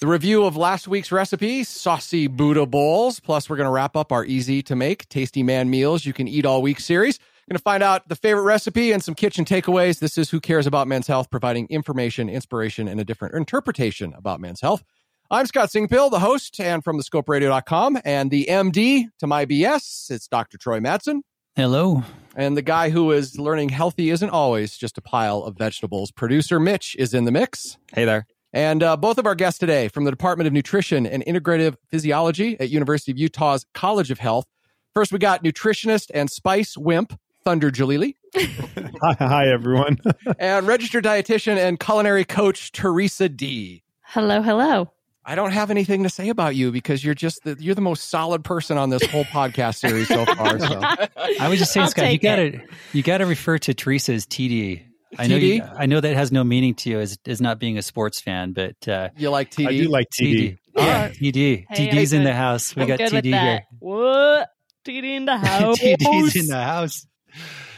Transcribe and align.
the 0.00 0.06
review 0.06 0.44
of 0.44 0.56
last 0.56 0.86
week's 0.86 1.10
recipe, 1.10 1.64
saucy 1.64 2.28
Buddha 2.28 2.66
bowls. 2.66 3.18
Plus, 3.20 3.50
we're 3.50 3.56
going 3.56 3.66
to 3.66 3.72
wrap 3.72 3.96
up 3.96 4.12
our 4.12 4.24
easy 4.24 4.62
to 4.62 4.76
make, 4.76 5.08
tasty 5.08 5.42
man 5.42 5.70
meals 5.70 6.06
you 6.06 6.12
can 6.12 6.28
eat 6.28 6.46
all 6.46 6.62
week 6.62 6.80
series. 6.80 7.18
Going 7.48 7.56
to 7.56 7.62
find 7.62 7.82
out 7.82 8.08
the 8.08 8.14
favorite 8.14 8.42
recipe 8.42 8.92
and 8.92 9.02
some 9.02 9.14
kitchen 9.14 9.46
takeaways. 9.46 10.00
This 10.00 10.18
is 10.18 10.28
Who 10.28 10.38
Cares 10.38 10.66
About 10.66 10.86
Men's 10.86 11.06
Health, 11.06 11.30
providing 11.30 11.66
information, 11.70 12.28
inspiration, 12.28 12.86
and 12.86 13.00
a 13.00 13.04
different 13.04 13.34
interpretation 13.34 14.12
about 14.12 14.38
men's 14.38 14.60
health. 14.60 14.84
I'm 15.30 15.46
Scott 15.46 15.70
Singpiel, 15.70 16.10
the 16.10 16.18
host, 16.18 16.60
and 16.60 16.84
from 16.84 17.00
thescoperadio.com, 17.00 18.00
and 18.04 18.30
the 18.30 18.46
MD 18.50 19.06
to 19.18 19.26
my 19.26 19.46
BS, 19.46 20.10
it's 20.10 20.28
Dr. 20.28 20.58
Troy 20.58 20.78
Madsen. 20.78 21.20
Hello. 21.56 22.04
And 22.36 22.54
the 22.54 22.62
guy 22.62 22.90
who 22.90 23.10
is 23.12 23.38
learning 23.38 23.70
healthy 23.70 24.10
isn't 24.10 24.30
always 24.30 24.76
just 24.76 24.98
a 24.98 25.02
pile 25.02 25.42
of 25.42 25.56
vegetables. 25.56 26.12
Producer 26.12 26.60
Mitch 26.60 26.94
is 26.98 27.14
in 27.14 27.24
the 27.24 27.32
mix. 27.32 27.78
Hey 27.94 28.04
there. 28.04 28.26
And 28.52 28.82
uh, 28.82 28.96
both 28.96 29.18
of 29.18 29.26
our 29.26 29.34
guests 29.34 29.58
today 29.58 29.88
from 29.88 30.04
the 30.04 30.10
Department 30.10 30.46
of 30.46 30.52
Nutrition 30.52 31.06
and 31.06 31.24
Integrative 31.26 31.76
Physiology 31.88 32.58
at 32.58 32.70
University 32.70 33.12
of 33.12 33.18
Utah's 33.18 33.66
College 33.74 34.10
of 34.10 34.18
Health. 34.18 34.46
First, 34.94 35.12
we 35.12 35.18
got 35.18 35.44
nutritionist 35.44 36.10
and 36.14 36.30
spice 36.30 36.76
wimp 36.76 37.18
Thunder 37.44 37.70
Jalili. 37.70 38.14
hi, 38.34 39.16
hi, 39.18 39.48
everyone. 39.48 39.98
and 40.38 40.66
registered 40.66 41.04
dietitian 41.04 41.56
and 41.56 41.78
culinary 41.78 42.24
coach 42.24 42.72
Theresa 42.72 43.28
D. 43.28 43.82
Hello, 44.02 44.40
hello. 44.42 44.90
I 45.24 45.34
don't 45.34 45.52
have 45.52 45.70
anything 45.70 46.04
to 46.04 46.08
say 46.08 46.30
about 46.30 46.56
you 46.56 46.72
because 46.72 47.04
you're 47.04 47.14
just 47.14 47.44
the, 47.44 47.54
you're 47.60 47.74
the 47.74 47.82
most 47.82 48.08
solid 48.08 48.44
person 48.44 48.78
on 48.78 48.88
this 48.88 49.04
whole 49.04 49.24
podcast 49.24 49.76
series 49.76 50.08
so 50.08 50.24
far. 50.24 50.58
So 50.58 50.80
I 51.40 51.48
was 51.50 51.58
just 51.58 51.74
saying, 51.74 51.84
I'll 51.84 51.90
Scott, 51.90 52.12
you 52.12 52.18
gotta 52.18 52.62
you 52.94 53.02
gotta 53.02 53.26
refer 53.26 53.58
to 53.58 53.74
Theresa 53.74 54.14
as 54.14 54.24
TD. 54.24 54.87
I 55.16 55.26
know 55.26 55.36
you, 55.36 55.62
I 55.62 55.86
know 55.86 56.00
that 56.00 56.14
has 56.14 56.32
no 56.32 56.44
meaning 56.44 56.74
to 56.76 56.90
you 56.90 57.00
as, 57.00 57.18
as 57.26 57.40
not 57.40 57.58
being 57.58 57.78
a 57.78 57.82
sports 57.82 58.20
fan, 58.20 58.52
but 58.52 58.86
uh, 58.86 59.08
you 59.16 59.30
like 59.30 59.50
TD? 59.50 59.66
I 59.66 59.72
do 59.72 59.88
like 59.88 60.08
TD. 60.10 60.34
TD. 60.34 60.58
Yeah, 60.76 61.08
TD. 61.08 61.66
Hey, 61.70 61.88
TD's 61.88 62.12
I'm 62.12 62.18
in 62.18 62.24
the 62.24 62.34
house. 62.34 62.76
We 62.76 62.82
I'm 62.82 62.88
got 62.88 62.98
TD 62.98 63.24
here. 63.24 63.62
What? 63.78 64.50
TD 64.86 65.04
in 65.16 65.24
the 65.24 65.38
house. 65.38 65.78
TD's 65.78 66.36
in 66.36 66.46
the 66.46 66.62
house. 66.62 67.06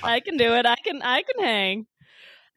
I 0.02 0.20
can 0.20 0.36
do 0.36 0.54
it. 0.54 0.66
I 0.66 0.76
can. 0.76 1.02
I 1.02 1.22
can 1.22 1.44
hang. 1.44 1.86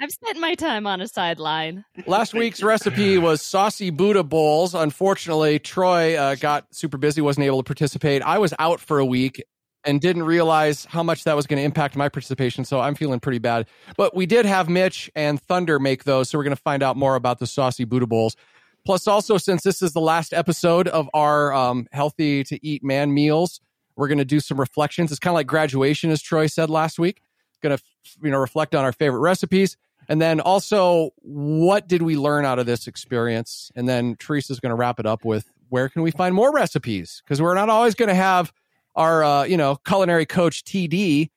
I've 0.01 0.11
spent 0.11 0.39
my 0.39 0.55
time 0.55 0.85
on 0.87 1.01
a 1.01 1.07
sideline. 1.07 1.85
Last 2.07 2.33
week's 2.33 2.61
recipe 2.61 3.17
was 3.17 3.41
saucy 3.41 3.89
Buddha 3.89 4.23
bowls. 4.23 4.73
Unfortunately, 4.73 5.59
Troy 5.59 6.17
uh, 6.17 6.35
got 6.35 6.65
super 6.71 6.97
busy, 6.97 7.21
wasn't 7.21 7.45
able 7.45 7.59
to 7.59 7.63
participate. 7.63 8.21
I 8.21 8.39
was 8.39 8.53
out 8.59 8.81
for 8.81 8.99
a 8.99 9.05
week 9.05 9.41
and 9.85 9.99
didn't 9.99 10.23
realize 10.23 10.85
how 10.85 11.03
much 11.03 11.23
that 11.23 11.35
was 11.35 11.47
going 11.47 11.57
to 11.57 11.63
impact 11.63 11.95
my 11.95 12.09
participation. 12.09 12.65
So 12.65 12.79
I'm 12.79 12.95
feeling 12.95 13.19
pretty 13.19 13.39
bad. 13.39 13.67
But 13.97 14.15
we 14.15 14.25
did 14.25 14.45
have 14.45 14.69
Mitch 14.69 15.11
and 15.15 15.41
Thunder 15.41 15.79
make 15.79 16.03
those. 16.03 16.29
So 16.29 16.37
we're 16.37 16.43
going 16.43 16.55
to 16.55 16.61
find 16.61 16.83
out 16.83 16.97
more 16.97 17.15
about 17.15 17.39
the 17.39 17.47
saucy 17.47 17.83
Buddha 17.83 18.07
bowls. 18.07 18.35
Plus, 18.85 19.07
also, 19.07 19.37
since 19.37 19.63
this 19.63 19.81
is 19.81 19.93
the 19.93 20.01
last 20.01 20.33
episode 20.33 20.87
of 20.89 21.09
our 21.13 21.53
um, 21.53 21.87
healthy 21.91 22.43
to 22.43 22.65
eat 22.65 22.83
man 22.83 23.13
meals, 23.13 23.61
we're 23.95 24.07
going 24.09 24.17
to 24.17 24.25
do 24.25 24.39
some 24.39 24.59
reflections. 24.59 25.11
It's 25.11 25.19
kind 25.19 25.31
of 25.31 25.35
like 25.35 25.47
graduation, 25.47 26.11
as 26.11 26.21
Troy 26.21 26.47
said 26.47 26.69
last 26.69 26.99
week. 26.99 27.21
Going 27.61 27.77
to, 27.77 27.83
you 28.21 28.29
know, 28.29 28.39
reflect 28.39 28.75
on 28.75 28.83
our 28.83 28.91
favorite 28.91 29.21
recipes. 29.21 29.77
And 30.09 30.21
then 30.21 30.41
also, 30.41 31.11
what 31.21 31.87
did 31.87 32.01
we 32.01 32.17
learn 32.17 32.43
out 32.43 32.59
of 32.59 32.65
this 32.65 32.87
experience? 32.87 33.71
And 33.73 33.87
then 33.87 34.17
Theresa's 34.19 34.59
going 34.59 34.71
to 34.71 34.75
wrap 34.75 34.99
it 34.99 35.05
up 35.05 35.23
with 35.23 35.49
where 35.69 35.87
can 35.87 36.01
we 36.01 36.11
find 36.11 36.35
more 36.35 36.51
recipes? 36.51 37.21
Because 37.23 37.41
we're 37.41 37.55
not 37.55 37.69
always 37.69 37.95
going 37.95 38.09
to 38.09 38.15
have 38.15 38.51
our, 38.95 39.23
uh, 39.23 39.43
you 39.43 39.57
know, 39.57 39.77
culinary 39.87 40.25
coach 40.25 40.63
TD 40.63 41.29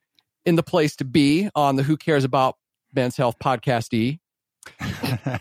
in 0.45 0.55
the 0.57 0.63
place 0.63 0.97
to 0.97 1.05
be 1.05 1.49
on 1.55 1.77
the 1.77 1.83
Who 1.83 1.97
Cares 1.97 2.25
About 2.25 2.57
Men's 2.95 3.17
Health 3.17 3.37
podcast 3.43 3.93
E. 3.93 4.21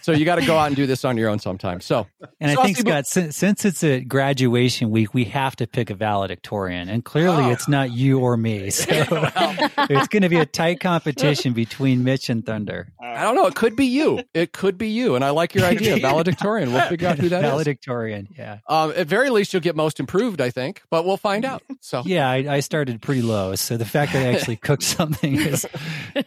so 0.01 0.11
you 0.11 0.25
got 0.25 0.35
to 0.35 0.45
go 0.45 0.57
out 0.57 0.67
and 0.67 0.75
do 0.75 0.85
this 0.85 1.05
on 1.05 1.17
your 1.17 1.29
own 1.29 1.39
sometime. 1.39 1.81
So, 1.81 2.07
And 2.39 2.51
I 2.51 2.63
think 2.63 2.77
Scott, 2.77 3.05
since, 3.07 3.35
since 3.35 3.65
it's 3.65 3.83
a 3.83 4.01
graduation 4.01 4.89
week, 4.91 5.13
we 5.13 5.25
have 5.25 5.55
to 5.57 5.67
pick 5.67 5.89
a 5.89 5.95
valedictorian, 5.95 6.89
and 6.89 7.03
clearly 7.03 7.45
Oh. 7.45 7.51
it's 7.51 7.67
not 7.67 7.91
you 7.91 8.19
or 8.19 8.37
me. 8.37 8.71
So 8.85 8.91
it's 9.89 10.07
going 10.07 10.23
to 10.23 10.29
be 10.29 10.37
a 10.37 10.45
tight 10.45 10.79
competition 10.79 11.53
between 11.53 12.03
Mitch 12.03 12.29
and 12.29 12.45
Thunder. 12.45 12.88
I 13.01 13.23
don't 13.23 13.35
know. 13.35 13.45
It 13.47 13.55
could 13.55 13.75
be 13.75 13.85
you. 13.85 14.22
It 14.33 14.51
could 14.53 14.77
be 14.77 14.89
you. 14.89 15.16
And 15.16 15.23
I 15.23 15.29
like 15.31 15.53
your 15.55 15.66
idea, 15.66 15.97
valedictorian. 15.97 16.71
We'll 16.73 16.88
figure 16.88 17.07
out 17.07 17.17
who 17.19 17.29
that 17.29 17.44
is. 17.44 17.50
valedictorian. 17.50 18.27
Yeah. 18.38 18.59
Um, 18.67 18.94
at 18.95 19.07
very 19.07 19.29
least, 19.29 19.53
you'll 19.53 19.61
get 19.61 19.75
most 19.75 20.00
improved, 20.00 20.41
I 20.41 20.50
think, 20.50 20.81
but 20.89 21.05
we'll 21.05 21.17
find 21.17 21.45
out. 21.45 21.63
So, 21.81 22.03
Yeah, 22.05 22.29
I, 22.29 22.35
I 22.55 22.59
started 22.61 23.01
pretty 23.01 23.21
low, 23.21 23.55
so 23.55 23.77
the 23.77 23.85
fact 23.85 24.13
that 24.13 24.25
I 24.25 24.33
actually 24.33 24.55
cooked 24.57 24.83
something 24.83 25.35
is, 25.35 25.66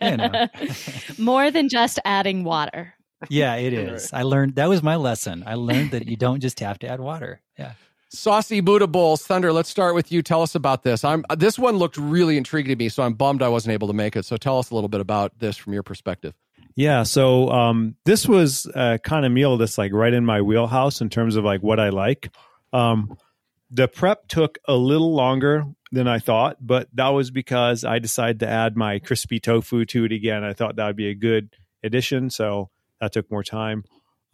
you 0.00 0.16
know, 0.16 0.46
More 1.18 1.50
than 1.50 1.68
just 1.68 1.98
adding 2.04 2.44
water. 2.44 2.87
Yeah, 3.28 3.56
it 3.56 3.72
is. 3.74 4.12
I 4.12 4.22
learned 4.22 4.56
that 4.56 4.68
was 4.68 4.82
my 4.82 4.96
lesson. 4.96 5.44
I 5.46 5.54
learned 5.54 5.92
that 5.92 6.06
you 6.06 6.16
don't 6.16 6.40
just 6.40 6.60
have 6.60 6.78
to 6.80 6.88
add 6.88 7.00
water. 7.00 7.40
Yeah. 7.58 7.72
Saucy 8.10 8.60
Buddha 8.60 8.86
bowls, 8.86 9.26
Thunder. 9.26 9.52
Let's 9.52 9.68
start 9.68 9.94
with 9.94 10.10
you. 10.10 10.22
Tell 10.22 10.40
us 10.40 10.54
about 10.54 10.82
this. 10.82 11.04
I'm 11.04 11.24
this 11.36 11.58
one 11.58 11.76
looked 11.76 11.98
really 11.98 12.38
intriguing 12.38 12.70
to 12.70 12.76
me, 12.76 12.88
so 12.88 13.02
I'm 13.02 13.14
bummed 13.14 13.42
I 13.42 13.48
wasn't 13.48 13.74
able 13.74 13.88
to 13.88 13.94
make 13.94 14.16
it. 14.16 14.24
So 14.24 14.36
tell 14.36 14.58
us 14.58 14.70
a 14.70 14.74
little 14.74 14.88
bit 14.88 15.00
about 15.00 15.38
this 15.38 15.56
from 15.56 15.74
your 15.74 15.82
perspective. 15.82 16.34
Yeah, 16.74 17.02
so 17.02 17.50
um, 17.50 17.96
this 18.04 18.26
was 18.26 18.66
a 18.74 18.98
kind 19.02 19.26
of 19.26 19.32
meal 19.32 19.56
that's 19.56 19.76
like 19.78 19.92
right 19.92 20.12
in 20.12 20.24
my 20.24 20.40
wheelhouse 20.42 21.00
in 21.00 21.10
terms 21.10 21.36
of 21.36 21.44
like 21.44 21.60
what 21.60 21.80
I 21.80 21.88
like. 21.88 22.30
Um, 22.72 23.18
the 23.70 23.88
prep 23.88 24.28
took 24.28 24.58
a 24.66 24.74
little 24.74 25.12
longer 25.12 25.64
than 25.90 26.06
I 26.06 26.18
thought, 26.18 26.56
but 26.60 26.88
that 26.94 27.08
was 27.08 27.30
because 27.30 27.84
I 27.84 27.98
decided 27.98 28.40
to 28.40 28.48
add 28.48 28.76
my 28.76 29.00
crispy 29.00 29.40
tofu 29.40 29.84
to 29.86 30.04
it 30.04 30.12
again. 30.12 30.44
I 30.44 30.52
thought 30.52 30.76
that 30.76 30.86
would 30.86 30.96
be 30.96 31.08
a 31.08 31.14
good 31.14 31.56
addition, 31.82 32.30
so 32.30 32.70
that 33.00 33.12
took 33.12 33.30
more 33.30 33.44
time. 33.44 33.84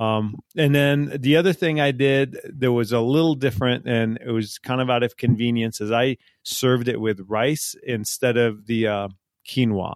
Um, 0.00 0.36
and 0.56 0.74
then 0.74 1.18
the 1.20 1.36
other 1.36 1.52
thing 1.52 1.80
I 1.80 1.92
did 1.92 2.36
that 2.58 2.72
was 2.72 2.92
a 2.92 3.00
little 3.00 3.34
different, 3.34 3.86
and 3.86 4.18
it 4.24 4.30
was 4.30 4.58
kind 4.58 4.80
of 4.80 4.90
out 4.90 5.02
of 5.02 5.16
convenience, 5.16 5.80
is 5.80 5.92
I 5.92 6.16
served 6.42 6.88
it 6.88 7.00
with 7.00 7.20
rice 7.28 7.76
instead 7.84 8.36
of 8.36 8.66
the 8.66 8.88
uh, 8.88 9.08
quinoa. 9.48 9.94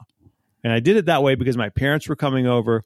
And 0.63 0.73
I 0.73 0.81
did 0.81 0.97
it 0.97 1.07
that 1.07 1.23
way 1.23 1.35
because 1.35 1.57
my 1.57 1.69
parents 1.69 2.09
were 2.09 2.17
coming 2.17 2.47
over 2.47 2.85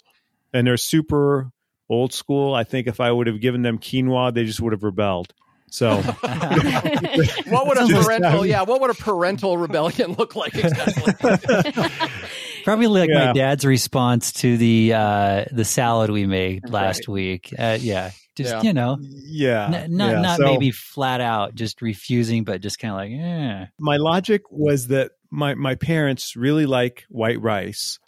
and 0.53 0.67
they're 0.67 0.77
super 0.77 1.51
old 1.89 2.13
school. 2.13 2.55
I 2.55 2.65
think 2.65 2.87
if 2.87 3.01
I 3.01 3.11
would 3.11 3.27
have 3.27 3.41
given 3.41 3.63
them 3.63 3.79
quinoa, 3.79 4.33
they 4.33 4.45
just 4.45 4.61
would 4.61 4.73
have 4.73 4.83
rebelled. 4.83 5.33
So 5.71 5.97
What 6.03 7.67
would 7.67 7.79
a 7.79 7.87
parental, 7.87 8.45
yeah, 8.45 8.63
what 8.63 8.81
would 8.83 8.91
a 8.91 8.95
parental 8.95 9.57
rebellion 9.57 10.13
look 10.13 10.37
like 10.37 10.55
exactly? 10.55 11.15
Probably 12.65 12.87
like 12.87 13.11
my 13.11 13.33
dad's 13.33 13.65
response 13.65 14.33
to 14.35 14.57
the 14.57 14.93
uh, 14.95 15.45
the 15.51 15.65
salad 15.65 16.11
we 16.11 16.27
made 16.27 16.69
last 16.69 17.09
week. 17.09 17.53
Uh, 17.59 17.79
yeah, 17.81 18.11
just 18.37 18.53
Yeah. 18.53 18.63
you 18.63 18.73
know, 18.73 18.99
yeah, 19.01 19.67
n- 19.85 19.97
not 19.97 20.11
yeah. 20.13 20.21
not 20.21 20.39
So 20.39 20.45
maybe 20.45 20.71
flat 20.71 21.21
out 21.21 21.55
just 21.55 21.83
refusing, 21.83 22.45
but 22.45 22.61
just 22.61 22.79
kind 22.79 22.93
of 22.93 22.99
like, 22.99 23.11
yeah. 23.11 23.67
my 23.79 23.97
logic 23.97 24.43
was 24.51 24.89
that 24.89 25.13
my 25.31 25.55
my 25.55 25.75
parents 25.75 26.37
really 26.37 26.67
like 26.67 27.05
white 27.09 27.41
rice, 27.41 27.99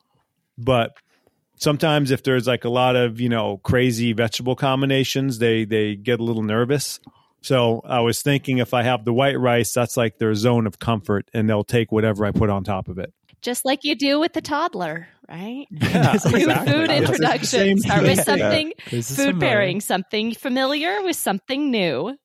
but 0.58 0.92
sometimes 1.56 2.10
if 2.10 2.22
there's 2.22 2.46
like 2.46 2.64
a 2.64 2.68
lot 2.70 2.96
of 2.96 3.20
you 3.20 3.28
know 3.28 3.58
crazy 3.58 4.12
vegetable 4.12 4.56
combinations, 4.56 5.38
they 5.38 5.64
they 5.64 5.94
get 5.96 6.20
a 6.20 6.22
little 6.24 6.42
nervous. 6.42 7.00
So 7.42 7.82
I 7.84 8.00
was 8.00 8.22
thinking 8.22 8.56
if 8.58 8.72
I 8.72 8.82
have 8.84 9.04
the 9.04 9.12
white 9.12 9.38
rice, 9.38 9.72
that's 9.74 9.98
like 9.98 10.16
their 10.16 10.34
zone 10.34 10.66
of 10.66 10.78
comfort, 10.78 11.28
and 11.34 11.48
they'll 11.48 11.62
take 11.64 11.92
whatever 11.92 12.24
I 12.24 12.30
put 12.30 12.48
on 12.48 12.64
top 12.64 12.88
of 12.88 12.98
it. 12.98 13.12
Just 13.44 13.64
like 13.64 13.80
you 13.84 13.94
do 13.94 14.18
with 14.18 14.32
the 14.32 14.40
toddler, 14.40 15.06
right? 15.28 15.66
Yeah, 15.70 16.16
New 16.24 16.38
exactly. 16.38 16.44
food 16.44 16.50
It's 16.50 16.88
the 16.88 16.96
introduction. 16.96 17.78
Start 17.78 18.02
with 18.02 18.24
something 18.24 18.72
This 18.90 19.10
is 19.10 19.16
food 19.16 19.24
similar. 19.34 19.40
pairing, 19.40 19.80
something 19.80 20.34
familiar 20.34 21.02
with 21.02 21.14
something 21.16 21.70
new. 21.70 22.16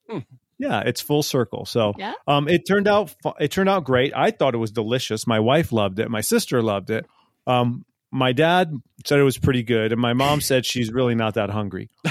Yeah, 0.57 0.79
it's 0.81 1.01
full 1.01 1.21
circle. 1.21 1.65
So 1.65 1.93
Yeah. 1.97 2.13
um, 2.27 2.47
it 2.47 2.63
turned 2.67 2.87
out 2.87 3.13
it 3.39 3.51
turned 3.51 3.69
out 3.69 3.83
great. 3.83 4.13
I 4.15 4.31
thought 4.31 4.53
it 4.55 4.57
was 4.59 4.71
delicious. 4.71 5.27
My 5.27 5.39
wife 5.39 5.71
loved 5.71 5.99
it. 5.99 6.09
My 6.09 6.21
sister 6.21 6.61
loved 6.61 6.89
it. 6.89 7.05
Um, 7.45 7.85
my 8.11 8.31
dad 8.31 8.71
said 9.05 9.19
it 9.19 9.23
was 9.23 9.37
pretty 9.37 9.61
good, 9.63 9.91
and 9.91 10.01
my 10.01 10.13
mom 10.13 10.41
said 10.41 10.65
she's 10.65 10.91
really 10.91 11.13
not 11.15 11.35
that 11.35 11.49
hungry. 11.51 11.89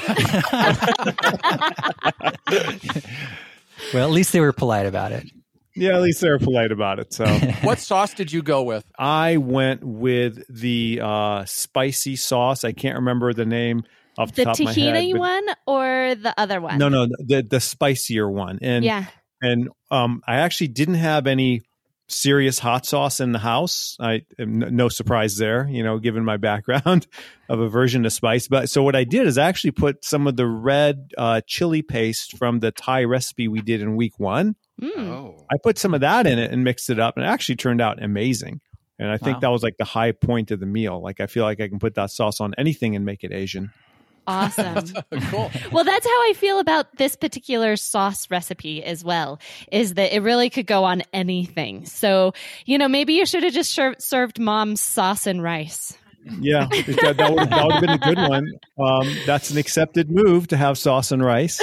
Well, 3.94 4.04
at 4.08 4.10
least 4.12 4.32
they 4.32 4.40
were 4.40 4.52
polite 4.52 4.86
about 4.86 5.12
it. 5.12 5.24
Yeah, 5.80 5.96
at 5.96 6.02
least 6.02 6.20
they 6.20 6.30
were 6.30 6.38
polite 6.38 6.72
about 6.72 6.98
it. 6.98 7.12
So 7.12 7.26
what 7.62 7.78
sauce 7.78 8.14
did 8.14 8.32
you 8.32 8.42
go 8.42 8.62
with? 8.62 8.84
I 8.98 9.36
went 9.36 9.84
with 9.84 10.42
the 10.48 11.00
uh, 11.02 11.44
spicy 11.46 12.16
sauce. 12.16 12.64
I 12.64 12.72
can't 12.72 12.96
remember 12.96 13.32
the 13.32 13.46
name 13.46 13.84
off 14.16 14.30
the, 14.32 14.42
The 14.42 14.44
top 14.44 14.58
of 14.58 14.64
my 14.66 14.72
head. 14.72 14.94
tahini 14.94 15.12
but- 15.12 15.18
one 15.20 15.44
or 15.66 16.14
the 16.16 16.34
other 16.36 16.60
one? 16.60 16.78
No, 16.78 16.88
no, 16.88 17.06
the 17.06 17.42
the 17.48 17.60
spicier 17.60 18.28
one. 18.28 18.58
And 18.62 18.84
yeah. 18.84 19.06
and 19.40 19.68
um, 19.90 20.22
I 20.26 20.36
actually 20.36 20.68
didn't 20.68 20.94
have 20.96 21.26
any 21.26 21.62
serious 22.10 22.58
hot 22.58 22.86
sauce 22.86 23.20
in 23.20 23.32
the 23.32 23.38
house. 23.38 23.96
I 24.00 24.22
am 24.38 24.62
n- 24.62 24.74
no 24.76 24.88
surprise 24.88 25.36
there, 25.36 25.68
you 25.68 25.82
know, 25.82 25.98
given 25.98 26.24
my 26.24 26.38
background 26.38 27.06
of 27.50 27.60
aversion 27.60 28.04
to 28.04 28.10
spice. 28.10 28.48
But 28.48 28.70
so 28.70 28.82
what 28.82 28.96
I 28.96 29.04
did 29.04 29.26
is 29.26 29.36
I 29.36 29.46
actually 29.46 29.72
put 29.72 30.04
some 30.04 30.26
of 30.26 30.34
the 30.34 30.46
red 30.46 31.10
uh, 31.18 31.42
chili 31.46 31.82
paste 31.82 32.36
from 32.38 32.60
the 32.60 32.70
Thai 32.72 33.04
recipe 33.04 33.46
we 33.46 33.60
did 33.60 33.82
in 33.82 33.94
week 33.94 34.18
one. 34.18 34.56
Mm. 34.80 34.98
Oh. 35.08 35.44
I 35.50 35.56
put 35.62 35.78
some 35.78 35.94
of 35.94 36.00
that 36.02 36.26
in 36.26 36.38
it 36.38 36.52
and 36.52 36.62
mixed 36.64 36.88
it 36.90 36.98
up, 37.00 37.16
and 37.16 37.24
it 37.24 37.28
actually 37.28 37.56
turned 37.56 37.80
out 37.80 38.02
amazing. 38.02 38.60
And 38.98 39.10
I 39.10 39.16
think 39.16 39.36
Wow. 39.36 39.40
that 39.40 39.48
was 39.50 39.62
like 39.62 39.76
the 39.76 39.84
high 39.84 40.12
point 40.12 40.50
of 40.50 40.60
the 40.60 40.66
meal. 40.66 41.00
Like 41.00 41.20
I 41.20 41.26
feel 41.26 41.44
like 41.44 41.60
I 41.60 41.68
can 41.68 41.78
put 41.78 41.94
that 41.94 42.10
sauce 42.10 42.40
on 42.40 42.54
anything 42.58 42.96
and 42.96 43.04
make 43.04 43.22
it 43.24 43.32
Asian. 43.32 43.70
Awesome. 44.26 44.84
cool. 45.30 45.50
Well, 45.72 45.84
that's 45.84 46.04
how 46.06 46.12
I 46.28 46.34
feel 46.36 46.58
about 46.60 46.94
this 46.96 47.16
particular 47.16 47.76
sauce 47.76 48.30
recipe 48.30 48.84
as 48.84 49.02
well, 49.02 49.40
is 49.72 49.94
that 49.94 50.14
it 50.14 50.20
really 50.20 50.50
could 50.50 50.66
go 50.66 50.84
on 50.84 51.02
anything. 51.14 51.86
So, 51.86 52.34
you 52.66 52.76
know, 52.76 52.88
maybe 52.88 53.14
you 53.14 53.24
should 53.24 53.42
have 53.42 53.54
just 53.54 53.72
ser- 53.72 53.96
served 53.98 54.38
mom's 54.38 54.80
sauce 54.82 55.26
and 55.26 55.42
rice. 55.42 55.96
Yeah, 56.40 56.66
that, 56.70 57.14
that 57.16 57.32
would 57.32 57.50
that 57.50 57.64
would 57.64 57.72
have 57.72 57.80
been 57.80 57.90
a 57.90 57.98
good 57.98 58.18
one. 58.28 58.52
Um, 58.78 59.16
that's 59.26 59.50
an 59.50 59.58
accepted 59.58 60.10
move 60.10 60.48
to 60.48 60.56
have 60.56 60.78
sauce 60.78 61.12
and 61.12 61.24
rice. 61.24 61.60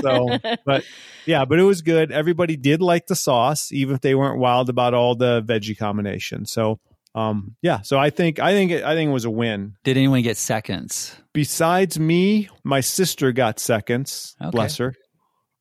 so, 0.00 0.38
but 0.64 0.84
yeah, 1.26 1.44
but 1.44 1.58
it 1.58 1.64
was 1.64 1.82
good. 1.82 2.12
Everybody 2.12 2.56
did 2.56 2.80
like 2.80 3.06
the 3.06 3.16
sauce, 3.16 3.72
even 3.72 3.94
if 3.94 4.00
they 4.00 4.14
weren't 4.14 4.38
wild 4.38 4.68
about 4.68 4.94
all 4.94 5.14
the 5.14 5.42
veggie 5.42 5.76
combinations. 5.76 6.52
So, 6.52 6.78
um, 7.14 7.56
yeah, 7.62 7.82
so 7.82 7.98
I 7.98 8.10
think 8.10 8.38
I 8.38 8.52
think 8.52 8.70
it, 8.70 8.84
I 8.84 8.94
think 8.94 9.10
it 9.10 9.12
was 9.12 9.24
a 9.24 9.30
win. 9.30 9.74
Did 9.84 9.96
anyone 9.96 10.22
get 10.22 10.36
seconds? 10.36 11.16
Besides 11.32 11.98
me, 11.98 12.48
my 12.64 12.80
sister 12.80 13.32
got 13.32 13.58
seconds. 13.58 14.36
Okay. 14.40 14.50
Bless 14.50 14.76
her. 14.78 14.94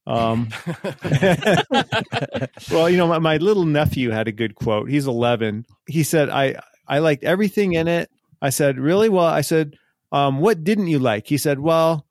Um, 0.09 0.49
well, 2.71 2.89
you 2.89 2.97
know, 2.97 3.07
my, 3.07 3.19
my 3.19 3.37
little 3.37 3.65
nephew 3.65 4.09
had 4.09 4.27
a 4.27 4.31
good 4.31 4.55
quote. 4.55 4.89
He's 4.89 5.05
11. 5.05 5.65
He 5.87 6.01
said, 6.01 6.29
I, 6.29 6.55
I 6.89 6.99
liked 6.99 7.23
everything 7.23 7.73
in 7.73 7.87
it. 7.87 8.09
I 8.41 8.49
said, 8.49 8.79
really? 8.79 9.09
Well, 9.09 9.25
I 9.25 9.41
said, 9.41 9.75
um, 10.11 10.39
what 10.39 10.63
didn't 10.63 10.87
you 10.87 10.99
like? 10.99 11.27
He 11.27 11.37
said, 11.37 11.59
well, 11.59 12.05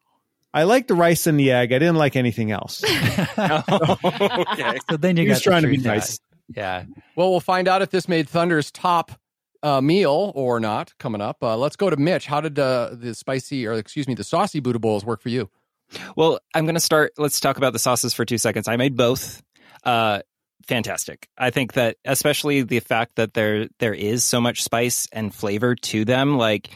I 0.55 0.63
liked 0.63 0.89
the 0.89 0.95
rice 0.95 1.27
and 1.27 1.39
the 1.39 1.53
egg. 1.53 1.73
I 1.73 1.79
didn't 1.79 1.97
like 1.97 2.17
anything 2.17 2.53
else. 2.53 2.83
okay. 3.39 4.79
So 4.89 4.97
then 4.97 5.17
you 5.17 5.23
He 5.23 5.27
got 5.27 5.35
was 5.35 5.39
the 5.39 5.51
trying 5.51 5.63
to 5.63 5.69
be 5.69 5.77
truth 5.77 5.87
nice. 5.87 6.21
Yeah. 6.55 6.85
Well, 7.17 7.31
we'll 7.31 7.41
find 7.41 7.69
out 7.69 7.83
if 7.83 7.91
this 7.91 8.09
made 8.09 8.29
Thunder's 8.29 8.71
top 8.71 9.13
uh, 9.63 9.81
meal 9.81 10.33
or 10.35 10.61
not 10.61 10.97
coming 10.99 11.21
up. 11.21 11.43
Uh, 11.43 11.57
let's 11.57 11.77
go 11.77 11.91
to 11.91 11.97
Mitch. 11.97 12.27
How 12.27 12.41
did 12.41 12.59
uh, 12.59 12.91
the 12.93 13.15
spicy, 13.15 13.67
or 13.67 13.75
excuse 13.75 14.07
me, 14.09 14.15
the 14.15 14.25
saucy 14.25 14.61
Buddha 14.61 14.79
bowls 14.79 15.05
work 15.05 15.21
for 15.21 15.29
you? 15.29 15.51
Well, 16.17 16.39
I'm 16.55 16.65
going 16.65 16.75
to 16.75 16.81
start. 16.81 17.13
Let's 17.19 17.41
talk 17.41 17.57
about 17.57 17.73
the 17.73 17.79
sauces 17.79 18.15
for 18.15 18.25
two 18.25 18.39
seconds. 18.39 18.69
I 18.69 18.77
made 18.77 18.97
both. 18.97 19.43
Uh, 19.85 20.21
fantastic. 20.67 21.29
I 21.37 21.51
think 21.51 21.75
that 21.75 21.97
especially 22.05 22.63
the 22.63 22.81
fact 22.81 23.17
that 23.17 23.35
there 23.35 23.69
there 23.79 23.95
is 23.95 24.25
so 24.25 24.41
much 24.41 24.63
spice 24.63 25.09
and 25.13 25.35
flavor 25.35 25.75
to 25.75 26.05
them, 26.05 26.37
like 26.37 26.71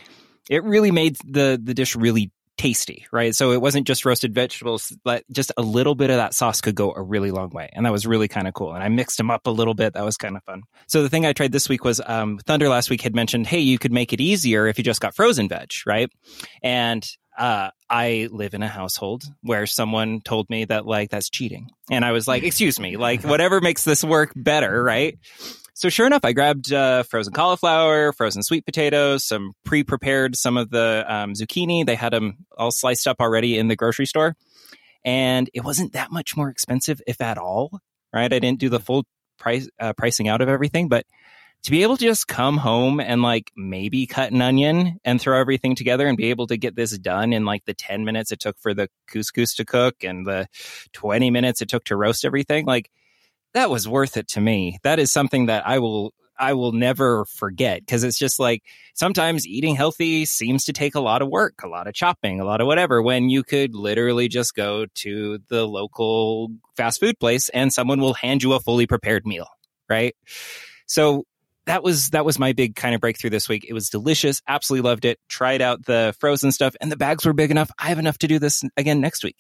it 0.51 0.65
really 0.65 0.91
made 0.91 1.17
the 1.25 1.61
the 1.63 1.75
dish 1.75 1.97
really 1.97 2.31
tasty, 2.59 3.07
right? 3.11 3.35
So 3.35 3.51
it 3.53 3.61
wasn't 3.61 3.87
just 3.87 4.05
roasted 4.05 4.35
vegetables, 4.35 4.97
but 5.05 5.25
just 5.33 5.53
a 5.57 5.63
little 5.63 5.95
bit 5.95 6.11
of 6.11 6.17
that 6.17 6.35
sauce 6.35 6.61
could 6.61 6.75
go 6.75 6.93
a 6.95 7.03
really 7.03 7.31
long 7.31 7.51
way, 7.51 7.69
and 7.73 7.85
that 7.87 7.93
was 7.93 8.07
really 8.07 8.29
kind 8.29 8.47
of 8.47 8.55
cool. 8.55 8.73
And 8.73 8.83
I 8.83 8.89
mixed 8.89 9.17
them 9.17 9.31
up 9.31 9.47
a 9.47 9.51
little 9.51 9.75
bit. 9.75 9.95
That 9.95 10.05
was 10.05 10.17
kind 10.17 10.37
of 10.37 10.45
fun. 10.45 10.63
So 10.87 11.03
the 11.03 11.09
thing 11.09 11.27
I 11.27 11.33
tried 11.33 11.53
this 11.53 11.69
week 11.69 11.85
was 11.85 12.01
um, 12.05 12.39
Thunder 12.47 12.69
last 12.69 12.91
week 12.91 13.03
had 13.03 13.15
mentioned, 13.15 13.47
hey, 13.47 13.61
you 13.61 13.79
could 13.79 13.93
make 13.93 14.13
it 14.13 14.21
easier 14.21 14.67
if 14.67 14.79
you 14.79 14.85
just 14.85 15.01
got 15.01 15.17
frozen 15.17 15.49
veg, 15.49 15.71
right? 15.87 16.11
And 16.63 17.05
uh, 17.39 17.71
I 17.93 18.29
live 18.33 18.55
in 18.55 18.63
a 18.63 18.69
household 18.69 19.25
where 19.43 19.67
someone 19.67 20.23
told 20.23 20.49
me 20.49 20.65
that 20.65 20.87
like 20.87 21.11
that's 21.11 21.29
cheating, 21.29 21.71
and 21.91 22.07
I 22.07 22.13
was 22.13 22.27
like, 22.27 22.43
excuse 22.43 22.81
me, 22.81 22.97
like 22.97 23.23
whatever 23.23 23.61
makes 23.61 23.85
this 23.85 24.03
work 24.03 24.33
better, 24.35 24.83
right? 24.83 25.19
So 25.75 25.91
sure 25.91 26.07
enough, 26.07 26.25
I 26.25 26.33
grabbed 26.33 26.73
uh, 26.73 27.03
frozen 27.03 27.35
cauliflower, 27.35 28.15
frozen 28.15 28.43
sweet 28.43 28.65
potatoes, 28.65 29.25
some 29.25 29.53
pre-prepared 29.67 30.37
some 30.37 30.57
of 30.57 30.71
the 30.71 31.05
um, 31.07 31.35
zucchini. 31.35 31.85
They 31.85 31.95
had 31.95 32.15
them 32.15 32.47
all 32.57 32.71
sliced 32.71 33.07
up 33.07 33.19
already 33.21 33.59
in 33.59 33.69
the 33.69 33.77
grocery 33.77 34.07
store, 34.07 34.37
and 35.05 35.51
it 35.53 35.63
wasn't 35.63 35.93
that 35.93 36.11
much 36.11 36.35
more 36.35 36.49
expensive, 36.49 37.03
if 37.07 37.21
at 37.21 37.37
all. 37.37 37.79
Right? 38.11 38.33
I 38.33 38.39
didn't 38.39 38.59
do 38.59 38.71
the 38.71 38.81
full 38.81 39.05
price 39.39 39.69
uh, 39.79 39.93
pricing 39.93 40.29
out 40.29 40.41
of 40.41 40.49
everything, 40.49 40.89
but 40.89 41.05
to 41.63 41.71
be 41.71 41.83
able 41.83 41.97
to 41.97 42.05
just 42.05 42.27
come 42.27 42.57
home 42.57 43.01
and 43.01 43.23
like 43.23 43.53
maybe 43.57 44.07
cut 44.07 44.33
an 44.33 44.43
onion 44.43 44.99
and 45.05 45.21
throw 45.21 45.39
everything 45.39 45.75
together 45.75 46.07
and 46.07 46.17
be 46.17 46.31
able 46.31 46.47
to 46.49 46.57
get 46.57 46.75
this 46.75 46.97
done 46.99 47.33
in 47.33 47.45
like 47.45 47.65
the 47.65 47.75
10 47.75 48.05
minutes 48.05 48.33
it 48.33 48.41
took 48.41 48.59
for 48.59 48.75
the 48.75 48.89
couscous 49.09 49.55
to 49.57 49.65
cook 49.65 50.03
and 50.03 50.27
the 50.27 50.47
20 50.93 51.31
minutes 51.31 51.63
it 51.63 51.69
took 51.69 51.85
to 51.85 51.97
roast 51.97 52.25
everything 52.25 52.67
like 52.67 52.91
that 53.55 53.71
was 53.71 53.87
worth 53.87 54.17
it 54.17 54.29
to 54.29 54.41
me. 54.41 54.79
That 54.83 54.99
is 54.99 55.13
something 55.13 55.47
that 55.47 55.67
i 55.67 55.79
will 55.79 56.13
i 56.39 56.55
will 56.55 56.73
never 56.73 57.27
forget 57.27 57.81
because 57.81 58.03
it's 58.03 58.19
just 58.19 58.41
like 58.41 58.63
sometimes 58.95 59.47
eating 59.47 59.77
healthy 59.77 60.25
seems 60.25 60.65
to 60.65 60.73
take 60.73 60.95
a 60.95 61.01
lot 61.01 61.21
of 61.21 61.29
work 61.29 61.55
a 61.63 61.69
lot 61.69 61.87
of 61.87 61.93
chopping 61.93 62.41
a 62.41 62.45
lot 62.45 62.63
of 62.63 62.67
whatever 62.67 63.03
when 63.03 63.29
you 63.29 63.43
could 63.43 63.75
literally 63.75 64.29
just 64.29 64.55
go 64.55 64.87
to 64.95 65.39
the 65.49 65.69
local 65.69 66.49
fast 66.75 67.01
food 67.01 67.21
place 67.21 67.51
and 67.51 67.71
someone 67.71 68.01
will 68.01 68.15
hand 68.15 68.43
you 68.43 68.55
a 68.55 68.61
fully 68.61 68.87
prepared 68.87 69.27
meal 69.27 69.47
right? 69.93 70.17
So 70.87 71.25
that 71.67 71.83
was 71.83 72.11
that 72.11 72.25
was 72.25 72.39
my 72.39 72.53
big 72.53 72.75
kind 72.75 72.95
of 72.95 73.01
breakthrough 73.01 73.31
this 73.31 73.49
week. 73.49 73.65
It 73.69 73.73
was 73.73 73.89
delicious. 73.89 74.41
Absolutely 74.49 74.89
loved 74.89 75.05
it. 75.05 75.19
Tried 75.29 75.63
out 75.63 75.85
the 75.85 76.15
frozen 76.19 76.53
stuff, 76.53 76.75
and 76.81 76.91
the 76.91 76.97
bags 76.97 77.25
were 77.25 77.33
big 77.33 77.51
enough. 77.51 77.71
I 77.79 77.89
have 77.89 77.99
enough 77.99 78.19
to 78.19 78.29
do 78.29 78.39
this 78.39 78.63
again 78.77 79.01
next 79.01 79.25
week. 79.25 79.37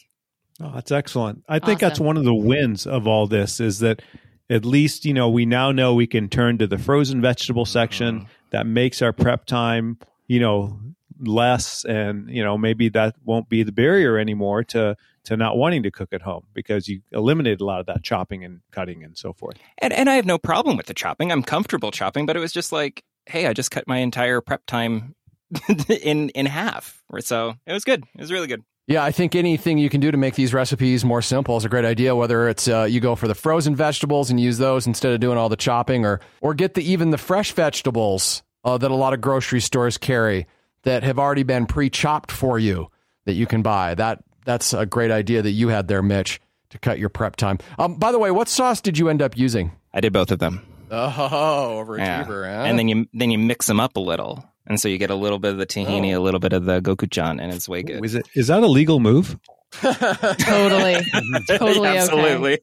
Oh, 0.60 0.70
that's 0.74 0.92
excellent. 0.92 1.44
I 1.48 1.58
think 1.58 1.80
that's 1.80 1.98
one 1.98 2.16
of 2.16 2.24
the 2.24 2.34
wins 2.34 2.86
of 2.86 3.06
all 3.06 3.26
this 3.26 3.58
is 3.58 3.80
that 3.80 4.02
at 4.50 4.64
least, 4.64 5.04
you 5.04 5.14
know, 5.14 5.28
we 5.28 5.46
now 5.46 5.72
know 5.72 5.94
we 5.94 6.06
can 6.06 6.28
turn 6.28 6.58
to 6.58 6.66
the 6.66 6.78
frozen 6.78 7.20
vegetable 7.20 7.64
section 7.64 8.20
mm-hmm. 8.20 8.28
that 8.50 8.66
makes 8.66 9.00
our 9.00 9.12
prep 9.12 9.46
time, 9.46 9.98
you 10.26 10.40
know, 10.40 10.78
less 11.22 11.84
and, 11.84 12.28
you 12.28 12.42
know, 12.42 12.58
maybe 12.58 12.88
that 12.90 13.14
won't 13.24 13.48
be 13.48 13.62
the 13.62 13.72
barrier 13.72 14.18
anymore 14.18 14.64
to 14.64 14.96
to 15.24 15.36
not 15.36 15.56
wanting 15.56 15.84
to 15.84 15.90
cook 15.90 16.12
at 16.12 16.22
home 16.22 16.44
because 16.52 16.88
you 16.88 17.00
eliminated 17.12 17.60
a 17.60 17.64
lot 17.64 17.78
of 17.78 17.86
that 17.86 18.02
chopping 18.02 18.44
and 18.44 18.60
cutting 18.72 19.04
and 19.04 19.16
so 19.16 19.32
forth. 19.32 19.56
And 19.78 19.92
and 19.92 20.10
I 20.10 20.16
have 20.16 20.26
no 20.26 20.38
problem 20.38 20.76
with 20.76 20.86
the 20.86 20.94
chopping. 20.94 21.30
I'm 21.30 21.42
comfortable 21.42 21.90
chopping, 21.90 22.26
but 22.26 22.36
it 22.36 22.40
was 22.40 22.52
just 22.52 22.72
like, 22.72 23.04
hey, 23.26 23.46
I 23.46 23.52
just 23.52 23.70
cut 23.70 23.86
my 23.86 23.98
entire 23.98 24.40
prep 24.40 24.66
time 24.66 25.14
in 25.88 26.30
in 26.30 26.46
half. 26.46 27.02
So 27.20 27.54
it 27.66 27.72
was 27.72 27.84
good. 27.84 28.04
It 28.14 28.20
was 28.20 28.32
really 28.32 28.48
good. 28.48 28.62
Yeah, 28.88 29.04
I 29.04 29.12
think 29.12 29.36
anything 29.36 29.78
you 29.78 29.88
can 29.88 30.00
do 30.00 30.10
to 30.10 30.16
make 30.16 30.34
these 30.34 30.52
recipes 30.52 31.04
more 31.04 31.22
simple 31.22 31.56
is 31.56 31.64
a 31.64 31.68
great 31.68 31.84
idea. 31.84 32.16
Whether 32.16 32.48
it's 32.48 32.66
uh, 32.66 32.82
you 32.82 33.00
go 33.00 33.14
for 33.14 33.28
the 33.28 33.34
frozen 33.34 33.76
vegetables 33.76 34.28
and 34.28 34.40
use 34.40 34.58
those 34.58 34.88
instead 34.88 35.12
of 35.12 35.20
doing 35.20 35.38
all 35.38 35.48
the 35.48 35.56
chopping, 35.56 36.04
or 36.04 36.20
or 36.40 36.52
get 36.52 36.74
the 36.74 36.82
even 36.82 37.10
the 37.10 37.18
fresh 37.18 37.52
vegetables 37.52 38.42
uh, 38.64 38.76
that 38.78 38.90
a 38.90 38.94
lot 38.94 39.12
of 39.12 39.20
grocery 39.20 39.60
stores 39.60 39.98
carry 39.98 40.46
that 40.84 41.02
have 41.04 41.18
already 41.18 41.42
been 41.42 41.66
pre-chopped 41.66 42.32
for 42.32 42.58
you 42.58 42.88
that 43.24 43.34
you 43.34 43.46
can 43.46 43.62
buy. 43.62 43.94
That 43.94 44.22
that's 44.44 44.72
a 44.72 44.84
great 44.86 45.10
idea 45.10 45.42
that 45.42 45.50
you 45.52 45.68
had 45.68 45.88
there, 45.88 46.02
Mitch, 46.02 46.40
to 46.70 46.78
cut 46.78 46.98
your 46.98 47.08
prep 47.08 47.36
time. 47.36 47.58
Um, 47.78 47.96
by 47.96 48.10
the 48.12 48.18
way, 48.18 48.30
what 48.30 48.48
sauce 48.48 48.80
did 48.80 48.98
you 48.98 49.08
end 49.08 49.22
up 49.22 49.36
using? 49.36 49.72
I 49.94 50.00
did 50.00 50.12
both 50.12 50.30
of 50.30 50.38
them. 50.38 50.66
Oh, 50.90 51.94
Yeah. 51.96 52.24
huh? 52.24 52.42
And 52.44 52.78
then 52.78 52.88
you 52.88 53.06
then 53.14 53.30
you 53.30 53.38
mix 53.38 53.66
them 53.66 53.80
up 53.80 53.96
a 53.96 54.00
little. 54.00 54.44
And 54.66 54.80
so 54.80 54.88
you 54.88 54.96
get 54.98 55.10
a 55.10 55.14
little 55.14 55.38
bit 55.38 55.52
of 55.52 55.58
the 55.58 55.66
tahini, 55.66 56.14
a 56.14 56.20
little 56.20 56.38
bit 56.40 56.52
of 56.52 56.64
the 56.66 56.80
gochujang, 56.80 57.40
and 57.42 57.52
it's 57.52 57.68
way 57.68 57.82
good. 57.82 58.04
Is 58.04 58.14
it 58.14 58.28
is 58.34 58.46
that 58.48 58.62
a 58.62 58.66
legal 58.68 59.00
move? 59.00 59.38
Totally. 59.80 60.96
totally 61.48 61.88
okay. 61.88 61.98
Absolutely. 61.98 62.58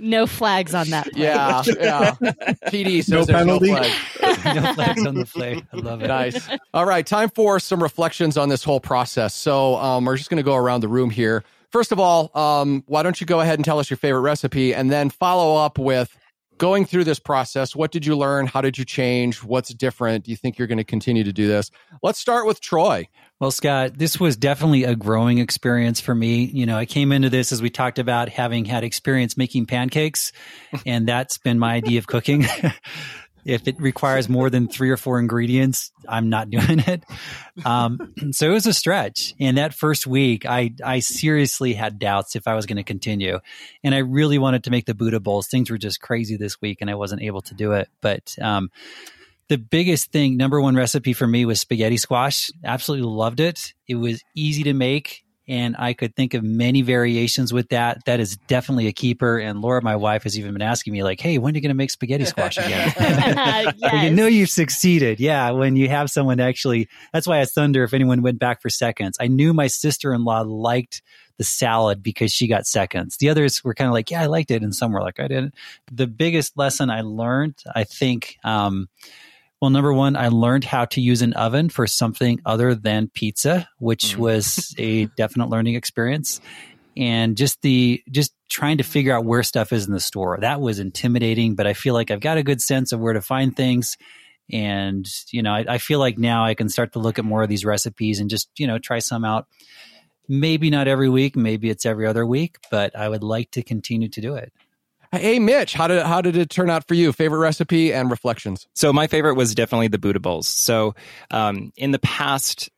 No 0.00 0.26
flags 0.26 0.74
on 0.74 0.88
that. 0.90 1.04
plate. 1.12 1.16
yeah, 1.22 1.62
yeah. 1.80 2.14
TD 2.66 2.96
says 2.98 3.08
No 3.08 3.24
there's 3.24 3.38
penalty? 3.38 3.70
No 3.70 3.76
flag. 3.78 3.92
no 4.54 4.72
flags 4.74 5.06
on 5.06 5.14
the 5.14 5.26
plate. 5.34 5.64
I 5.72 5.76
love 5.76 6.02
it. 6.02 6.08
Nice. 6.08 6.48
All 6.74 6.86
right, 6.86 7.06
time 7.06 7.30
for 7.30 7.58
some 7.60 7.82
reflections 7.82 8.36
on 8.36 8.48
this 8.48 8.64
whole 8.64 8.80
process. 8.80 9.34
So 9.34 9.76
um, 9.76 10.04
we're 10.04 10.16
just 10.16 10.30
going 10.30 10.38
to 10.38 10.44
go 10.44 10.54
around 10.54 10.80
the 10.80 10.88
room 10.88 11.10
here. 11.10 11.44
First 11.70 11.92
of 11.92 12.00
all, 12.00 12.30
um, 12.36 12.84
why 12.86 13.02
don't 13.02 13.20
you 13.20 13.26
go 13.26 13.40
ahead 13.40 13.58
and 13.58 13.64
tell 13.64 13.78
us 13.78 13.90
your 13.90 13.96
favorite 13.96 14.20
recipe, 14.20 14.74
and 14.74 14.90
then 14.90 15.10
follow 15.10 15.56
up 15.56 15.78
with 15.78 16.16
going 16.58 16.84
through 16.84 17.04
this 17.04 17.18
process. 17.18 17.76
What 17.76 17.90
did 17.92 18.06
you 18.06 18.16
learn? 18.16 18.46
How 18.46 18.60
did 18.60 18.78
you 18.78 18.84
change? 18.84 19.42
What's 19.42 19.72
different? 19.74 20.24
Do 20.24 20.30
you 20.30 20.36
think 20.36 20.58
you're 20.58 20.68
going 20.68 20.78
to 20.78 20.84
continue 20.84 21.24
to 21.24 21.32
do 21.32 21.46
this? 21.46 21.70
Let's 22.02 22.18
start 22.18 22.46
with 22.46 22.60
Troy. 22.60 23.08
Well, 23.38 23.50
Scott, 23.50 23.98
this 23.98 24.18
was 24.18 24.36
definitely 24.36 24.84
a 24.84 24.96
growing 24.96 25.38
experience 25.38 26.00
for 26.00 26.14
me. 26.14 26.44
You 26.44 26.64
know, 26.64 26.76
I 26.76 26.86
came 26.86 27.12
into 27.12 27.28
this 27.28 27.52
as 27.52 27.60
we 27.60 27.68
talked 27.68 27.98
about 27.98 28.30
having 28.30 28.64
had 28.64 28.82
experience 28.82 29.36
making 29.36 29.66
pancakes, 29.66 30.32
and 30.86 31.06
that's 31.06 31.36
been 31.38 31.58
my 31.58 31.74
idea 31.74 31.98
of 31.98 32.06
cooking. 32.06 32.46
if 33.46 33.68
it 33.68 33.80
requires 33.80 34.28
more 34.28 34.50
than 34.50 34.66
three 34.66 34.90
or 34.90 34.96
four 34.96 35.20
ingredients, 35.20 35.92
I'm 36.08 36.28
not 36.28 36.50
doing 36.50 36.80
it. 36.80 37.04
Um, 37.64 38.12
so 38.32 38.50
it 38.50 38.52
was 38.52 38.66
a 38.66 38.74
stretch. 38.74 39.34
And 39.38 39.56
that 39.56 39.72
first 39.72 40.06
week, 40.06 40.44
I, 40.44 40.74
I 40.84 40.98
seriously 40.98 41.72
had 41.72 42.00
doubts 42.00 42.34
if 42.34 42.48
I 42.48 42.54
was 42.54 42.66
going 42.66 42.76
to 42.76 42.82
continue. 42.82 43.38
And 43.84 43.94
I 43.94 43.98
really 43.98 44.38
wanted 44.38 44.64
to 44.64 44.70
make 44.70 44.86
the 44.86 44.94
Buddha 44.94 45.20
bowls. 45.20 45.46
Things 45.46 45.70
were 45.70 45.78
just 45.78 46.00
crazy 46.00 46.36
this 46.36 46.60
week, 46.60 46.78
and 46.80 46.90
I 46.90 46.96
wasn't 46.96 47.22
able 47.22 47.40
to 47.42 47.54
do 47.54 47.72
it. 47.72 47.88
But, 48.00 48.34
um, 48.42 48.70
the 49.48 49.58
biggest 49.58 50.10
thing, 50.10 50.36
number 50.36 50.60
one 50.60 50.74
recipe 50.74 51.12
for 51.12 51.26
me 51.26 51.44
was 51.44 51.60
spaghetti 51.60 51.98
squash. 51.98 52.50
Absolutely 52.64 53.08
loved 53.08 53.38
it. 53.38 53.74
It 53.86 53.94
was 53.94 54.24
easy 54.34 54.64
to 54.64 54.74
make, 54.74 55.24
and 55.48 55.76
I 55.78 55.92
could 55.92 56.16
think 56.16 56.34
of 56.34 56.42
many 56.42 56.82
variations 56.82 57.52
with 57.52 57.68
that. 57.68 58.04
That 58.06 58.18
is 58.18 58.36
definitely 58.36 58.88
a 58.88 58.92
keeper. 58.92 59.38
And 59.38 59.60
Laura, 59.60 59.80
my 59.82 59.94
wife, 59.94 60.24
has 60.24 60.38
even 60.38 60.52
been 60.52 60.62
asking 60.62 60.92
me, 60.92 61.02
like, 61.02 61.20
"Hey, 61.20 61.38
when 61.38 61.54
are 61.54 61.56
you 61.56 61.62
going 61.62 61.70
to 61.70 61.74
make 61.74 61.90
spaghetti 61.90 62.24
squash 62.26 62.58
again?" 62.58 62.92
yes. 62.96 63.74
You 64.06 64.14
know 64.14 64.26
you've 64.26 64.50
succeeded. 64.50 65.20
Yeah, 65.20 65.50
when 65.50 65.76
you 65.76 65.88
have 65.88 66.10
someone 66.10 66.40
actually. 66.40 66.88
That's 67.12 67.26
why 67.26 67.40
I 67.40 67.44
thunder. 67.44 67.84
If 67.84 67.94
anyone 67.94 68.22
went 68.22 68.38
back 68.38 68.60
for 68.60 68.70
seconds, 68.70 69.16
I 69.20 69.28
knew 69.28 69.52
my 69.52 69.68
sister 69.68 70.12
in 70.12 70.24
law 70.24 70.40
liked 70.40 71.02
the 71.38 71.44
salad 71.44 72.02
because 72.02 72.32
she 72.32 72.46
got 72.46 72.66
seconds. 72.66 73.18
The 73.18 73.28
others 73.28 73.62
were 73.62 73.74
kind 73.74 73.88
of 73.88 73.94
like, 73.94 74.10
yeah, 74.10 74.22
I 74.22 74.26
liked 74.26 74.50
it, 74.50 74.62
and 74.62 74.74
some 74.74 74.92
were 74.92 75.02
like, 75.02 75.20
I 75.20 75.28
didn't. 75.28 75.54
The 75.92 76.06
biggest 76.06 76.56
lesson 76.56 76.90
I 76.90 77.02
learned, 77.02 77.62
I 77.74 77.84
think. 77.84 78.38
Um, 78.44 78.88
Well, 79.60 79.70
number 79.70 79.92
one, 79.92 80.16
I 80.16 80.28
learned 80.28 80.64
how 80.64 80.84
to 80.86 81.00
use 81.00 81.22
an 81.22 81.32
oven 81.32 81.70
for 81.70 81.86
something 81.86 82.40
other 82.44 82.74
than 82.74 83.08
pizza, 83.08 83.68
which 83.78 84.14
mm. 84.14 84.16
was 84.16 84.74
a 84.76 85.06
definite 85.16 85.48
learning 85.48 85.76
experience. 85.76 86.40
And 86.96 87.36
just 87.36 87.62
the, 87.62 88.02
just 88.10 88.34
trying 88.50 88.78
to 88.78 88.84
figure 88.84 89.14
out 89.14 89.24
where 89.24 89.42
stuff 89.42 89.72
is 89.72 89.86
in 89.86 89.92
the 89.92 90.00
store. 90.00 90.38
That 90.40 90.60
was 90.60 90.78
intimidating, 90.78 91.54
but 91.54 91.66
I 91.66 91.72
feel 91.72 91.94
like 91.94 92.10
I've 92.10 92.20
got 92.20 92.38
a 92.38 92.42
good 92.42 92.60
sense 92.60 92.92
of 92.92 93.00
where 93.00 93.14
to 93.14 93.20
find 93.20 93.56
things. 93.56 93.96
And, 94.52 95.06
you 95.30 95.42
know, 95.42 95.52
I, 95.52 95.64
I 95.68 95.78
feel 95.78 95.98
like 95.98 96.18
now 96.18 96.44
I 96.44 96.54
can 96.54 96.68
start 96.68 96.92
to 96.92 96.98
look 96.98 97.18
at 97.18 97.24
more 97.24 97.42
of 97.42 97.48
these 97.48 97.64
recipes 97.64 98.20
and 98.20 98.30
just, 98.30 98.48
you 98.58 98.66
know, 98.66 98.78
try 98.78 98.98
some 98.98 99.24
out. 99.24 99.46
Maybe 100.28 100.70
not 100.70 100.88
every 100.88 101.08
week, 101.08 101.36
maybe 101.36 101.70
it's 101.70 101.86
every 101.86 102.06
other 102.06 102.26
week, 102.26 102.56
but 102.70 102.96
I 102.96 103.08
would 103.08 103.22
like 103.22 103.52
to 103.52 103.62
continue 103.62 104.08
to 104.08 104.20
do 104.20 104.34
it. 104.34 104.52
Hey 105.18 105.38
Mitch, 105.38 105.74
how 105.74 105.88
did 105.88 106.02
how 106.02 106.20
did 106.20 106.36
it 106.36 106.50
turn 106.50 106.70
out 106.70 106.86
for 106.86 106.94
you? 106.94 107.12
Favorite 107.12 107.38
recipe 107.38 107.92
and 107.92 108.10
reflections. 108.10 108.66
So 108.74 108.92
my 108.92 109.06
favorite 109.06 109.34
was 109.34 109.54
definitely 109.54 109.88
the 109.88 109.98
Buddha 109.98 110.20
bowls. 110.20 110.46
So 110.48 110.94
um, 111.30 111.72
in 111.76 111.90
the 111.90 111.98
past, 111.98 112.70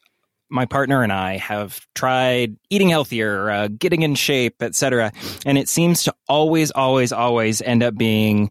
my 0.48 0.66
partner 0.66 1.02
and 1.02 1.12
I 1.12 1.36
have 1.36 1.86
tried 1.94 2.56
eating 2.70 2.88
healthier, 2.88 3.50
uh, 3.50 3.68
getting 3.68 4.02
in 4.02 4.14
shape, 4.14 4.62
etc., 4.62 5.12
and 5.44 5.58
it 5.58 5.68
seems 5.68 6.04
to 6.04 6.14
always, 6.28 6.70
always, 6.70 7.12
always 7.12 7.60
end 7.62 7.82
up 7.82 7.96
being 7.96 8.50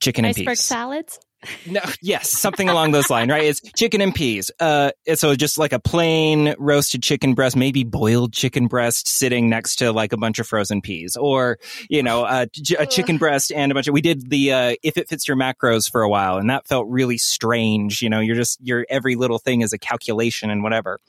chicken 0.00 0.24
and 0.24 0.30
Iceberg 0.30 0.56
peas. 0.56 0.60
salads. 0.64 1.20
No, 1.66 1.80
yes, 2.00 2.30
something 2.30 2.68
along 2.68 2.92
those 2.92 3.10
lines, 3.10 3.30
right? 3.30 3.44
It's 3.44 3.60
chicken 3.76 4.00
and 4.00 4.14
peas. 4.14 4.50
Uh, 4.58 4.92
so 5.14 5.34
just 5.34 5.58
like 5.58 5.72
a 5.72 5.78
plain 5.78 6.54
roasted 6.58 7.02
chicken 7.02 7.34
breast, 7.34 7.56
maybe 7.56 7.84
boiled 7.84 8.32
chicken 8.32 8.66
breast 8.66 9.08
sitting 9.08 9.48
next 9.48 9.76
to 9.76 9.92
like 9.92 10.12
a 10.12 10.16
bunch 10.16 10.38
of 10.38 10.46
frozen 10.46 10.80
peas 10.80 11.16
or, 11.16 11.58
you 11.88 12.02
know, 12.02 12.24
a, 12.24 12.46
a 12.78 12.86
chicken 12.86 13.18
breast 13.18 13.52
and 13.52 13.72
a 13.72 13.74
bunch 13.74 13.88
of, 13.88 13.94
we 13.94 14.00
did 14.00 14.30
the, 14.30 14.52
uh, 14.52 14.74
if 14.82 14.96
it 14.96 15.08
fits 15.08 15.26
your 15.28 15.36
macros 15.36 15.90
for 15.90 16.02
a 16.02 16.08
while 16.08 16.38
and 16.38 16.50
that 16.50 16.66
felt 16.66 16.86
really 16.88 17.18
strange. 17.18 18.02
You 18.02 18.10
know, 18.10 18.20
you're 18.20 18.36
just, 18.36 18.60
your 18.60 18.86
every 18.88 19.16
little 19.16 19.38
thing 19.38 19.62
is 19.62 19.72
a 19.72 19.78
calculation 19.78 20.50
and 20.50 20.62
whatever. 20.62 21.00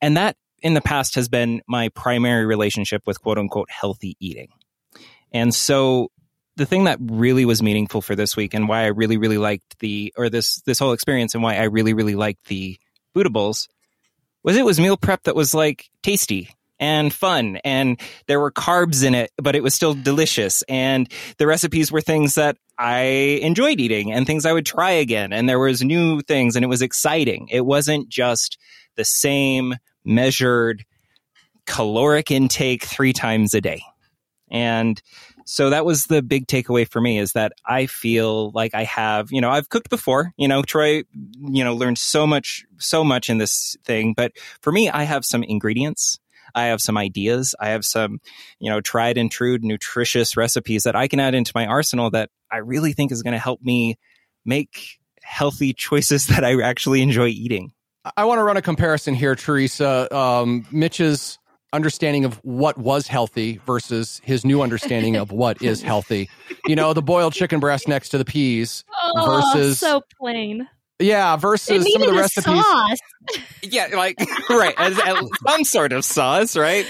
And 0.00 0.16
that 0.16 0.36
in 0.62 0.74
the 0.74 0.80
past 0.80 1.14
has 1.14 1.28
been 1.28 1.62
my 1.68 1.90
primary 1.90 2.46
relationship 2.46 3.02
with 3.06 3.20
quote 3.20 3.38
unquote 3.38 3.70
healthy 3.70 4.16
eating. 4.20 4.48
And 5.32 5.54
so 5.54 6.10
the 6.56 6.66
thing 6.66 6.84
that 6.84 6.98
really 7.00 7.44
was 7.44 7.62
meaningful 7.62 8.00
for 8.00 8.14
this 8.14 8.36
week 8.36 8.54
and 8.54 8.68
why 8.68 8.82
I 8.82 8.88
really, 8.88 9.16
really 9.16 9.38
liked 9.38 9.78
the, 9.80 10.12
or 10.16 10.30
this, 10.30 10.60
this 10.62 10.78
whole 10.78 10.92
experience 10.92 11.34
and 11.34 11.42
why 11.42 11.56
I 11.56 11.64
really, 11.64 11.94
really 11.94 12.14
liked 12.14 12.46
the 12.46 12.78
Buddha 13.12 13.30
bowls 13.30 13.68
was 14.42 14.56
it 14.56 14.64
was 14.64 14.78
meal 14.78 14.96
prep 14.96 15.22
that 15.24 15.34
was 15.34 15.54
like 15.54 15.88
tasty 16.02 16.50
and 16.78 17.12
fun 17.12 17.58
and 17.64 18.00
there 18.26 18.40
were 18.40 18.52
carbs 18.52 19.04
in 19.04 19.14
it, 19.14 19.30
but 19.36 19.56
it 19.56 19.62
was 19.62 19.74
still 19.74 19.94
delicious. 19.94 20.62
And 20.68 21.10
the 21.38 21.46
recipes 21.46 21.90
were 21.90 22.00
things 22.00 22.34
that 22.34 22.56
I 22.78 23.02
enjoyed 23.42 23.80
eating 23.80 24.12
and 24.12 24.26
things 24.26 24.44
I 24.44 24.52
would 24.52 24.66
try 24.66 24.90
again. 24.90 25.32
And 25.32 25.48
there 25.48 25.58
was 25.58 25.82
new 25.82 26.20
things 26.20 26.56
and 26.56 26.64
it 26.64 26.68
was 26.68 26.82
exciting. 26.82 27.48
It 27.50 27.64
wasn't 27.64 28.08
just 28.08 28.58
the 28.96 29.04
same 29.04 29.74
measured 30.04 30.84
caloric 31.66 32.30
intake 32.30 32.84
three 32.84 33.12
times 33.12 33.54
a 33.54 33.60
day. 33.60 33.82
And 34.50 35.00
so 35.44 35.70
that 35.70 35.84
was 35.84 36.06
the 36.06 36.22
big 36.22 36.46
takeaway 36.46 36.88
for 36.88 37.00
me 37.00 37.18
is 37.18 37.32
that 37.32 37.52
I 37.66 37.86
feel 37.86 38.50
like 38.52 38.74
I 38.74 38.84
have, 38.84 39.30
you 39.30 39.40
know, 39.40 39.50
I've 39.50 39.68
cooked 39.68 39.90
before, 39.90 40.32
you 40.36 40.48
know, 40.48 40.62
Troy, 40.62 41.04
you 41.40 41.64
know, 41.64 41.74
learned 41.74 41.98
so 41.98 42.26
much, 42.26 42.64
so 42.78 43.04
much 43.04 43.28
in 43.28 43.38
this 43.38 43.76
thing. 43.84 44.14
But 44.16 44.32
for 44.60 44.72
me, 44.72 44.88
I 44.88 45.04
have 45.04 45.24
some 45.24 45.42
ingredients. 45.42 46.18
I 46.54 46.66
have 46.66 46.80
some 46.80 46.96
ideas. 46.96 47.54
I 47.60 47.70
have 47.70 47.84
some, 47.84 48.20
you 48.58 48.70
know, 48.70 48.80
tried 48.80 49.18
and 49.18 49.30
true 49.30 49.58
nutritious 49.60 50.36
recipes 50.36 50.84
that 50.84 50.96
I 50.96 51.08
can 51.08 51.20
add 51.20 51.34
into 51.34 51.52
my 51.54 51.66
arsenal 51.66 52.10
that 52.10 52.30
I 52.50 52.58
really 52.58 52.92
think 52.92 53.12
is 53.12 53.22
going 53.22 53.32
to 53.32 53.38
help 53.38 53.60
me 53.60 53.98
make 54.44 54.98
healthy 55.22 55.72
choices 55.72 56.26
that 56.28 56.44
I 56.44 56.60
actually 56.62 57.02
enjoy 57.02 57.28
eating. 57.28 57.72
I 58.16 58.24
want 58.26 58.38
to 58.38 58.42
run 58.42 58.58
a 58.58 58.62
comparison 58.62 59.14
here, 59.14 59.34
Theresa. 59.34 60.14
Um, 60.14 60.66
Mitch's 60.70 61.38
understanding 61.74 62.24
of 62.24 62.36
what 62.44 62.78
was 62.78 63.06
healthy 63.06 63.60
versus 63.66 64.20
his 64.24 64.44
new 64.44 64.62
understanding 64.62 65.16
of 65.16 65.32
what 65.32 65.60
is 65.60 65.82
healthy. 65.82 66.30
You 66.66 66.76
know, 66.76 66.92
the 66.92 67.02
boiled 67.02 67.34
chicken 67.34 67.60
breast 67.60 67.88
next 67.88 68.10
to 68.10 68.18
the 68.18 68.24
peas 68.24 68.84
oh, 69.02 69.42
versus 69.54 69.80
so 69.80 70.02
plain. 70.18 70.68
Yeah, 70.98 71.36
versus 71.36 71.86
some 71.92 72.02
of 72.02 72.08
the 72.08 72.14
recipes. 72.14 72.44
Sauce. 72.44 72.98
Yeah, 73.62 73.88
like 73.94 74.16
right, 74.48 74.74
as, 74.78 74.98
as 75.00 75.18
some 75.46 75.64
sort 75.64 75.92
of 75.92 76.04
sauce, 76.04 76.56
right? 76.56 76.86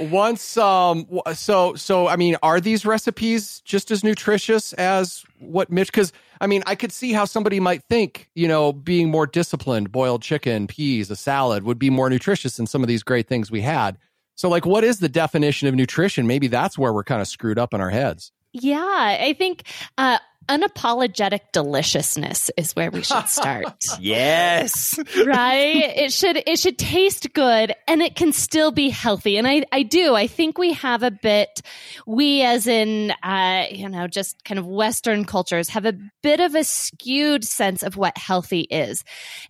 Once, 0.00 0.56
um, 0.56 1.06
so 1.34 1.74
so 1.74 2.08
I 2.08 2.16
mean, 2.16 2.36
are 2.42 2.60
these 2.60 2.84
recipes 2.84 3.60
just 3.64 3.90
as 3.90 4.02
nutritious 4.02 4.72
as 4.74 5.24
what 5.38 5.70
Mitch? 5.70 5.88
Because 5.88 6.12
I 6.40 6.46
mean, 6.46 6.62
I 6.66 6.74
could 6.74 6.92
see 6.92 7.12
how 7.12 7.26
somebody 7.26 7.60
might 7.60 7.82
think, 7.84 8.30
you 8.34 8.48
know, 8.48 8.72
being 8.72 9.10
more 9.10 9.26
disciplined, 9.26 9.92
boiled 9.92 10.22
chicken, 10.22 10.66
peas, 10.66 11.10
a 11.10 11.16
salad 11.16 11.64
would 11.64 11.78
be 11.78 11.90
more 11.90 12.08
nutritious 12.08 12.56
than 12.56 12.66
some 12.66 12.82
of 12.82 12.88
these 12.88 13.02
great 13.02 13.28
things 13.28 13.50
we 13.50 13.60
had. 13.60 13.98
So, 14.36 14.48
like, 14.48 14.64
what 14.64 14.84
is 14.84 15.00
the 15.00 15.08
definition 15.08 15.68
of 15.68 15.74
nutrition? 15.74 16.26
Maybe 16.26 16.46
that's 16.46 16.78
where 16.78 16.94
we're 16.94 17.04
kind 17.04 17.20
of 17.20 17.28
screwed 17.28 17.58
up 17.58 17.74
in 17.74 17.80
our 17.80 17.90
heads. 17.90 18.32
Yeah, 18.52 18.78
I 19.20 19.34
think 19.34 19.64
uh, 19.98 20.18
unapologetic 20.50 21.52
deliciousness 21.52 22.50
is 22.56 22.74
where 22.74 22.90
we 22.90 23.02
should 23.02 23.28
start. 23.28 23.84
yes. 24.00 24.98
right? 25.24 25.94
It 26.00 26.12
should 26.12 26.42
it 26.46 26.58
should 26.58 26.78
taste 26.78 27.32
good 27.34 27.74
and 27.86 28.02
it 28.02 28.16
can 28.16 28.32
still 28.32 28.72
be 28.72 28.88
healthy. 28.88 29.36
And 29.36 29.46
I 29.46 29.64
I 29.70 29.82
do. 29.82 30.14
I 30.14 30.26
think 30.26 30.58
we 30.58 30.72
have 30.72 31.02
a 31.02 31.10
bit 31.10 31.60
we 32.06 32.42
as 32.42 32.66
in 32.66 33.12
uh 33.22 33.66
you 33.70 33.88
know 33.88 34.06
just 34.08 34.42
kind 34.44 34.58
of 34.58 34.66
western 34.66 35.24
cultures 35.24 35.68
have 35.68 35.84
a 35.84 35.94
bit 36.22 36.40
of 36.40 36.54
a 36.54 36.64
skewed 36.64 37.44
sense 37.44 37.82
of 37.82 37.96
what 37.96 38.16
healthy 38.18 38.60
is. 38.60 39.04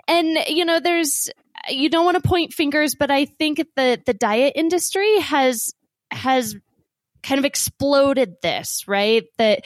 And 0.07 0.39
you 0.49 0.65
know 0.65 0.81
there's 0.81 1.31
you 1.69 1.89
don't 1.89 2.05
want 2.05 2.23
to 2.23 2.29
point 2.29 2.53
fingers 2.53 2.95
but 2.95 3.11
I 3.11 3.25
think 3.25 3.59
the 3.77 4.01
the 4.05 4.15
diet 4.15 4.53
industry 4.57 5.21
has 5.21 5.73
has 6.11 6.57
kind 7.23 7.39
of 7.39 7.45
exploded 7.45 8.37
this, 8.43 8.87
right? 8.87 9.25
That 9.39 9.65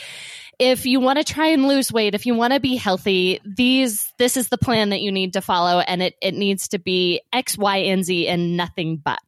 if 0.59 0.87
you 0.87 1.01
want 1.01 1.19
to 1.19 1.25
try 1.25 1.49
and 1.49 1.67
lose 1.67 1.93
weight, 1.93 2.15
if 2.15 2.27
you 2.27 2.35
want 2.35 2.53
to 2.53 2.61
be 2.61 2.77
healthy, 2.77 3.41
these 3.45 4.13
this 4.19 4.37
is 4.37 4.49
the 4.49 4.59
plan 4.59 4.91
that 4.91 5.01
you 5.01 5.11
need 5.11 5.33
to 5.35 5.41
follow, 5.41 5.81
and 5.81 6.03
it 6.03 6.15
it 6.21 6.35
needs 6.35 6.69
to 6.69 6.79
be 6.79 7.21
X, 7.33 7.59
Y, 7.59 7.77
and 7.77 8.05
Z, 8.05 8.29
and 8.29 8.57
nothing 8.57 8.97
but. 8.97 9.19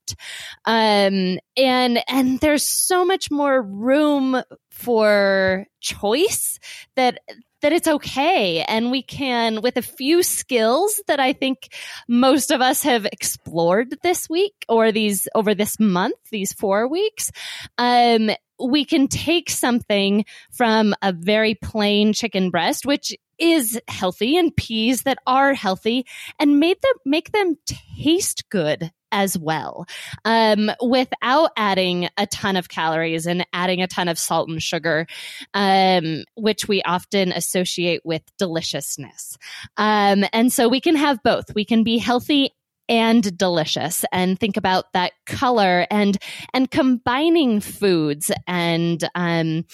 Um, 0.64 1.38
and 1.56 2.02
and 2.08 2.40
there's 2.40 2.66
so 2.66 3.04
much 3.04 3.30
more 3.30 3.60
room 3.60 4.42
for 4.70 5.66
choice 5.80 6.58
that 6.96 7.20
that 7.62 7.72
it's 7.72 7.88
okay. 7.88 8.62
And 8.62 8.90
we 8.90 9.02
can 9.02 9.62
with 9.62 9.76
a 9.76 9.82
few 9.82 10.22
skills 10.22 11.00
that 11.06 11.20
I 11.20 11.32
think 11.32 11.74
most 12.08 12.50
of 12.50 12.60
us 12.60 12.82
have 12.82 13.06
explored 13.06 13.96
this 14.02 14.28
week 14.28 14.54
or 14.68 14.92
these 14.92 15.28
over 15.34 15.54
this 15.54 15.78
month 15.80 16.16
these 16.30 16.52
4 16.52 16.88
weeks 16.88 17.30
um 17.78 18.30
we 18.58 18.84
can 18.84 19.08
take 19.08 19.50
something 19.50 20.24
from 20.50 20.94
a 21.02 21.12
very 21.12 21.54
plain 21.54 22.12
chicken 22.12 22.50
breast, 22.50 22.86
which 22.86 23.14
is 23.38 23.78
healthy 23.88 24.38
and 24.38 24.56
peas 24.56 25.02
that 25.02 25.18
are 25.26 25.52
healthy 25.52 26.06
and 26.38 26.58
made 26.58 26.80
them 26.80 26.94
make 27.04 27.32
them 27.32 27.56
taste 27.66 28.48
good 28.48 28.90
as 29.12 29.38
well. 29.38 29.86
Um, 30.24 30.70
without 30.82 31.50
adding 31.56 32.08
a 32.16 32.26
ton 32.26 32.56
of 32.56 32.68
calories 32.68 33.26
and 33.26 33.46
adding 33.52 33.82
a 33.82 33.86
ton 33.86 34.08
of 34.08 34.18
salt 34.18 34.48
and 34.48 34.62
sugar 34.62 35.06
um, 35.54 36.24
which 36.34 36.68
we 36.68 36.82
often 36.82 37.32
associate 37.32 38.02
with 38.04 38.22
deliciousness. 38.38 39.36
Um, 39.76 40.24
and 40.32 40.52
so 40.52 40.68
we 40.68 40.80
can 40.80 40.96
have 40.96 41.22
both. 41.22 41.54
We 41.54 41.64
can 41.64 41.84
be 41.84 41.98
healthy 41.98 42.50
and 42.88 43.36
delicious 43.36 44.04
and 44.12 44.38
think 44.38 44.56
about 44.56 44.92
that 44.92 45.10
color 45.26 45.88
and 45.90 46.16
and 46.54 46.70
combining 46.70 47.58
foods 47.58 48.30
and 48.46 49.02
um, 49.16 49.64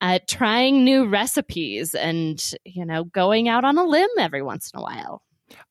uh, 0.00 0.20
trying 0.28 0.84
new 0.84 1.06
recipes 1.06 1.94
and 1.94 2.52
you 2.64 2.84
know 2.84 3.02
going 3.02 3.48
out 3.48 3.64
on 3.64 3.76
a 3.76 3.82
limb 3.82 4.08
every 4.20 4.42
once 4.42 4.70
in 4.72 4.78
a 4.78 4.82
while 4.84 5.20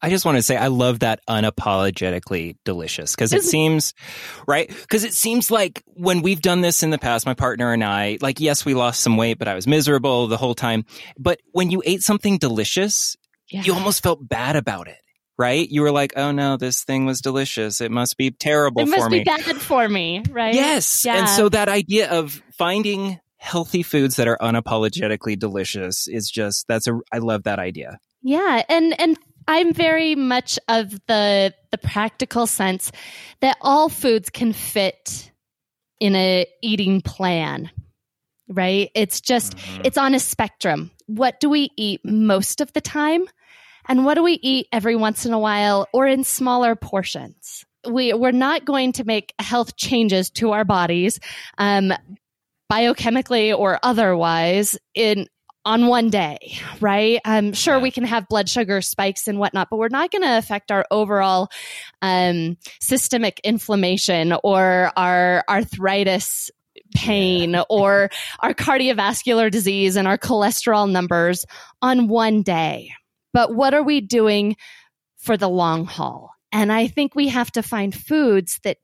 I 0.02 0.10
just 0.10 0.26
want 0.26 0.38
to 0.38 0.42
say 0.42 0.56
I 0.56 0.68
love 0.68 1.00
that 1.00 1.20
unapologetically 1.28 2.58
delicious 2.66 3.16
because 3.16 3.34
it 3.34 3.44
seems 3.46 3.94
right 4.48 4.68
because 4.70 5.04
it 5.04 5.14
seems 5.14 5.52
like 5.52 5.84
when 5.88 6.22
we've 6.22 6.42
done 6.42 6.62
this 6.62 6.84
in 6.84 6.90
the 6.90 6.98
past 6.98 7.26
my 7.26 7.34
partner 7.34 7.74
and 7.74 7.84
I 7.84 8.18
like 8.22 8.40
yes 8.40 8.66
we 8.66 8.74
lost 8.74 9.02
some 9.02 9.18
weight 9.18 9.40
but 9.40 9.48
I 9.48 9.56
was 9.56 9.68
miserable 9.68 10.28
the 10.28 10.38
whole 10.38 10.56
time 10.56 10.86
but 11.18 11.40
when 11.52 11.72
you 11.72 11.82
ate 11.86 12.02
something 12.02 12.38
delicious 12.38 13.16
yeah. 13.50 13.64
you 13.64 13.74
almost 13.74 14.04
felt 14.04 14.28
bad 14.28 14.56
about 14.56 14.88
it 14.88 14.98
right? 15.40 15.70
You 15.70 15.84
were 15.84 15.92
like, 15.92 16.14
oh 16.18 16.32
no, 16.32 16.58
this 16.58 16.84
thing 16.84 17.06
was 17.06 17.22
delicious. 17.22 17.80
It 17.80 17.92
must 17.92 18.18
be 18.18 18.30
terrible 18.30 18.82
it 18.82 18.90
for 18.90 19.10
me. 19.10 19.22
It 19.22 19.26
must 19.26 19.46
be 19.46 19.54
bad 19.54 19.62
for 19.62 19.88
me, 19.88 20.22
right? 20.30 20.54
Yes. 20.54 21.04
Yeah. 21.06 21.16
And 21.16 21.30
so 21.30 21.48
that 21.48 21.70
idea 21.70 22.12
of 22.12 22.44
finding 22.58 23.22
healthy 23.38 23.82
foods 23.82 24.18
that 24.18 24.28
are 24.28 24.38
unapologetically 24.42 25.40
delicious 25.40 26.10
is 26.10 26.30
just, 26.30 26.68
that's 26.68 26.88
a, 26.88 27.00
I 27.14 27.20
love 27.20 27.44
that 27.44 27.58
idea. 27.58 28.00
Yeah. 28.22 28.64
And, 28.68 29.00
and 29.00 29.18
I'm 29.50 29.74
very 29.74 30.16
much 30.16 30.58
of 30.70 30.92
the, 31.08 31.54
the 31.72 31.78
practical 31.78 32.48
sense 32.48 32.92
that 33.42 33.58
all 33.60 33.90
foods 33.90 34.30
can 34.30 34.54
fit 34.54 35.32
in 36.00 36.16
a 36.16 36.46
eating 36.62 37.02
plan 37.02 37.70
right? 38.52 38.90
It's 38.96 39.22
just, 39.22 39.56
Mhm. 39.56 39.82
it's 39.86 39.98
on 39.98 40.16
a 40.16 40.20
spectrum. 40.20 40.90
What 41.06 41.40
do 41.40 41.50
we 41.50 41.70
eat 41.78 42.02
most 42.04 42.62
of 42.62 42.74
the 42.74 42.82
time? 42.82 43.26
And 43.88 44.06
what 44.06 44.16
do 44.16 44.24
we 44.24 44.40
eat 44.42 44.68
every 44.72 44.96
once 44.96 45.26
in 45.26 45.34
a 45.34 45.40
while 45.40 45.88
or 45.94 46.08
in 46.08 46.24
smaller 46.24 46.76
portions? 46.76 47.64
We, 47.88 48.12
we're 48.14 48.32
not 48.32 48.66
going 48.66 48.94
to 48.94 49.04
make 49.04 49.34
health 49.40 49.76
changes 49.78 50.30
to 50.32 50.52
our 50.52 50.66
bodies, 50.66 51.20
um, 51.60 51.94
biochemically 52.72 53.56
or 53.58 53.80
otherwise 53.84 54.78
in 54.96 55.28
on 55.66 55.88
one 55.88 56.10
day, 56.10 56.38
right? 56.80 57.20
I'm 57.26 57.54
sure 57.54 57.76
Yeah. 57.76 57.82
we 57.82 57.92
can 57.92 58.06
have 58.06 58.28
blood 58.28 58.50
sugar 58.50 58.82
spikes 58.82 59.28
and 59.28 59.40
whatnot, 59.40 59.70
but 59.70 59.78
we're 59.78 59.90
not 59.90 60.10
going 60.12 60.22
to 60.22 60.38
affect 60.38 60.72
our 60.72 60.86
overall 60.90 61.50
um, 62.02 62.58
systemic 62.80 63.40
inflammation 63.44 64.34
or 64.44 64.92
our 64.96 65.44
arthritis 65.50 66.50
pain 66.96 67.56
or 67.70 68.10
our 68.40 68.54
cardiovascular 68.54 69.52
disease 69.52 69.96
and 69.96 70.08
our 70.08 70.18
cholesterol 70.18 70.90
numbers 70.90 71.46
on 71.82 72.08
one 72.08 72.42
day. 72.42 72.92
But 73.34 73.54
what 73.54 73.74
are 73.74 73.84
we 73.84 74.02
doing 74.02 74.56
for 75.18 75.38
the 75.38 75.50
long 75.50 75.86
haul? 75.86 76.32
And 76.52 76.72
I 76.72 76.88
think 76.88 77.14
we 77.14 77.28
have 77.28 77.52
to 77.52 77.62
find 77.62 77.94
foods 77.94 78.60
that 78.64 78.78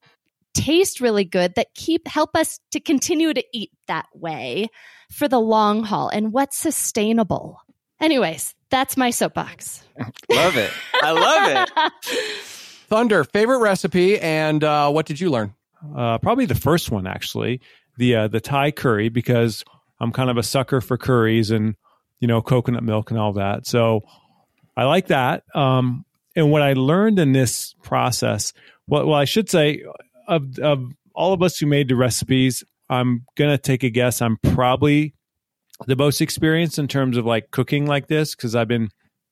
taste 0.55 1.01
really 1.01 1.25
good 1.25 1.53
that 1.55 1.67
keep 1.75 2.07
help 2.07 2.35
us 2.35 2.59
to 2.71 2.79
continue 2.79 3.33
to 3.33 3.43
eat 3.53 3.71
that 3.87 4.07
way 4.13 4.67
for 5.11 5.27
the 5.27 5.39
long 5.39 5.83
haul 5.83 6.09
and 6.09 6.31
what's 6.31 6.57
sustainable. 6.57 7.59
Anyways, 8.01 8.55
that's 8.69 8.97
my 8.97 9.09
soapbox. 9.09 9.83
Love 10.29 10.57
it. 10.57 10.71
I 11.01 11.11
love 11.11 11.67
it. 11.67 11.93
Thunder, 12.87 13.23
favorite 13.23 13.59
recipe, 13.59 14.19
and 14.19 14.63
uh, 14.63 14.91
what 14.91 15.05
did 15.05 15.19
you 15.19 15.29
learn? 15.29 15.53
Uh, 15.95 16.17
probably 16.17 16.45
the 16.45 16.55
first 16.55 16.91
one 16.91 17.07
actually, 17.07 17.61
the 17.97 18.15
uh, 18.15 18.27
the 18.27 18.39
Thai 18.39 18.71
curry 18.71 19.09
because 19.09 19.63
I'm 19.99 20.11
kind 20.11 20.29
of 20.29 20.37
a 20.37 20.43
sucker 20.43 20.81
for 20.81 20.97
curries 20.97 21.51
and 21.51 21.75
you 22.19 22.27
know 22.27 22.41
coconut 22.41 22.83
milk 22.83 23.11
and 23.11 23.19
all 23.19 23.33
that. 23.33 23.65
So 23.65 24.01
I 24.75 24.83
like 24.83 25.07
that. 25.07 25.43
Um, 25.53 26.05
and 26.35 26.51
what 26.51 26.61
I 26.61 26.73
learned 26.73 27.19
in 27.19 27.31
this 27.31 27.75
process, 27.81 28.53
well, 28.87 29.07
well, 29.07 29.19
I 29.19 29.25
should 29.25 29.49
say, 29.49 29.83
of 30.27 30.59
of 30.59 30.91
all 31.13 31.33
of 31.33 31.41
us 31.41 31.57
who 31.57 31.65
made 31.65 31.87
the 31.87 31.95
recipes, 31.95 32.63
I'm 32.89 33.25
gonna 33.35 33.57
take 33.57 33.83
a 33.83 33.89
guess. 33.89 34.21
I'm 34.21 34.37
probably 34.37 35.13
the 35.87 35.95
most 35.95 36.21
experienced 36.21 36.79
in 36.79 36.87
terms 36.87 37.17
of 37.17 37.25
like 37.25 37.51
cooking 37.51 37.85
like 37.85 38.07
this 38.07 38.35
because 38.35 38.55
I've 38.55 38.67
been 38.67 38.89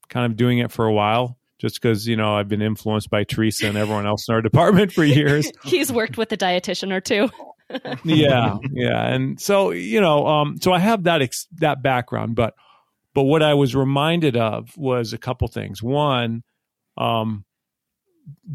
kind 0.10 0.26
of 0.32 0.38
doing 0.38 0.60
it 0.60 0.72
for 0.72 0.86
a 0.86 0.94
while. 0.94 1.38
Just 1.60 1.82
because 1.82 2.08
you 2.08 2.18
know 2.18 2.36
I've 2.36 2.50
been 2.50 2.62
influenced 2.62 3.10
by 3.10 3.24
Theresa 3.24 3.68
and 3.68 3.78
everyone 3.78 4.06
else 4.06 4.28
in 4.28 4.36
our 4.36 4.42
department 4.42 4.92
for 4.92 5.04
years 5.04 5.50
He's 5.64 5.92
worked 5.94 6.18
with 6.18 6.32
a 6.34 6.38
dietitian 6.38 6.92
or 6.92 7.00
two. 7.00 7.30
yeah 8.04 8.58
yeah 8.72 9.08
and 9.08 9.40
so 9.40 9.72
you 9.72 10.00
know 10.00 10.28
um 10.28 10.58
so 10.62 10.74
i 10.74 10.80
have 10.80 11.04
that 11.04 11.22
ex- 11.22 11.48
that 11.54 11.82
background 11.82 12.36
but 12.36 12.54
but 13.14 13.24
what 13.24 13.42
i 13.42 13.54
was 13.54 13.74
reminded 13.74 14.36
of 14.36 14.78
was 14.78 15.14
a 15.14 15.18
couple 15.18 15.48
things 15.48 15.82
one 15.82 16.44
um 16.98 17.46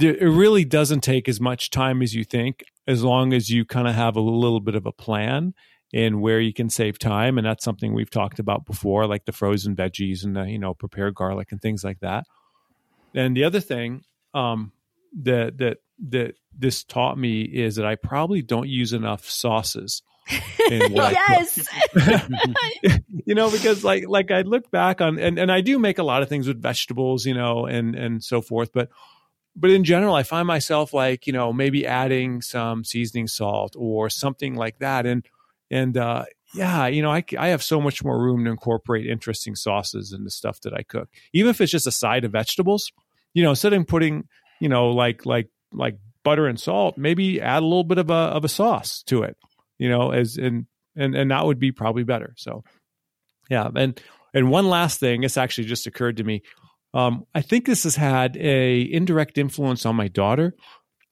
it 0.01 0.23
really 0.23 0.65
doesn't 0.65 1.01
take 1.01 1.29
as 1.29 1.41
much 1.41 1.71
time 1.71 2.03
as 2.03 2.15
you 2.15 2.25
think 2.25 2.65
as 2.87 3.05
long 3.05 3.33
as 3.33 3.51
you 3.51 3.65
kind 3.65 3.87
of 3.87 3.95
have 3.95 4.17
a 4.17 4.21
little 4.21 4.61
bit 4.61 4.75
of 4.75 4.87
a 4.87 4.93
plan 4.93 5.55
in 5.93 6.21
where 6.21 6.41
you 6.41 6.53
can 6.53 6.71
save 6.71 6.99
time 6.99 7.39
and 7.39 7.47
that's 7.47 7.65
something 7.65 7.95
we've 7.95 8.11
talked 8.11 8.39
about 8.39 8.65
before 8.65 9.07
like 9.07 9.25
the 9.25 9.33
frozen 9.33 9.75
veggies 9.77 10.25
and 10.25 10.37
the 10.37 10.45
you 10.45 10.59
know 10.59 10.75
prepared 10.75 11.15
garlic 11.15 11.53
and 11.53 11.61
things 11.61 11.85
like 11.85 12.01
that 12.01 12.25
and 13.15 13.37
the 13.37 13.45
other 13.45 13.61
thing 13.61 14.03
um 14.35 14.73
that 15.13 15.59
that 15.59 15.79
that 16.11 16.35
this 16.57 16.85
taught 16.85 17.19
me 17.19 17.43
is 17.43 17.77
that 17.77 17.87
I 17.87 17.97
probably 17.97 18.43
don't 18.43 18.69
use 18.69 18.93
enough 18.93 19.29
sauces. 19.29 20.03
in 20.71 20.93
what 20.93 21.15
I 21.17 21.43
cook. 21.43 21.67
yes. 22.83 22.99
you 23.25 23.35
know, 23.35 23.51
because 23.51 23.83
like 23.83 24.07
like 24.07 24.31
I 24.31 24.43
look 24.43 24.71
back 24.71 25.01
on 25.01 25.19
and, 25.19 25.39
and 25.39 25.51
I 25.51 25.63
do 25.63 25.79
make 25.79 25.99
a 25.99 26.03
lot 26.03 26.23
of 26.23 26.29
things 26.29 26.47
with 26.47 26.61
vegetables, 26.61 27.25
you 27.25 27.33
know, 27.33 27.65
and 27.65 27.95
and 27.95 28.23
so 28.23 28.43
forth, 28.43 28.71
but 28.75 28.91
but 29.59 29.71
in 29.71 29.85
general, 29.85 30.15
I 30.15 30.23
find 30.23 30.47
myself 30.47 30.95
like, 30.95 31.27
you 31.27 31.33
know, 31.33 31.53
maybe 31.53 31.87
adding 31.87 32.43
some 32.43 32.85
seasoning 32.85 33.27
salt 33.27 33.75
or 33.77 34.09
something 34.09 34.55
like 34.55 34.79
that. 34.79 35.07
And 35.07 35.27
and 35.71 35.97
uh 35.97 36.25
yeah, 36.55 36.87
you 36.87 37.03
know, 37.03 37.13
I, 37.13 37.25
I 37.39 37.49
have 37.49 37.63
so 37.63 37.81
much 37.81 38.03
more 38.03 38.19
room 38.19 38.45
to 38.45 38.51
incorporate 38.51 39.07
interesting 39.07 39.55
sauces 39.55 40.13
in 40.13 40.25
the 40.25 40.31
stuff 40.31 40.61
that 40.63 40.73
I 40.73 40.83
cook, 40.83 41.11
even 41.35 41.51
if 41.51 41.61
it's 41.61 41.73
just 41.73 41.87
a 41.87 41.93
side 41.93 42.25
of 42.25 42.33
vegetables. 42.33 42.91
You 43.35 43.43
know, 43.43 43.51
instead 43.51 43.75
of 43.75 43.87
putting, 43.87 44.29
you 44.61 44.69
know, 44.69 44.89
like 44.89 45.27
like 45.27 45.49
like 45.73 45.99
butter 46.25 46.47
and 46.47 46.59
salt, 46.59 46.97
maybe 46.97 47.41
add 47.41 47.63
a 47.63 47.67
little 47.67 47.85
bit 47.85 47.99
of 47.99 48.11
a 48.11 48.15
of 48.15 48.45
a 48.45 48.49
sauce 48.49 49.03
to 49.05 49.23
it. 49.23 49.37
You 49.79 49.91
know, 49.91 50.13
as 50.13 50.37
and 50.37 50.67
and 50.97 51.15
and 51.15 51.31
that 51.31 51.45
would 51.45 51.59
be 51.59 51.73
probably 51.73 52.05
better. 52.05 52.35
So, 52.37 52.65
yeah, 53.51 53.69
and 53.75 54.01
and 54.33 54.51
one 54.51 54.69
last 54.69 55.01
thing, 55.01 55.21
this 55.21 55.37
actually 55.37 55.65
just 55.65 55.87
occurred 55.87 56.17
to 56.17 56.25
me. 56.25 56.43
Um, 56.95 57.27
I 57.35 57.43
think 57.43 57.67
this 57.67 57.85
has 57.85 57.97
had 57.97 58.37
a 58.37 58.81
indirect 58.93 59.37
influence 59.39 59.85
on 59.87 59.95
my 59.97 60.09
daughter 60.09 60.55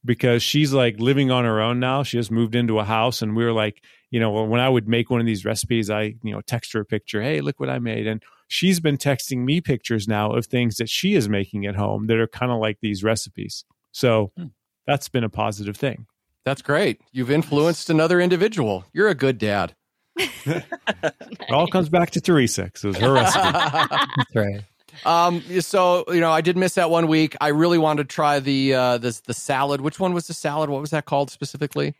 because 0.05 0.43
she's 0.43 0.73
like 0.73 0.99
living 0.99 1.31
on 1.31 1.45
her 1.45 1.61
own 1.61 1.81
now. 1.81 2.03
She 2.03 2.17
just 2.17 2.31
moved 2.31 2.55
into 2.55 2.79
a 2.79 2.85
house, 2.85 3.23
and 3.23 3.37
we 3.37 3.45
were 3.45 3.53
like, 3.53 3.83
you 4.11 4.21
know, 4.21 4.31
when 4.45 4.61
I 4.61 4.69
would 4.69 4.89
make 4.89 5.11
one 5.11 5.21
of 5.21 5.27
these 5.27 5.45
recipes, 5.45 5.91
I 5.91 6.15
you 6.23 6.33
know 6.33 6.41
text 6.41 6.73
her 6.73 6.81
a 6.81 6.85
picture. 6.85 7.21
Hey, 7.23 7.41
look 7.41 7.61
what 7.61 7.69
I 7.69 7.79
made, 7.79 8.07
and 8.07 8.23
she's 8.49 8.81
been 8.81 8.97
texting 8.97 9.45
me 9.45 9.61
pictures 9.61 10.07
now 10.09 10.33
of 10.33 10.47
things 10.47 10.77
that 10.77 10.89
she 10.89 11.15
is 11.15 11.29
making 11.29 11.67
at 11.67 11.75
home 11.77 12.07
that 12.07 12.17
are 12.19 12.29
kind 12.29 12.51
of 12.53 12.59
like 12.59 12.79
these 12.81 13.03
recipes. 13.05 13.65
So 13.93 14.33
Hmm. 14.37 14.47
that's 14.87 15.09
been 15.09 15.25
a 15.25 15.29
positive 15.29 15.77
thing. 15.77 16.07
That's 16.45 16.63
great. 16.63 17.01
You've 17.13 17.31
influenced 17.31 17.91
another 17.91 18.21
individual. 18.21 18.85
You're 18.93 19.09
a 19.09 19.15
good 19.15 19.39
dad. 19.39 19.75
It 20.47 21.53
all 21.53 21.67
comes 21.67 21.89
back 21.89 22.11
to 22.13 22.21
Theresa 22.21 22.65
because 22.65 22.85
it 22.85 22.89
was 22.89 22.97
her 22.99 23.13
recipe. 23.13 23.51
That's 24.17 24.35
right. 24.35 24.63
Um, 25.05 25.43
so 25.61 26.05
you 26.09 26.21
know, 26.21 26.31
I 26.33 26.41
did 26.41 26.57
miss 26.57 26.75
that 26.75 26.91
one 26.91 27.09
week. 27.09 27.37
I 27.41 27.49
really 27.49 27.79
wanted 27.79 28.09
to 28.09 28.15
try 28.15 28.41
the 28.41 28.75
uh 28.75 28.99
the 28.99 29.21
the 29.27 29.35
salad. 29.35 29.81
Which 29.81 30.01
one 30.01 30.13
was 30.15 30.27
the 30.27 30.35
salad? 30.35 30.71
What 30.71 30.81
was 30.81 30.91
that 30.91 31.05
called 31.05 31.31
specifically? 31.31 31.95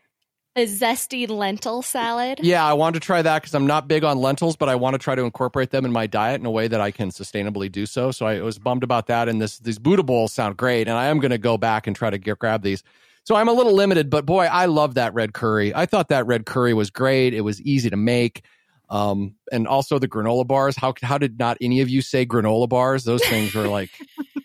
A 0.55 0.65
zesty 0.65 1.29
lentil 1.29 1.83
salad. 1.83 2.39
Yeah, 2.41 2.65
I 2.65 2.73
wanted 2.73 2.99
to 2.99 3.05
try 3.05 3.21
that 3.21 3.43
because 3.43 3.53
I'm 3.53 3.67
not 3.67 3.87
big 3.87 4.03
on 4.03 4.17
lentils, 4.17 4.55
but 4.55 4.69
I 4.69 4.73
want 4.75 4.95
to 4.95 4.97
try 4.97 5.13
to 5.13 5.21
incorporate 5.21 5.69
them 5.69 5.85
in 5.85 5.91
my 5.91 6.07
diet 6.07 6.41
in 6.41 6.47
a 6.47 6.51
way 6.51 6.67
that 6.67 6.81
I 6.81 6.89
can 6.89 7.11
sustainably 7.11 7.71
do 7.71 7.85
so. 7.85 8.11
So 8.11 8.25
I 8.25 8.41
was 8.41 8.57
bummed 8.57 8.81
about 8.81 9.05
that. 9.05 9.29
And 9.29 9.39
this 9.39 9.59
these 9.59 9.77
Buddha 9.77 10.01
bowls 10.01 10.33
sound 10.33 10.57
great, 10.57 10.87
and 10.87 10.97
I 10.97 11.07
am 11.07 11.19
going 11.19 11.29
to 11.29 11.37
go 11.37 11.59
back 11.59 11.85
and 11.85 11.95
try 11.95 12.09
to 12.09 12.17
get, 12.17 12.39
grab 12.39 12.63
these. 12.63 12.81
So 13.23 13.35
I'm 13.35 13.47
a 13.47 13.53
little 13.53 13.73
limited, 13.73 14.09
but 14.09 14.25
boy, 14.25 14.45
I 14.45 14.65
love 14.65 14.95
that 14.95 15.13
red 15.13 15.33
curry. 15.33 15.75
I 15.75 15.85
thought 15.85 16.09
that 16.09 16.25
red 16.25 16.47
curry 16.47 16.73
was 16.73 16.89
great. 16.89 17.35
It 17.35 17.41
was 17.41 17.61
easy 17.61 17.91
to 17.91 17.97
make. 17.97 18.43
Um, 18.89 19.35
and 19.51 19.67
also 19.67 19.99
the 19.99 20.07
granola 20.07 20.47
bars. 20.47 20.75
How 20.77 20.93
how 21.01 21.17
did 21.17 21.39
not 21.39 21.57
any 21.59 21.81
of 21.81 21.89
you 21.89 22.01
say 22.01 22.25
granola 22.25 22.69
bars? 22.69 23.03
Those 23.03 23.23
things 23.25 23.53
were 23.53 23.67
like, 23.67 23.89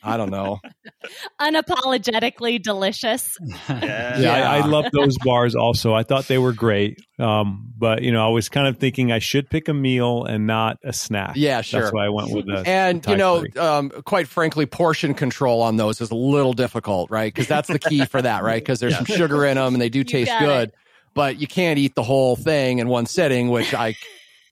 I 0.02 0.16
don't 0.16 0.30
know. 0.30 0.60
Unapologetically 1.40 2.62
delicious. 2.62 3.36
Yeah. 3.68 4.18
Yeah, 4.18 4.50
I, 4.50 4.58
I 4.58 4.66
love 4.66 4.86
those 4.92 5.16
bars 5.18 5.54
also. 5.54 5.94
I 5.94 6.02
thought 6.02 6.26
they 6.26 6.38
were 6.38 6.52
great. 6.52 6.98
Um, 7.18 7.72
but 7.76 8.02
you 8.02 8.12
know, 8.12 8.24
I 8.24 8.28
was 8.28 8.48
kind 8.48 8.66
of 8.66 8.78
thinking 8.78 9.10
I 9.10 9.18
should 9.18 9.48
pick 9.48 9.68
a 9.68 9.74
meal 9.74 10.24
and 10.24 10.46
not 10.46 10.78
a 10.84 10.92
snack. 10.92 11.36
Yeah, 11.36 11.62
sure. 11.62 11.82
That's 11.82 11.92
why 11.92 12.06
I 12.06 12.08
went 12.08 12.32
with 12.32 12.46
the 12.46 12.62
and 12.66 13.02
Thai 13.02 13.12
you 13.12 13.18
know, 13.18 13.44
um, 13.56 13.90
quite 14.04 14.28
frankly, 14.28 14.66
portion 14.66 15.14
control 15.14 15.62
on 15.62 15.76
those 15.76 16.00
is 16.00 16.10
a 16.10 16.16
little 16.16 16.52
difficult, 16.52 17.10
right? 17.10 17.32
Because 17.32 17.48
that's 17.48 17.68
the 17.68 17.78
key 17.78 18.04
for 18.04 18.20
that, 18.20 18.42
right? 18.42 18.62
Because 18.62 18.80
there's 18.80 18.96
some 18.96 19.06
sugar 19.06 19.44
in 19.46 19.56
them 19.56 19.74
and 19.74 19.80
they 19.80 19.88
do 19.88 20.04
taste 20.04 20.32
good, 20.38 20.68
it. 20.68 20.74
but 21.14 21.40
you 21.40 21.46
can't 21.46 21.78
eat 21.78 21.94
the 21.94 22.02
whole 22.02 22.36
thing 22.36 22.78
in 22.78 22.88
one 22.88 23.06
sitting, 23.06 23.48
which 23.48 23.74
I 23.74 23.96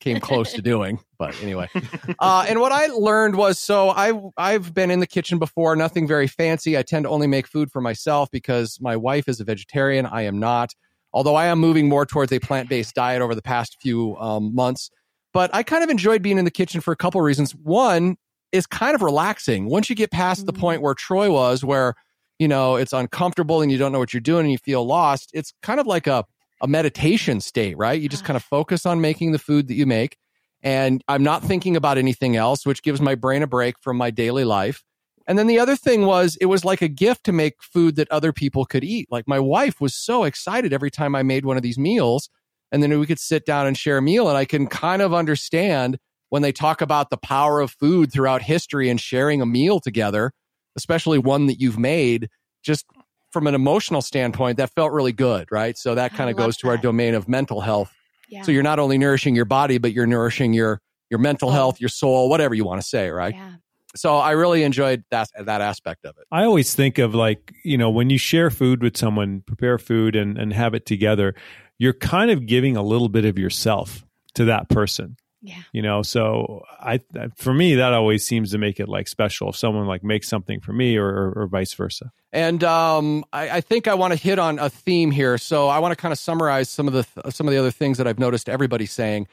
came 0.00 0.18
close 0.20 0.52
to 0.54 0.62
doing. 0.62 0.98
But 1.18 1.40
anyway, 1.42 1.68
uh, 2.18 2.44
and 2.48 2.60
what 2.60 2.72
I 2.72 2.86
learned 2.86 3.36
was 3.36 3.58
so 3.58 3.90
I 3.90 4.12
I've 4.36 4.74
been 4.74 4.90
in 4.90 5.00
the 5.00 5.06
kitchen 5.06 5.38
before, 5.38 5.76
nothing 5.76 6.06
very 6.08 6.26
fancy. 6.26 6.76
I 6.76 6.82
tend 6.82 7.04
to 7.04 7.10
only 7.10 7.26
make 7.26 7.46
food 7.46 7.70
for 7.70 7.80
myself 7.80 8.30
because 8.30 8.78
my 8.80 8.96
wife 8.96 9.28
is 9.28 9.40
a 9.40 9.44
vegetarian. 9.44 10.06
I 10.06 10.22
am 10.22 10.38
not. 10.40 10.74
Although 11.12 11.34
I 11.34 11.46
am 11.46 11.58
moving 11.58 11.88
more 11.88 12.06
towards 12.06 12.32
a 12.32 12.38
plant 12.38 12.68
based 12.68 12.94
diet 12.94 13.20
over 13.22 13.34
the 13.34 13.42
past 13.42 13.76
few 13.80 14.16
um, 14.18 14.54
months, 14.54 14.90
but 15.32 15.50
I 15.54 15.62
kind 15.62 15.82
of 15.84 15.90
enjoyed 15.90 16.22
being 16.22 16.38
in 16.38 16.44
the 16.44 16.50
kitchen 16.50 16.80
for 16.80 16.92
a 16.92 16.96
couple 16.96 17.20
of 17.20 17.24
reasons. 17.24 17.52
One 17.52 18.16
is 18.52 18.66
kind 18.66 18.94
of 18.94 19.02
relaxing 19.02 19.66
once 19.68 19.88
you 19.90 19.96
get 19.96 20.10
past 20.10 20.46
the 20.46 20.52
Mhm. 20.52 20.58
point 20.60 20.82
where 20.82 20.94
Troy 20.94 21.30
was, 21.30 21.64
where 21.64 21.94
you 22.38 22.48
know 22.48 22.76
it's 22.76 22.92
uncomfortable 22.92 23.60
and 23.60 23.70
you 23.70 23.76
don't 23.78 23.92
know 23.92 23.98
what 23.98 24.12
you're 24.14 24.20
doing 24.20 24.44
and 24.44 24.52
you 24.52 24.58
feel 24.58 24.86
lost. 24.86 25.30
It's 25.34 25.52
kind 25.62 25.78
of 25.80 25.86
like 25.86 26.06
a 26.06 26.24
a 26.61 26.68
meditation 26.68 27.40
state, 27.40 27.77
right? 27.77 28.01
You 28.01 28.09
just 28.09 28.25
ah. 28.25 28.27
kind 28.29 28.37
of 28.37 28.44
focus 28.44 28.87
on 28.87 29.01
making 29.01 29.33
the 29.33 29.38
food 29.38 29.68
that 29.68 29.75
you 29.75 29.87
make. 29.87 30.16
And 30.62 31.03
I'm 31.09 31.23
not 31.23 31.42
thinking 31.42 31.77
about 31.77 31.99
anything 31.99 32.37
else, 32.37 32.66
which 32.66 32.83
gives 32.83 33.01
my 33.01 33.14
brain 33.14 33.42
a 33.42 33.46
break 33.46 33.77
from 33.81 33.96
my 33.96 34.11
daily 34.11 34.44
life. 34.44 34.83
And 35.27 35.38
then 35.38 35.46
the 35.46 35.59
other 35.59 35.77
thing 35.77 36.07
was, 36.07 36.37
it 36.40 36.46
was 36.46 36.64
like 36.64 36.83
a 36.83 36.88
gift 36.88 37.25
to 37.25 37.33
make 37.33 37.62
food 37.62 37.96
that 37.96 38.11
other 38.11 38.33
people 38.33 38.64
could 38.64 38.85
eat. 38.85 39.07
Like 39.11 39.29
my 39.29 39.38
wife 39.38 39.81
was 39.81 39.94
so 39.94 40.25
excited 40.25 40.73
every 40.73 40.90
time 40.90 41.14
I 41.14 41.23
made 41.23 41.44
one 41.44 41.57
of 41.57 41.62
these 41.62 41.79
meals. 41.79 42.29
And 42.73 42.83
then 42.83 42.99
we 42.99 43.07
could 43.07 43.18
sit 43.18 43.46
down 43.46 43.66
and 43.66 43.77
share 43.77 43.99
a 43.99 44.03
meal. 44.03 44.29
And 44.29 44.37
I 44.37 44.44
can 44.44 44.66
kind 44.66 45.03
of 45.03 45.14
understand 45.14 45.99
when 46.29 46.42
they 46.42 46.53
talk 46.53 46.81
about 46.81 47.11
the 47.11 47.16
power 47.16 47.61
of 47.61 47.73
food 47.73 48.12
throughout 48.12 48.42
history 48.42 48.88
and 48.88 49.01
sharing 49.01 49.40
a 49.40 49.46
meal 49.46 49.81
together, 49.81 50.33
especially 50.77 51.18
one 51.18 51.46
that 51.46 51.61
you've 51.61 51.79
made, 51.79 52.29
just 52.62 52.87
from 53.31 53.47
an 53.47 53.55
emotional 53.55 54.03
standpoint, 54.03 54.59
that 54.59 54.71
felt 54.71 54.93
really 54.93 55.12
good, 55.12 55.49
right? 55.51 55.77
So 55.77 55.95
that 55.95 56.12
kind 56.14 56.31
of 56.31 56.37
love 56.37 56.49
goes 56.49 56.57
to 56.59 56.69
our 56.69 56.77
domain 56.77 57.14
of 57.14 57.29
mental 57.29 57.61
health 57.61 57.93
Yeah. 58.31 58.43
So 58.43 58.53
you're 58.53 58.62
not 58.62 58.79
only 58.79 58.97
nourishing 58.97 59.35
your 59.35 59.45
body, 59.45 59.79
but 59.79 59.93
you're 59.93 60.07
nourishing 60.07 60.53
your 60.53 60.81
your 61.11 61.19
mental 61.19 61.51
health, 61.51 61.81
your 61.81 61.88
soul, 61.88 62.29
whatever 62.29 62.55
you 62.55 62.64
want 62.64 62.81
to 62.81 62.87
say, 62.87 63.11
right? 63.11 63.35
yeah. 63.35 63.55
So 63.97 64.16
I 64.16 64.33
really 64.33 64.62
enjoyed 64.62 65.03
that 65.11 65.29
that 65.37 65.61
aspect 65.61 66.05
of 66.05 66.16
it. 66.16 66.27
I 66.31 66.45
always 66.45 66.75
think 66.75 66.99
of 66.99 67.12
like, 67.14 67.53
you 67.64 67.77
know, 67.77 67.90
when 67.90 68.09
you 68.09 68.19
share 68.19 68.49
food 68.51 68.83
with 68.83 68.97
someone, 68.97 69.43
prepare 69.45 69.79
food 69.79 70.14
and, 70.14 70.38
and 70.38 70.53
have 70.53 70.75
it 70.75 70.87
together, 70.87 71.35
you're 71.79 71.93
kind 71.93 72.31
of 72.31 72.47
giving 72.47 72.77
a 72.77 72.83
little 72.83 73.09
bit 73.09 73.25
of 73.25 73.37
yourself 73.37 74.05
to 74.35 74.45
that 74.45 74.69
person. 74.69 75.16
Yeah. 75.42 75.62
You 75.72 75.81
know, 75.83 76.03
so 76.03 76.64
I 76.79 77.00
for 77.35 77.55
me 77.55 77.76
that 77.76 77.94
always 77.94 78.26
seems 78.26 78.50
to 78.50 78.59
make 78.59 78.79
it 78.79 78.88
like 78.88 79.09
special 79.09 79.50
if 79.50 79.57
someone 79.57 79.87
like 79.87 80.05
makes 80.05 80.29
something 80.29 80.61
for 80.61 80.72
me 80.72 80.96
or 80.96 81.09
or, 81.09 81.33
or 81.33 81.46
vice 81.46 81.72
versa. 81.72 82.12
And 82.33 82.62
um, 82.62 83.24
I, 83.33 83.48
I 83.50 83.61
think 83.61 83.88
I 83.88 83.94
want 83.94 84.12
to 84.12 84.18
hit 84.18 84.38
on 84.38 84.59
a 84.59 84.68
theme 84.68 85.11
here. 85.11 85.38
So 85.38 85.68
I 85.68 85.79
want 85.79 85.92
to 85.92 85.96
kind 85.96 86.12
of 86.12 86.18
summarize 86.18 86.68
some 86.68 86.87
of 86.87 86.92
the 86.92 87.05
th- 87.05 87.35
some 87.35 87.48
of 87.48 87.53
the 87.53 87.59
other 87.59 87.70
things 87.70 87.98
that 87.98 88.07
I've 88.07 88.18
noticed 88.18 88.48
everybody 88.48 88.87
saying. 88.87 89.29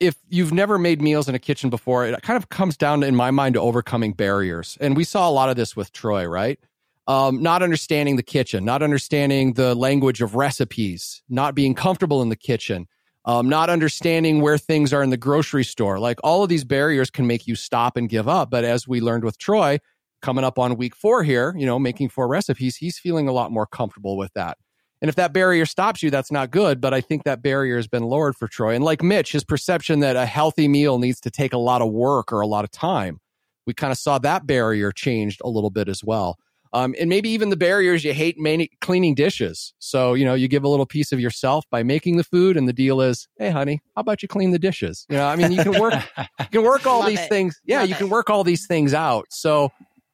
If 0.00 0.16
you've 0.28 0.52
never 0.52 0.76
made 0.76 1.00
meals 1.00 1.28
in 1.28 1.36
a 1.36 1.38
kitchen 1.38 1.70
before, 1.70 2.04
it 2.04 2.20
kind 2.22 2.36
of 2.36 2.48
comes 2.48 2.76
down, 2.76 3.04
in 3.04 3.14
my 3.14 3.30
mind, 3.30 3.54
to 3.54 3.60
overcoming 3.60 4.12
barriers. 4.12 4.76
And 4.80 4.96
we 4.96 5.04
saw 5.04 5.28
a 5.28 5.30
lot 5.30 5.50
of 5.50 5.56
this 5.56 5.76
with 5.76 5.92
Troy, 5.92 6.26
right? 6.26 6.58
Um, 7.06 7.42
not 7.42 7.62
understanding 7.62 8.16
the 8.16 8.22
kitchen, 8.22 8.64
not 8.64 8.82
understanding 8.82 9.52
the 9.52 9.74
language 9.74 10.20
of 10.20 10.34
recipes, 10.34 11.22
not 11.28 11.54
being 11.54 11.74
comfortable 11.74 12.22
in 12.22 12.28
the 12.28 12.36
kitchen, 12.36 12.88
um, 13.24 13.48
not 13.48 13.70
understanding 13.70 14.40
where 14.40 14.58
things 14.58 14.92
are 14.92 15.02
in 15.02 15.10
the 15.10 15.16
grocery 15.16 15.64
store. 15.64 15.98
Like 15.98 16.18
all 16.22 16.42
of 16.42 16.48
these 16.48 16.64
barriers 16.64 17.10
can 17.10 17.26
make 17.26 17.46
you 17.46 17.54
stop 17.54 17.96
and 17.96 18.08
give 18.08 18.28
up. 18.28 18.50
But 18.50 18.64
as 18.64 18.86
we 18.86 19.00
learned 19.00 19.24
with 19.24 19.38
Troy, 19.38 19.78
coming 20.22 20.44
up 20.44 20.58
on 20.58 20.76
week 20.76 20.94
four 20.94 21.22
here, 21.22 21.54
you 21.56 21.66
know, 21.66 21.78
making 21.78 22.08
four 22.10 22.28
recipes, 22.28 22.76
he's 22.76 22.98
feeling 22.98 23.28
a 23.28 23.32
lot 23.32 23.50
more 23.50 23.66
comfortable 23.66 24.16
with 24.16 24.32
that. 24.34 24.58
And 25.00 25.08
if 25.08 25.16
that 25.16 25.32
barrier 25.34 25.66
stops 25.66 26.02
you, 26.02 26.10
that's 26.10 26.32
not 26.32 26.50
good. 26.50 26.80
But 26.80 26.94
I 26.94 27.00
think 27.00 27.24
that 27.24 27.42
barrier 27.42 27.76
has 27.76 27.88
been 27.88 28.04
lowered 28.04 28.36
for 28.36 28.48
Troy. 28.48 28.74
And 28.74 28.84
like 28.84 29.02
Mitch, 29.02 29.32
his 29.32 29.44
perception 29.44 30.00
that 30.00 30.16
a 30.16 30.24
healthy 30.24 30.66
meal 30.68 30.98
needs 30.98 31.20
to 31.20 31.30
take 31.30 31.52
a 31.52 31.58
lot 31.58 31.82
of 31.82 31.90
work 31.90 32.32
or 32.32 32.40
a 32.40 32.46
lot 32.46 32.64
of 32.64 32.70
time, 32.70 33.20
we 33.66 33.74
kind 33.74 33.90
of 33.90 33.98
saw 33.98 34.18
that 34.18 34.46
barrier 34.46 34.92
changed 34.92 35.40
a 35.44 35.48
little 35.48 35.70
bit 35.70 35.88
as 35.88 36.02
well. 36.02 36.38
Um, 36.74 36.94
and 36.98 37.08
maybe 37.08 37.28
even 37.30 37.50
the 37.50 37.56
barriers 37.56 38.02
you 38.04 38.12
hate 38.12 38.36
mani- 38.36 38.68
cleaning 38.80 39.14
dishes. 39.14 39.72
So, 39.78 40.14
you 40.14 40.24
know, 40.24 40.34
you 40.34 40.48
give 40.48 40.64
a 40.64 40.68
little 40.68 40.86
piece 40.86 41.12
of 41.12 41.20
yourself 41.20 41.64
by 41.70 41.84
making 41.84 42.16
the 42.16 42.24
food, 42.24 42.56
and 42.56 42.68
the 42.68 42.72
deal 42.72 43.00
is, 43.00 43.28
hey, 43.38 43.50
honey, 43.50 43.80
how 43.94 44.00
about 44.00 44.22
you 44.22 44.28
clean 44.28 44.50
the 44.50 44.58
dishes? 44.58 45.06
You 45.08 45.16
know, 45.16 45.26
I 45.26 45.36
mean, 45.36 45.52
you 45.52 45.62
can 45.62 45.78
work, 45.78 45.94
you 46.18 46.46
can 46.50 46.62
work 46.64 46.84
all 46.84 46.98
Love 47.00 47.10
these 47.10 47.20
it. 47.20 47.28
things. 47.28 47.60
Yeah, 47.64 47.80
Love 47.80 47.88
you 47.90 47.94
can 47.94 48.06
it. 48.06 48.10
work 48.10 48.28
all 48.28 48.42
these 48.42 48.66
things 48.66 48.92
out. 48.92 49.26
So, 49.30 49.70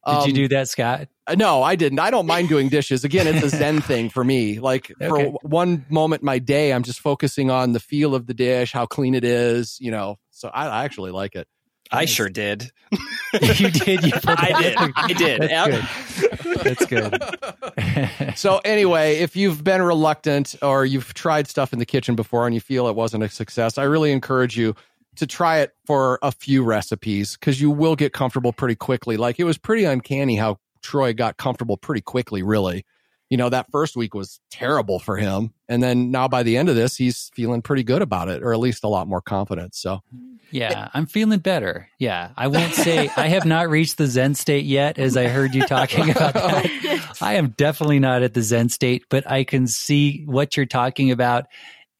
Did 0.06 0.14
you 0.14 0.18
um, 0.28 0.32
do 0.32 0.48
that, 0.48 0.68
Scott? 0.68 1.08
uh, 1.26 1.34
No, 1.34 1.62
I 1.62 1.76
didn't. 1.76 1.98
I 1.98 2.10
don't 2.10 2.26
mind 2.26 2.48
doing 2.50 2.68
dishes. 2.68 3.04
Again, 3.04 3.26
it's 3.26 3.42
a 3.42 3.48
Zen 3.48 3.80
thing 3.80 4.10
for 4.10 4.22
me. 4.22 4.60
Like 4.60 4.88
for 4.98 5.16
Okay. 5.16 5.24
w- 5.24 5.38
one 5.42 5.86
moment 5.88 6.20
in 6.22 6.26
my 6.26 6.38
day, 6.38 6.72
I'm 6.74 6.82
just 6.82 7.00
focusing 7.00 7.50
on 7.50 7.72
the 7.72 7.80
feel 7.80 8.14
of 8.14 8.26
the 8.26 8.34
dish, 8.34 8.72
how 8.72 8.84
clean 8.86 9.14
it 9.14 9.24
is, 9.24 9.78
you 9.80 9.90
know. 9.90 10.16
So 10.30 10.48
I, 10.52 10.66
I 10.68 10.84
actually 10.84 11.10
like 11.10 11.34
it. 11.36 11.48
I 11.92 12.04
sure 12.04 12.28
did. 12.28 12.70
you 13.32 13.70
did. 13.70 14.04
You 14.04 14.12
I 14.26 14.52
did. 14.62 14.76
off. 14.76 14.92
I 14.96 15.12
did. 15.12 15.40
That's 15.42 15.52
Yep. 15.52 15.88
good. 16.40 16.64
That's 16.64 16.86
good. 16.86 17.22
So 18.36 18.60
anyway, 18.64 19.16
if 19.18 19.34
you've 19.36 19.62
been 19.64 19.82
reluctant 19.82 20.54
or 20.62 20.84
you've 20.84 21.14
tried 21.14 21.48
stuff 21.48 21.72
in 21.72 21.78
the 21.78 21.86
kitchen 21.86 22.14
before 22.16 22.46
and 22.46 22.54
you 22.54 22.60
feel 22.60 22.86
it 22.88 22.94
wasn't 22.94 23.22
a 23.24 23.28
success, 23.28 23.76
I 23.78 23.84
really 23.84 24.12
encourage 24.12 24.56
you 24.56 24.74
to 25.16 25.26
try 25.26 25.58
it 25.58 25.72
for 25.86 26.18
a 26.22 26.30
few 26.32 26.62
recipes 26.62 27.36
because 27.36 27.60
you 27.60 27.70
will 27.70 27.96
get 27.96 28.12
comfortable 28.12 28.52
pretty 28.52 28.74
quickly. 28.76 29.16
Like 29.16 29.38
it 29.40 29.44
was 29.44 29.58
pretty 29.58 29.84
uncanny 29.84 30.36
how 30.36 30.58
Troy 30.82 31.12
got 31.12 31.36
comfortable 31.38 31.76
pretty 31.76 32.00
quickly, 32.02 32.42
really. 32.42 32.84
You 33.30 33.36
know, 33.36 33.48
that 33.48 33.70
first 33.70 33.96
week 33.96 34.12
was 34.12 34.40
terrible 34.50 34.98
for 34.98 35.16
him. 35.16 35.54
And 35.68 35.82
then 35.82 36.10
now 36.10 36.28
by 36.28 36.42
the 36.42 36.56
end 36.56 36.68
of 36.68 36.74
this, 36.74 36.96
he's 36.96 37.30
feeling 37.34 37.62
pretty 37.62 37.84
good 37.84 38.02
about 38.02 38.28
it, 38.28 38.42
or 38.42 38.52
at 38.52 38.58
least 38.58 38.84
a 38.84 38.88
lot 38.88 39.08
more 39.08 39.20
confident. 39.22 39.74
So 39.74 40.02
Yeah, 40.50 40.88
I'm 40.92 41.06
feeling 41.06 41.38
better. 41.38 41.88
Yeah, 41.98 42.30
I 42.36 42.48
won't 42.48 42.74
say 42.74 43.08
I 43.16 43.28
have 43.28 43.44
not 43.44 43.68
reached 43.68 43.98
the 43.98 44.06
Zen 44.06 44.34
state 44.34 44.64
yet, 44.64 44.98
as 44.98 45.16
I 45.16 45.28
heard 45.28 45.54
you 45.54 45.62
talking 45.62 46.10
about 46.10 46.34
that. 46.34 47.16
I 47.20 47.34
am 47.34 47.50
definitely 47.50 48.00
not 48.00 48.22
at 48.22 48.34
the 48.34 48.42
Zen 48.42 48.68
state, 48.68 49.04
but 49.08 49.30
I 49.30 49.44
can 49.44 49.66
see 49.66 50.24
what 50.26 50.56
you're 50.56 50.66
talking 50.66 51.10
about. 51.10 51.46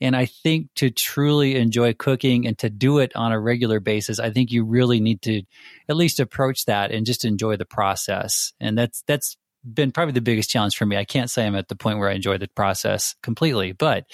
And 0.01 0.17
I 0.17 0.27
think 0.27 0.69
to 0.77 0.91
truly 0.91 1.57
enjoy 1.57 1.93
cooking 1.93 2.47
and 2.47 2.59
to 2.59 2.71
do 2.71 2.99
it 2.99 3.13
on 3.15 3.33
a 3.33 3.41
regular 3.41 3.81
basis, 3.81 4.19
I 4.19 4.31
think 4.31 4.51
you 4.51 4.65
really 4.65 4.99
need 4.99 5.23
to 5.23 5.43
at 5.89 5.97
least 5.97 6.21
approach 6.21 6.65
that 6.65 6.91
and 6.91 7.05
just 7.05 7.25
enjoy 7.25 7.57
the 7.57 7.67
process. 7.67 8.53
And 8.59 8.79
that's 8.79 9.03
that's 9.07 9.37
been 9.65 9.93
probably 9.93 10.13
the 10.13 10.21
biggest 10.21 10.51
challenge 10.51 10.77
for 10.77 10.87
me. 10.87 10.97
I 10.97 11.05
can't 11.05 11.31
say 11.31 11.47
I'm 11.47 11.57
at 11.57 11.69
the 11.69 11.77
point 11.77 11.99
where 11.99 12.09
I 12.09 12.15
enjoy 12.15 12.39
the 12.39 12.49
process 12.49 13.15
completely, 13.23 13.73
but 13.73 14.05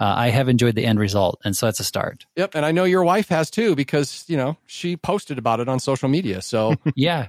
uh, 0.00 0.14
I 0.16 0.28
have 0.28 0.48
enjoyed 0.48 0.74
the 0.74 0.84
end 0.84 1.00
result, 1.00 1.40
and 1.44 1.56
so 1.56 1.66
that's 1.66 1.80
a 1.80 1.84
start. 1.84 2.24
Yep, 2.36 2.54
and 2.54 2.64
I 2.64 2.72
know 2.72 2.84
your 2.84 3.02
wife 3.02 3.28
has 3.30 3.50
too 3.50 3.74
because 3.74 4.24
you 4.28 4.36
know 4.36 4.56
she 4.66 4.96
posted 4.96 5.38
about 5.38 5.60
it 5.60 5.68
on 5.68 5.80
social 5.80 6.08
media. 6.08 6.40
So 6.40 6.76
yeah, 6.94 7.28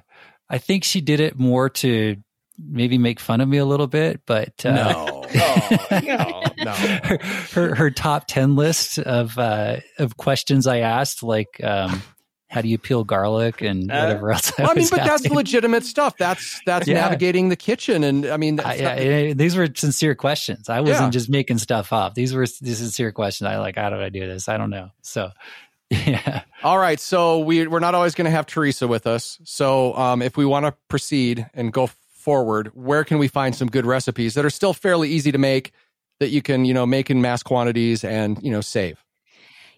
I 0.49 0.59
think 0.59 0.83
she 0.83 1.01
did 1.01 1.19
it 1.19 1.37
more 1.37 1.69
to 1.69 2.17
maybe 2.59 2.97
make 2.97 3.19
fun 3.19 3.41
of 3.41 3.47
me 3.47 3.57
a 3.57 3.65
little 3.65 3.87
bit, 3.87 4.21
but 4.25 4.65
uh, 4.65 4.71
no, 4.71 5.25
no, 5.33 5.77
no, 6.03 6.43
no. 6.57 6.71
her, 6.71 7.19
her 7.53 7.75
her 7.75 7.91
top 7.91 8.27
ten 8.27 8.55
list 8.55 8.99
of 8.99 9.37
uh, 9.39 9.77
of 9.97 10.17
questions 10.17 10.67
I 10.67 10.79
asked, 10.79 11.23
like 11.23 11.59
um, 11.63 12.03
how 12.49 12.61
do 12.61 12.67
you 12.67 12.77
peel 12.79 13.03
garlic 13.03 13.61
and 13.61 13.91
Uh, 13.91 14.05
whatever 14.07 14.31
else. 14.31 14.51
I, 14.57 14.63
Well, 14.63 14.71
I 14.71 14.73
mean, 14.73 14.87
but 14.89 15.03
that's 15.05 15.25
legitimate 15.29 15.85
stuff. 15.85 16.17
That's 16.17 16.59
that's 16.65 16.87
Yeah. 16.89 16.95
navigating 16.95 17.49
the 17.49 17.55
kitchen, 17.55 18.03
and 18.03 18.25
I 18.25 18.37
mean, 18.37 18.59
I, 18.59 18.75
yeah, 18.75 18.83
not- 18.95 19.03
yeah, 19.03 19.33
these 19.33 19.55
were 19.55 19.67
sincere 19.75 20.15
questions. 20.15 20.67
I 20.69 20.81
wasn't 20.81 21.07
Yeah. 21.07 21.09
just 21.11 21.29
making 21.29 21.59
stuff 21.59 21.93
up. 21.93 22.15
These 22.15 22.33
were 22.33 22.45
these 22.61 22.79
sincere 22.79 23.11
questions. 23.11 23.47
I 23.47 23.57
like, 23.59 23.75
how 23.75 23.89
do 23.89 23.97
I 23.97 24.09
do 24.09 24.27
this? 24.27 24.49
I 24.49 24.57
don't 24.57 24.71
know. 24.71 24.89
So, 25.03 25.29
yeah. 25.89 26.41
All 26.63 26.77
right, 26.77 26.99
so 26.99 27.39
we 27.39 27.67
we're 27.67 27.79
not 27.79 27.95
always 27.95 28.15
going 28.15 28.25
to 28.25 28.31
have 28.31 28.45
Theresa 28.45 28.87
with 28.87 29.05
us. 29.07 29.39
So 29.43 29.95
um, 29.95 30.21
if 30.21 30.35
we 30.37 30.45
want 30.45 30.65
to 30.65 30.73
proceed 30.87 31.45
and 31.53 31.71
go 31.71 31.87
forward, 32.13 32.71
where 32.73 33.03
can 33.03 33.17
we 33.19 33.27
find 33.27 33.55
some 33.55 33.67
good 33.69 33.85
recipes 33.85 34.33
that 34.33 34.43
are 34.45 34.49
still 34.49 34.73
fairly 34.73 35.09
easy 35.09 35.31
to 35.31 35.37
make 35.37 35.71
that 36.19 36.29
you 36.29 36.41
can 36.41 36.65
you 36.65 36.73
know 36.73 36.85
make 36.85 37.09
in 37.09 37.21
mass 37.21 37.43
quantities 37.43 38.03
and 38.03 38.37
you 38.43 38.51
know 38.51 38.61
save? 38.61 39.03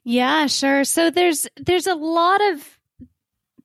Yeah, 0.03 0.47
sure. 0.47 0.83
So 0.83 1.09
there's 1.09 1.47
there's 1.57 1.87
a 1.87 1.95
lot 1.95 2.41
of 2.53 2.79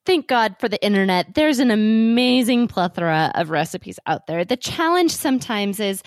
thank 0.05 0.27
God 0.27 0.55
for 0.59 0.69
the 0.69 0.83
internet. 0.83 1.33
There's 1.35 1.59
an 1.59 1.69
amazing 1.71 2.67
plethora 2.67 3.31
of 3.35 3.49
recipes 3.49 3.99
out 4.07 4.27
there. 4.27 4.45
The 4.45 4.55
challenge 4.55 5.11
sometimes 5.11 5.79
is 5.79 6.01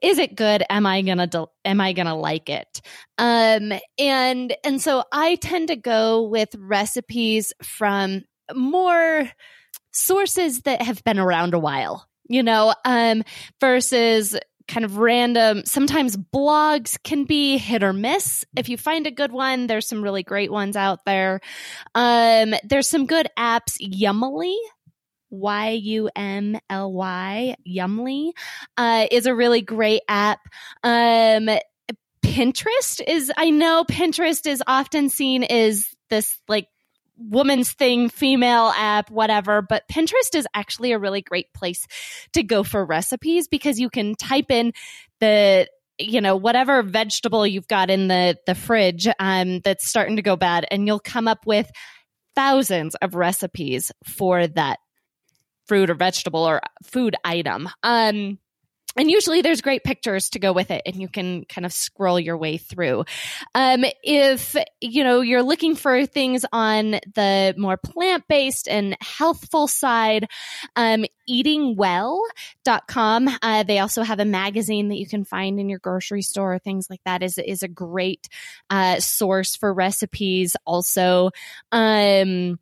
is 0.00 0.18
it 0.18 0.36
good? 0.36 0.64
Am 0.70 0.86
I 0.86 1.02
going 1.02 1.18
to 1.18 1.48
am 1.64 1.80
I 1.80 1.92
going 1.92 2.06
to 2.06 2.14
like 2.14 2.48
it? 2.48 2.80
Um 3.18 3.72
and 3.98 4.54
and 4.64 4.80
so 4.80 5.04
I 5.12 5.34
tend 5.36 5.68
to 5.68 5.76
go 5.76 6.22
with 6.22 6.54
recipes 6.58 7.52
from 7.62 8.22
more 8.54 9.28
sources 9.92 10.62
that 10.62 10.82
have 10.82 11.02
been 11.04 11.18
around 11.18 11.54
a 11.54 11.58
while, 11.58 12.08
you 12.28 12.42
know, 12.42 12.74
um 12.84 13.22
versus 13.60 14.36
kind 14.68 14.84
of 14.84 14.98
random 14.98 15.62
sometimes 15.64 16.16
blogs 16.16 17.02
can 17.02 17.24
be 17.24 17.58
hit 17.58 17.82
or 17.82 17.92
miss. 17.92 18.44
If 18.56 18.68
you 18.68 18.76
find 18.76 19.06
a 19.06 19.10
good 19.10 19.32
one 19.32 19.66
there's 19.66 19.88
some 19.88 20.02
really 20.02 20.22
great 20.22 20.52
ones 20.52 20.76
out 20.76 21.04
there. 21.04 21.40
Um 21.94 22.54
there's 22.64 22.88
some 22.88 23.06
good 23.06 23.28
apps 23.38 23.76
yumly 23.80 24.56
y-u-m-l-y 25.30 26.56
yumly 27.66 28.32
uh, 28.76 29.06
is 29.10 29.24
a 29.26 29.34
really 29.34 29.62
great 29.62 30.02
app. 30.08 30.40
Um 30.82 31.48
pinterest 32.24 33.02
is 33.06 33.32
i 33.36 33.50
know 33.50 33.84
pinterest 33.84 34.46
is 34.46 34.62
often 34.66 35.08
seen 35.08 35.42
as 35.42 35.86
this 36.08 36.40
like 36.48 36.68
woman's 37.16 37.72
thing, 37.72 38.08
female 38.08 38.72
app, 38.76 39.10
whatever. 39.10 39.62
But 39.62 39.84
Pinterest 39.90 40.34
is 40.34 40.46
actually 40.54 40.92
a 40.92 40.98
really 40.98 41.22
great 41.22 41.52
place 41.52 41.86
to 42.32 42.42
go 42.42 42.62
for 42.62 42.84
recipes 42.84 43.48
because 43.48 43.78
you 43.78 43.90
can 43.90 44.14
type 44.14 44.50
in 44.50 44.72
the 45.20 45.68
you 45.98 46.20
know 46.20 46.36
whatever 46.36 46.82
vegetable 46.82 47.46
you've 47.46 47.68
got 47.68 47.90
in 47.90 48.08
the 48.08 48.36
the 48.46 48.54
fridge 48.54 49.06
um 49.18 49.60
that's 49.60 49.88
starting 49.88 50.16
to 50.16 50.22
go 50.22 50.36
bad 50.36 50.66
and 50.70 50.86
you'll 50.86 50.98
come 50.98 51.28
up 51.28 51.46
with 51.46 51.70
thousands 52.34 52.94
of 52.96 53.14
recipes 53.14 53.92
for 54.04 54.46
that 54.46 54.78
fruit 55.66 55.90
or 55.90 55.94
vegetable 55.94 56.42
or 56.42 56.60
food 56.82 57.14
item 57.24 57.68
um 57.82 58.38
and 58.96 59.10
usually 59.10 59.42
there's 59.42 59.60
great 59.60 59.84
pictures 59.84 60.30
to 60.30 60.38
go 60.38 60.52
with 60.52 60.70
it 60.70 60.82
and 60.86 60.96
you 60.96 61.08
can 61.08 61.44
kind 61.46 61.64
of 61.64 61.72
scroll 61.72 62.18
your 62.18 62.36
way 62.36 62.58
through. 62.58 63.04
Um, 63.54 63.84
if 64.02 64.56
you 64.80 65.04
know 65.04 65.20
you're 65.20 65.42
looking 65.42 65.74
for 65.74 66.06
things 66.06 66.44
on 66.52 66.92
the 67.14 67.54
more 67.56 67.76
plant-based 67.76 68.68
and 68.68 68.96
healthful 69.00 69.68
side 69.68 70.28
um, 70.76 71.04
eatingwell.com 71.28 73.28
uh, 73.42 73.62
they 73.62 73.78
also 73.78 74.02
have 74.02 74.20
a 74.20 74.24
magazine 74.24 74.88
that 74.88 74.96
you 74.96 75.06
can 75.06 75.24
find 75.24 75.60
in 75.60 75.68
your 75.68 75.78
grocery 75.78 76.22
store 76.22 76.58
things 76.58 76.88
like 76.90 77.00
that 77.04 77.22
is, 77.22 77.38
is 77.38 77.62
a 77.62 77.68
great 77.68 78.28
uh, 78.70 79.00
source 79.00 79.56
for 79.56 79.72
recipes 79.72 80.56
also. 80.66 81.30
Um, 81.70 82.58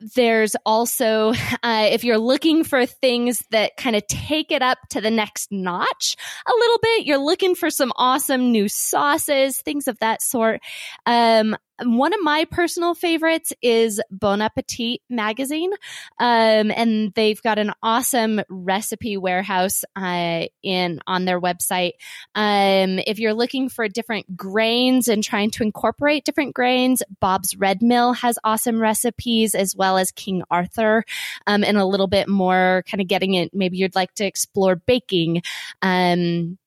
there's 0.00 0.54
also, 0.64 1.32
uh, 1.62 1.88
if 1.90 2.04
you're 2.04 2.18
looking 2.18 2.64
for 2.64 2.86
things 2.86 3.42
that 3.50 3.76
kind 3.76 3.96
of 3.96 4.06
take 4.06 4.50
it 4.50 4.62
up 4.62 4.78
to 4.90 5.00
the 5.00 5.10
next 5.10 5.50
notch 5.50 6.16
a 6.46 6.52
little 6.52 6.78
bit, 6.82 7.06
you're 7.06 7.18
looking 7.18 7.54
for 7.54 7.70
some 7.70 7.92
awesome 7.96 8.52
new 8.52 8.68
sauces, 8.68 9.60
things 9.62 9.88
of 9.88 9.98
that 9.98 10.22
sort. 10.22 10.60
Um, 11.04 11.56
one 11.82 12.12
of 12.12 12.20
my 12.22 12.44
personal 12.46 12.94
favorites 12.94 13.52
is 13.62 14.00
Bon 14.10 14.40
Appetit 14.40 15.00
magazine. 15.08 15.72
Um, 16.18 16.70
and 16.70 17.12
they've 17.14 17.40
got 17.42 17.58
an 17.58 17.72
awesome 17.82 18.40
recipe 18.48 19.16
warehouse, 19.16 19.84
uh, 19.94 20.46
in, 20.62 21.00
on 21.06 21.24
their 21.24 21.40
website. 21.40 21.92
Um, 22.34 22.98
if 23.06 23.18
you're 23.18 23.34
looking 23.34 23.68
for 23.68 23.88
different 23.88 24.36
grains 24.36 25.08
and 25.08 25.22
trying 25.22 25.50
to 25.52 25.62
incorporate 25.62 26.24
different 26.24 26.54
grains, 26.54 27.02
Bob's 27.20 27.56
Red 27.56 27.82
Mill 27.82 28.12
has 28.14 28.38
awesome 28.44 28.80
recipes 28.80 29.54
as 29.54 29.76
well 29.76 29.98
as 29.98 30.10
King 30.10 30.42
Arthur. 30.50 31.04
Um, 31.46 31.64
and 31.64 31.76
a 31.76 31.84
little 31.84 32.06
bit 32.06 32.28
more 32.28 32.84
kind 32.90 33.00
of 33.00 33.08
getting 33.08 33.34
it. 33.34 33.52
Maybe 33.54 33.78
you'd 33.78 33.94
like 33.94 34.14
to 34.14 34.24
explore 34.24 34.76
baking. 34.76 35.42
Um, 35.82 36.58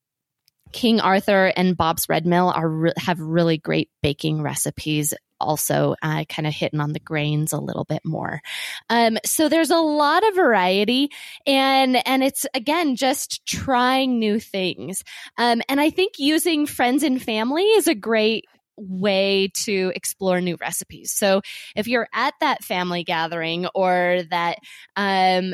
King 0.71 0.99
Arthur 0.99 1.51
and 1.55 1.75
Bob's 1.75 2.08
Red 2.10 2.25
Mill 2.25 2.49
are 2.49 2.69
re- 2.69 2.93
have 2.97 3.19
really 3.19 3.58
great 3.58 3.89
baking 4.01 4.41
recipes. 4.41 5.13
Also, 5.41 5.95
uh, 6.01 6.25
kind 6.27 6.45
of 6.45 6.53
hitting 6.53 6.82
on 6.82 6.91
the 6.91 6.99
grains 6.99 7.53
a 7.53 7.60
little 7.60 7.86
bit 7.86 8.01
more. 8.03 8.41
Um, 8.89 9.17
so 9.23 9.47
there's 9.47 9.69
a 9.69 9.77
lot 9.77 10.27
of 10.27 10.36
variety, 10.36 11.10
and 11.47 12.05
and 12.05 12.23
it's 12.23 12.45
again 12.53 12.97
just 12.97 13.45
trying 13.45 14.19
new 14.19 14.39
things. 14.39 15.01
Um, 15.38 15.62
and 15.69 15.79
I 15.79 15.91
think 15.91 16.13
using 16.17 16.65
friends 16.65 17.03
and 17.03 17.21
family 17.21 17.63
is 17.63 17.88
a 17.88 17.95
great 17.95 18.45
way 18.79 19.49
to 19.53 19.91
explore 19.95 20.41
new 20.41 20.58
recipes. 20.60 21.12
So 21.12 21.41
if 21.75 21.88
you're 21.88 22.08
at 22.13 22.34
that 22.41 22.63
family 22.63 23.03
gathering 23.03 23.67
or 23.75 24.23
that 24.29 24.58
um, 24.95 25.53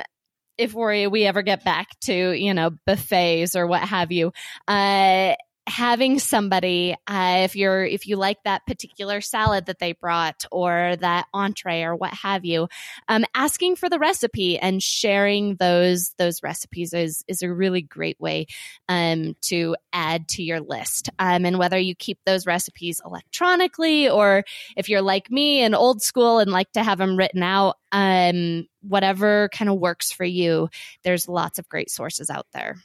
if 0.58 0.74
we 0.74 1.08
we 1.08 1.26
ever 1.26 1.42
get 1.42 1.64
back 1.64 1.88
to 2.02 2.32
you 2.32 2.54
know 2.54 2.72
buffets 2.86 3.56
or 3.56 3.68
what 3.68 3.82
have 3.82 4.12
you 4.12 4.32
uh 4.68 5.34
having 5.68 6.20
somebody 6.20 6.96
uh, 7.08 7.42
if 7.44 7.56
you're 7.56 7.84
if 7.84 8.08
you 8.08 8.16
like 8.18 8.38
that 8.44 8.66
particular 8.68 9.20
salad 9.20 9.66
that 9.66 9.80
they 9.80 9.94
brought 9.94 10.46
or 10.52 10.96
that 11.00 11.26
entree 11.34 11.82
or 11.82 11.96
what 11.96 12.14
have 12.14 12.46
you 12.46 12.68
um, 13.08 13.26
asking 13.34 13.76
for 13.76 13.90
the 13.90 14.00
recipe 14.00 14.60
and 14.60 14.84
sharing 14.84 15.56
those 15.56 16.14
those 16.18 16.44
recipes 16.44 16.94
is 16.94 17.24
is 17.28 17.42
a 17.42 17.52
really 17.52 17.82
great 17.82 18.20
way 18.20 18.46
um, 18.90 19.36
to 19.42 19.76
add 19.92 20.28
to 20.28 20.44
your 20.44 20.60
list. 20.60 21.10
Um, 21.20 21.46
and 21.46 21.58
whether 21.58 21.80
you 21.80 21.96
keep 21.96 22.20
those 22.26 22.46
recipes 22.46 23.02
electronically 23.04 24.10
or 24.10 24.44
if 24.76 24.90
you're 24.90 25.02
like 25.02 25.32
me 25.32 25.62
and 25.62 25.74
old 25.74 26.02
school 26.02 26.40
and 26.40 26.52
like 26.52 26.72
to 26.74 26.84
have 26.84 26.98
them 26.98 27.18
written 27.18 27.42
out 27.42 27.78
um, 27.92 28.68
whatever 28.82 29.50
kind 29.54 29.70
of 29.70 29.80
works 29.80 30.12
for 30.12 30.26
you 30.26 30.70
there's 31.04 31.30
lots 31.30 31.60
of 31.60 31.70
great 31.70 31.90
sources 31.90 32.30
out 32.30 32.46
there 32.54 32.76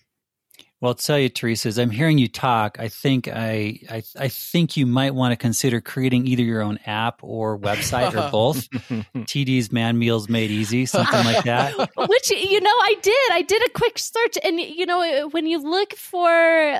well, 0.80 0.90
I'll 0.90 0.94
tell 0.94 1.18
you, 1.18 1.28
Theresa, 1.28 1.68
as 1.68 1.78
I'm 1.78 1.90
hearing 1.90 2.16
you 2.16 2.26
talk, 2.26 2.78
I 2.80 2.88
think 2.88 3.28
I, 3.28 3.80
I, 3.90 4.02
I 4.18 4.28
think 4.28 4.78
you 4.78 4.86
might 4.86 5.14
want 5.14 5.32
to 5.32 5.36
consider 5.36 5.82
creating 5.82 6.26
either 6.26 6.42
your 6.42 6.62
own 6.62 6.78
app 6.86 7.22
or 7.22 7.58
website 7.58 8.14
or 8.14 8.30
both. 8.32 8.66
TD's 8.70 9.70
Man 9.70 9.98
Meals 9.98 10.30
Made 10.30 10.50
Easy, 10.50 10.86
something 10.86 11.22
like 11.26 11.44
that. 11.44 11.74
Which 11.96 12.30
you 12.30 12.60
know, 12.62 12.70
I 12.70 12.94
did. 13.02 13.32
I 13.32 13.42
did 13.42 13.62
a 13.66 13.70
quick 13.70 13.98
search, 13.98 14.38
and 14.42 14.58
you 14.58 14.86
know, 14.86 15.28
when 15.28 15.46
you 15.46 15.62
look 15.62 15.94
for 15.96 16.28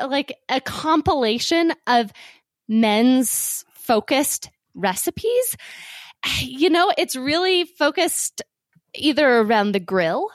like 0.09 0.35
a 0.49 0.63
compilation 0.63 1.75
of 1.87 2.11
men's 2.67 3.67
focused 3.75 4.49
recipes, 4.75 5.57
you 6.41 6.71
know, 6.71 6.91
it's 6.97 7.17
really 7.17 7.65
focused 7.65 8.41
either 8.95 9.41
around 9.41 9.73
the 9.73 9.81
grill 9.81 10.31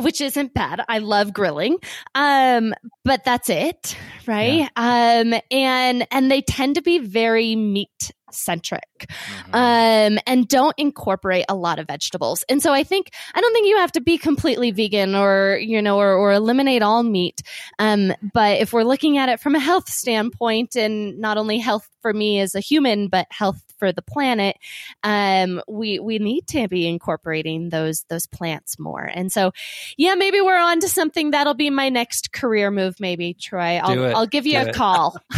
which 0.00 0.20
isn't 0.20 0.54
bad. 0.54 0.82
I 0.88 0.98
love 0.98 1.32
grilling. 1.32 1.78
Um, 2.14 2.74
but 3.04 3.24
that's 3.24 3.48
it, 3.48 3.96
right? 4.26 4.68
Yeah. 4.76 5.22
Um, 5.24 5.40
and, 5.50 6.06
and 6.10 6.30
they 6.30 6.42
tend 6.42 6.76
to 6.76 6.82
be 6.82 6.98
very 6.98 7.56
meat 7.56 8.12
centric 8.32 8.84
mm-hmm. 9.00 9.54
um, 9.54 10.18
and 10.26 10.46
don't 10.46 10.74
incorporate 10.78 11.44
a 11.48 11.54
lot 11.54 11.78
of 11.78 11.86
vegetables. 11.86 12.44
And 12.48 12.62
so 12.62 12.72
I 12.72 12.84
think, 12.84 13.10
I 13.34 13.40
don't 13.40 13.52
think 13.52 13.66
you 13.66 13.78
have 13.78 13.92
to 13.92 14.00
be 14.00 14.18
completely 14.18 14.70
vegan 14.70 15.14
or, 15.14 15.58
you 15.60 15.82
know, 15.82 15.98
or, 15.98 16.12
or 16.12 16.32
eliminate 16.32 16.82
all 16.82 17.02
meat. 17.02 17.42
Um, 17.78 18.12
but 18.32 18.60
if 18.60 18.72
we're 18.72 18.84
looking 18.84 19.18
at 19.18 19.28
it 19.28 19.40
from 19.40 19.54
a 19.54 19.60
health 19.60 19.88
standpoint 19.88 20.76
and 20.76 21.18
not 21.18 21.38
only 21.38 21.58
health 21.58 21.88
for 22.02 22.12
me 22.12 22.40
as 22.40 22.54
a 22.54 22.60
human, 22.60 23.08
but 23.08 23.26
health 23.30 23.60
for 23.80 23.90
the 23.92 24.02
planet, 24.02 24.56
um, 25.02 25.60
we 25.66 25.98
we 25.98 26.18
need 26.20 26.46
to 26.48 26.68
be 26.68 26.86
incorporating 26.86 27.70
those 27.70 28.04
those 28.08 28.26
plants 28.26 28.78
more. 28.78 29.02
And 29.02 29.32
so, 29.32 29.50
yeah, 29.96 30.14
maybe 30.14 30.40
we're 30.40 30.56
on 30.60 30.78
to 30.80 30.88
something 30.88 31.32
that'll 31.32 31.54
be 31.54 31.70
my 31.70 31.88
next 31.88 32.32
career 32.32 32.70
move. 32.70 33.00
Maybe 33.00 33.34
Troy, 33.34 33.80
I'll 33.82 34.16
I'll 34.16 34.26
give 34.26 34.46
you 34.46 34.60
Do 34.60 34.66
a 34.66 34.68
it. 34.68 34.74
call. 34.76 35.16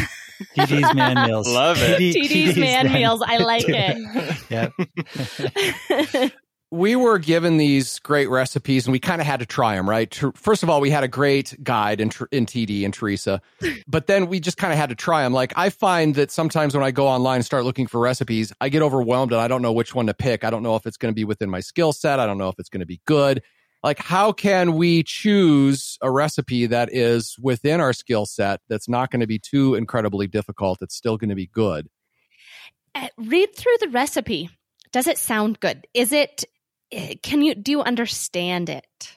TD's 0.57 0.95
man 0.95 1.27
meals. 1.29 1.49
Love 1.49 1.79
it. 1.81 2.01
TD's, 2.01 2.33
TD's 2.33 2.59
man, 2.59 2.87
man 2.87 2.93
meals. 2.95 3.23
I 3.25 3.37
like 3.53 3.65
it. 3.69 4.37
yeah 4.51 6.29
we 6.73 6.97
were 6.97 7.19
given 7.19 7.59
these 7.59 7.99
great 7.99 8.31
recipes 8.31 8.87
and 8.87 8.93
we 8.93 8.99
kind 8.99 9.21
of 9.21 9.27
had 9.27 9.41
to 9.41 9.47
try 9.47 9.77
them, 9.77 9.89
right? 9.89 10.13
First 10.35 10.63
of 10.63 10.71
all, 10.71 10.81
we 10.81 10.89
had 10.89 11.05
a 11.05 11.09
great 11.09 11.55
guide 11.63 12.01
in, 12.01 12.11
in 12.33 12.47
TD 12.47 12.87
and 12.87 12.95
Theresa, 12.95 13.43
but 13.87 14.07
then 14.07 14.27
we 14.27 14.41
just 14.41 14.57
kind 14.57 14.73
of 14.73 14.79
had 14.79 14.89
to 14.89 14.95
try 14.95 15.23
them. 15.23 15.35
Like 15.35 15.53
I 15.55 15.69
find 15.69 16.15
that 16.15 16.31
sometimes 16.31 16.75
when 16.75 16.83
I 16.83 16.91
go 16.91 17.07
online 17.07 17.37
and 17.37 17.45
start 17.45 17.65
looking 17.65 17.87
for 17.87 18.01
recipes, 18.01 18.55
I 18.59 18.71
get 18.71 18.81
overwhelmed 18.81 19.33
and 19.33 19.41
I 19.43 19.49
don't 19.49 19.61
know 19.61 19.73
which 19.73 19.95
one 19.95 20.07
to 20.07 20.15
pick. 20.15 20.45
I 20.45 20.51
don't 20.51 20.63
know 20.63 20.75
if 20.75 20.87
it's 20.87 20.97
going 20.97 21.13
to 21.13 21.15
be 21.15 21.25
within 21.25 21.51
my 21.51 21.61
skill 21.61 21.93
set. 21.93 22.19
I 22.19 22.25
don't 22.25 22.39
know 22.39 22.49
if 22.49 22.59
it's 22.59 22.71
going 22.71 22.81
to 22.81 22.87
be 22.87 23.03
good. 23.05 23.43
Like 23.83 23.99
how 23.99 24.33
can 24.33 24.73
we 24.73 25.03
choose 25.03 25.99
a 26.01 26.11
recipe 26.11 26.65
that 26.67 26.89
is 26.91 27.37
within 27.39 27.83
our 27.83 27.93
skill 27.93 28.25
set 28.25 28.61
that's 28.71 28.89
not 28.89 29.11
going 29.11 29.21
to 29.21 29.27
be 29.27 29.39
too 29.39 29.75
incredibly 29.75 30.27
difficult? 30.27 30.79
It's 30.81 30.95
still 30.95 31.19
going 31.19 31.31
to 31.31 31.37
be 31.37 31.49
good. 31.49 31.91
Uh, 32.95 33.09
read 33.19 33.55
through 33.55 33.77
the 33.81 33.91
recipe. 33.91 34.49
Does 34.91 35.07
it 35.07 35.19
sound 35.19 35.61
good? 35.61 35.87
Is 35.93 36.13
it 36.13 36.45
can 37.23 37.43
you 37.43 37.55
do 37.55 37.73
you 37.73 37.83
understand 37.83 38.69
it? 38.69 39.17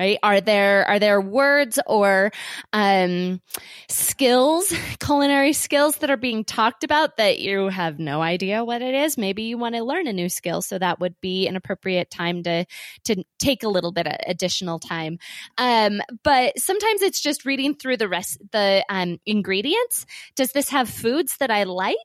right? 0.00 0.18
Are 0.22 0.40
there 0.40 0.86
are 0.88 0.98
there 0.98 1.20
words 1.20 1.78
or 1.86 2.32
um, 2.72 3.42
skills 3.88 4.72
culinary 4.98 5.52
skills 5.52 5.98
that 5.98 6.10
are 6.10 6.16
being 6.16 6.42
talked 6.42 6.84
about 6.84 7.18
that 7.18 7.38
you 7.38 7.68
have 7.68 7.98
no 7.98 8.22
idea 8.22 8.64
what 8.64 8.80
it 8.80 8.94
is? 8.94 9.18
Maybe 9.18 9.42
you 9.42 9.58
want 9.58 9.74
to 9.74 9.84
learn 9.84 10.06
a 10.06 10.12
new 10.14 10.30
skill 10.30 10.62
so 10.62 10.78
that 10.78 11.00
would 11.00 11.20
be 11.20 11.46
an 11.46 11.54
appropriate 11.54 12.10
time 12.10 12.42
to 12.44 12.64
to 13.04 13.24
take 13.38 13.62
a 13.62 13.68
little 13.68 13.92
bit 13.92 14.06
of 14.06 14.16
additional 14.26 14.78
time. 14.78 15.18
Um, 15.58 16.00
but 16.24 16.58
sometimes 16.58 17.02
it's 17.02 17.20
just 17.20 17.44
reading 17.44 17.74
through 17.74 17.98
the 17.98 18.08
rest 18.08 18.40
the 18.52 18.82
um, 18.88 19.18
ingredients. 19.26 20.06
Does 20.34 20.52
this 20.52 20.70
have 20.70 20.88
foods 20.88 21.36
that 21.40 21.50
i 21.50 21.64
like 21.64 21.96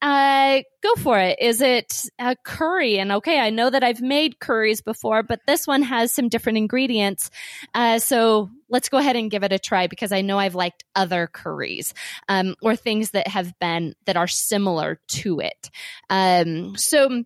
uh, 0.00 0.60
go 0.82 0.94
for 0.96 1.18
it. 1.18 1.38
Is 1.40 1.60
it 1.60 1.92
a 2.18 2.36
curry? 2.44 2.98
And 2.98 3.12
okay, 3.12 3.40
I 3.40 3.50
know 3.50 3.68
that 3.68 3.82
I've 3.82 4.00
made 4.00 4.38
curries 4.38 4.80
before, 4.80 5.22
but 5.22 5.40
this 5.46 5.66
one 5.66 5.82
has 5.82 6.14
some 6.14 6.28
different 6.28 6.58
ingredients. 6.58 7.30
Uh, 7.74 7.98
so 7.98 8.50
let's 8.68 8.88
go 8.88 8.98
ahead 8.98 9.16
and 9.16 9.30
give 9.30 9.42
it 9.42 9.52
a 9.52 9.58
try 9.58 9.88
because 9.88 10.12
I 10.12 10.20
know 10.20 10.38
I've 10.38 10.54
liked 10.54 10.84
other 10.94 11.26
curries 11.26 11.94
um, 12.28 12.54
or 12.62 12.76
things 12.76 13.10
that 13.10 13.26
have 13.28 13.58
been 13.58 13.94
that 14.06 14.16
are 14.16 14.28
similar 14.28 15.00
to 15.08 15.40
it. 15.40 15.70
Um, 16.08 16.76
so 16.76 17.24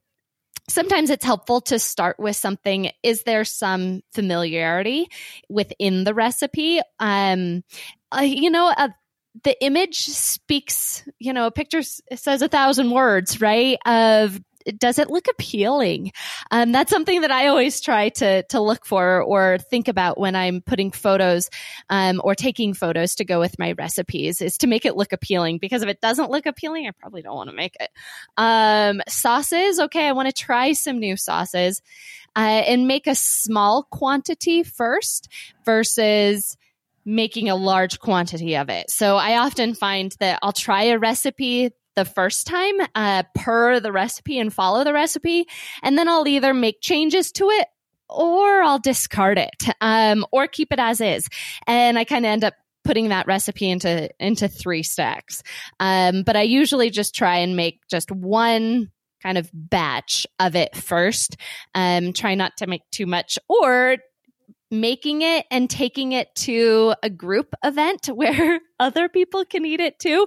sometimes 0.68 1.10
it's 1.10 1.24
helpful 1.24 1.60
to 1.60 1.78
start 1.78 2.18
with 2.18 2.36
something 2.36 2.90
is 3.02 3.24
there 3.24 3.44
some 3.44 4.00
familiarity 4.12 5.08
within 5.48 6.04
the 6.04 6.14
recipe 6.14 6.80
um, 7.00 7.64
uh, 8.16 8.20
you 8.20 8.48
know 8.48 8.72
the 9.44 9.62
image 9.64 9.98
speaks, 9.98 11.04
you 11.18 11.32
know, 11.32 11.46
a 11.46 11.50
picture 11.50 11.82
says 11.82 12.42
a 12.42 12.48
thousand 12.48 12.90
words, 12.90 13.40
right? 13.40 13.78
Of 13.86 14.40
does 14.78 14.98
it 14.98 15.10
look 15.10 15.26
appealing? 15.28 16.12
Um, 16.50 16.72
that's 16.72 16.90
something 16.90 17.22
that 17.22 17.30
I 17.30 17.48
always 17.48 17.80
try 17.80 18.10
to 18.10 18.42
to 18.44 18.60
look 18.60 18.86
for 18.86 19.22
or 19.22 19.58
think 19.58 19.88
about 19.88 20.18
when 20.18 20.36
I'm 20.36 20.60
putting 20.60 20.90
photos 20.90 21.50
um, 21.90 22.20
or 22.22 22.34
taking 22.34 22.74
photos 22.74 23.16
to 23.16 23.24
go 23.24 23.40
with 23.40 23.58
my 23.58 23.72
recipes 23.72 24.40
is 24.40 24.58
to 24.58 24.66
make 24.66 24.84
it 24.84 24.96
look 24.96 25.12
appealing. 25.12 25.58
Because 25.58 25.82
if 25.82 25.88
it 25.88 26.00
doesn't 26.00 26.30
look 26.30 26.46
appealing, 26.46 26.86
I 26.86 26.92
probably 26.92 27.22
don't 27.22 27.34
want 27.36 27.50
to 27.50 27.56
make 27.56 27.76
it. 27.80 27.90
Um, 28.36 29.00
sauces, 29.08 29.80
okay, 29.80 30.06
I 30.06 30.12
want 30.12 30.28
to 30.28 30.34
try 30.34 30.72
some 30.72 30.98
new 30.98 31.16
sauces 31.16 31.82
uh, 32.36 32.38
and 32.40 32.86
make 32.86 33.06
a 33.06 33.14
small 33.14 33.84
quantity 33.84 34.62
first 34.62 35.28
versus 35.64 36.56
making 37.04 37.48
a 37.48 37.56
large 37.56 37.98
quantity 37.98 38.56
of 38.56 38.68
it. 38.68 38.90
So 38.90 39.16
I 39.16 39.38
often 39.38 39.74
find 39.74 40.14
that 40.20 40.38
I'll 40.42 40.52
try 40.52 40.84
a 40.84 40.98
recipe 40.98 41.70
the 41.94 42.04
first 42.04 42.46
time 42.46 42.74
uh, 42.94 43.22
per 43.34 43.80
the 43.80 43.92
recipe 43.92 44.38
and 44.38 44.52
follow 44.52 44.84
the 44.84 44.92
recipe, 44.92 45.46
and 45.82 45.98
then 45.98 46.08
I'll 46.08 46.26
either 46.26 46.54
make 46.54 46.80
changes 46.80 47.32
to 47.32 47.50
it 47.50 47.68
or 48.08 48.62
I'll 48.62 48.78
discard 48.78 49.38
it 49.38 49.68
um, 49.80 50.24
or 50.32 50.46
keep 50.46 50.72
it 50.72 50.78
as 50.78 51.00
is. 51.00 51.28
And 51.66 51.98
I 51.98 52.04
kind 52.04 52.24
of 52.24 52.30
end 52.30 52.44
up 52.44 52.54
putting 52.84 53.10
that 53.10 53.26
recipe 53.26 53.70
into 53.70 54.10
into 54.18 54.48
three 54.48 54.82
stacks. 54.82 55.42
Um, 55.80 56.22
but 56.22 56.36
I 56.36 56.42
usually 56.42 56.90
just 56.90 57.14
try 57.14 57.38
and 57.38 57.56
make 57.56 57.80
just 57.88 58.10
one 58.10 58.90
kind 59.22 59.38
of 59.38 59.50
batch 59.52 60.26
of 60.40 60.56
it 60.56 60.76
first. 60.76 61.36
Um, 61.74 62.12
try 62.12 62.34
not 62.34 62.56
to 62.58 62.66
make 62.66 62.82
too 62.90 63.06
much 63.06 63.38
or 63.48 63.98
making 64.72 65.20
it 65.22 65.44
and 65.50 65.68
taking 65.68 66.12
it 66.12 66.34
to 66.34 66.94
a 67.02 67.10
group 67.10 67.54
event 67.62 68.06
where 68.12 68.58
other 68.80 69.08
people 69.08 69.44
can 69.44 69.64
eat 69.64 69.80
it 69.80 69.98
too 69.98 70.26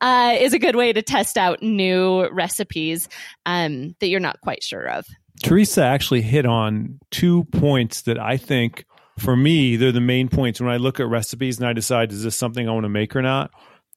uh, 0.00 0.36
is 0.38 0.52
a 0.52 0.58
good 0.58 0.76
way 0.76 0.92
to 0.92 1.02
test 1.02 1.36
out 1.36 1.62
new 1.62 2.28
recipes 2.28 3.08
um, 3.46 3.96
that 4.00 4.08
you're 4.08 4.20
not 4.20 4.40
quite 4.42 4.62
sure 4.62 4.86
of. 4.86 5.06
Theresa 5.42 5.82
actually 5.82 6.22
hit 6.22 6.46
on 6.46 6.98
two 7.10 7.44
points 7.44 8.02
that 8.02 8.18
I 8.18 8.36
think, 8.36 8.84
for 9.18 9.36
me, 9.36 9.76
they're 9.76 9.92
the 9.92 10.00
main 10.00 10.28
points 10.28 10.60
when 10.60 10.70
I 10.70 10.76
look 10.76 11.00
at 11.00 11.08
recipes 11.08 11.58
and 11.58 11.66
I 11.66 11.72
decide 11.72 12.12
is 12.12 12.22
this 12.22 12.36
something 12.36 12.68
I 12.68 12.72
want 12.72 12.84
to 12.84 12.90
make 12.90 13.16
or 13.16 13.22
not. 13.22 13.50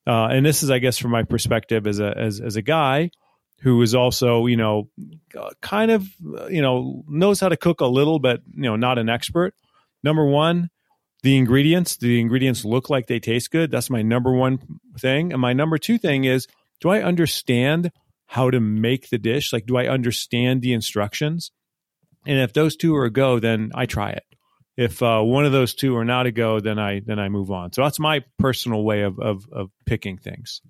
Uh, 0.06 0.26
and 0.26 0.44
this 0.44 0.62
is, 0.62 0.70
I 0.70 0.78
guess, 0.78 0.98
from 0.98 1.10
my 1.10 1.22
perspective 1.22 1.86
as 1.86 2.00
a 2.00 2.16
as 2.16 2.40
as 2.40 2.56
a 2.56 2.62
guy 2.62 3.10
who 3.60 3.80
is 3.82 3.94
also, 3.94 4.46
you 4.46 4.56
know, 4.56 4.88
kind 5.60 5.90
of, 5.90 6.06
you 6.50 6.62
know, 6.62 7.04
knows 7.06 7.40
how 7.40 7.48
to 7.50 7.56
cook 7.56 7.80
a 7.80 7.86
little, 7.86 8.18
but 8.18 8.40
you 8.54 8.62
know, 8.62 8.76
not 8.76 8.98
an 8.98 9.08
expert. 9.08 9.54
Number 10.02 10.24
one, 10.24 10.70
the 11.22 11.36
ingredients. 11.36 11.96
The 11.96 12.20
ingredients 12.20 12.64
look 12.64 12.88
like 12.88 13.06
they 13.06 13.20
taste 13.20 13.50
good. 13.50 13.70
That's 13.70 13.90
my 13.90 14.02
number 14.02 14.32
one 14.32 14.58
thing. 14.98 15.32
And 15.32 15.40
my 15.40 15.52
number 15.52 15.78
two 15.78 15.98
thing 15.98 16.24
is, 16.24 16.46
do 16.80 16.88
I 16.88 17.02
understand 17.02 17.92
how 18.26 18.50
to 18.50 18.60
make 18.60 19.10
the 19.10 19.18
dish? 19.18 19.52
Like, 19.52 19.66
do 19.66 19.76
I 19.76 19.88
understand 19.88 20.62
the 20.62 20.72
instructions? 20.72 21.50
And 22.26 22.38
if 22.38 22.52
those 22.52 22.76
two 22.76 22.94
are 22.96 23.04
a 23.04 23.10
go, 23.10 23.38
then 23.38 23.70
I 23.74 23.86
try 23.86 24.10
it. 24.10 24.24
If 24.76 25.02
uh, 25.02 25.20
one 25.20 25.44
of 25.44 25.52
those 25.52 25.74
two 25.74 25.96
are 25.96 26.04
not 26.04 26.26
a 26.26 26.32
go, 26.32 26.60
then 26.60 26.78
I 26.78 27.00
then 27.04 27.18
I 27.18 27.28
move 27.28 27.50
on. 27.50 27.72
So 27.72 27.82
that's 27.82 27.98
my 27.98 28.24
personal 28.38 28.82
way 28.82 29.02
of 29.02 29.18
of, 29.18 29.46
of 29.52 29.70
picking 29.84 30.16
things. 30.16 30.62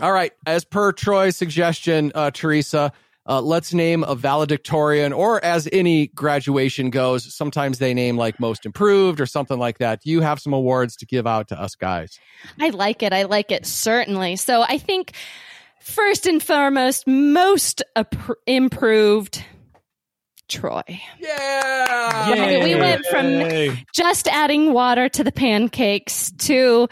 All 0.00 0.12
right, 0.12 0.32
as 0.46 0.64
per 0.64 0.92
Troy's 0.92 1.36
suggestion, 1.36 2.12
uh, 2.14 2.30
Theresa, 2.30 2.92
uh, 3.26 3.40
let's 3.40 3.74
name 3.74 4.02
a 4.04 4.14
valedictorian, 4.14 5.12
or 5.12 5.44
as 5.44 5.68
any 5.72 6.08
graduation 6.08 6.90
goes, 6.90 7.34
sometimes 7.34 7.78
they 7.78 7.94
name 7.94 8.16
like 8.16 8.40
most 8.40 8.64
improved 8.64 9.20
or 9.20 9.26
something 9.26 9.58
like 9.58 9.78
that. 9.78 10.00
Do 10.02 10.10
you 10.10 10.20
have 10.20 10.40
some 10.40 10.52
awards 10.52 10.96
to 10.96 11.06
give 11.06 11.26
out 11.26 11.48
to 11.48 11.60
us 11.60 11.74
guys? 11.74 12.18
I 12.58 12.70
like 12.70 13.02
it. 13.02 13.12
I 13.12 13.24
like 13.24 13.50
it 13.52 13.66
certainly. 13.66 14.36
So 14.36 14.62
I 14.62 14.78
think 14.78 15.12
first 15.80 16.26
and 16.26 16.42
foremost, 16.42 17.06
most 17.06 17.82
improved 18.46 19.44
Troy. 20.48 20.82
Yeah. 21.20 22.10
I 22.12 22.34
mean, 22.34 22.64
we 22.64 22.74
went 22.74 23.06
from 23.06 23.78
just 23.94 24.26
adding 24.26 24.72
water 24.72 25.08
to 25.08 25.22
the 25.22 25.30
pancakes 25.30 26.32
to 26.32 26.88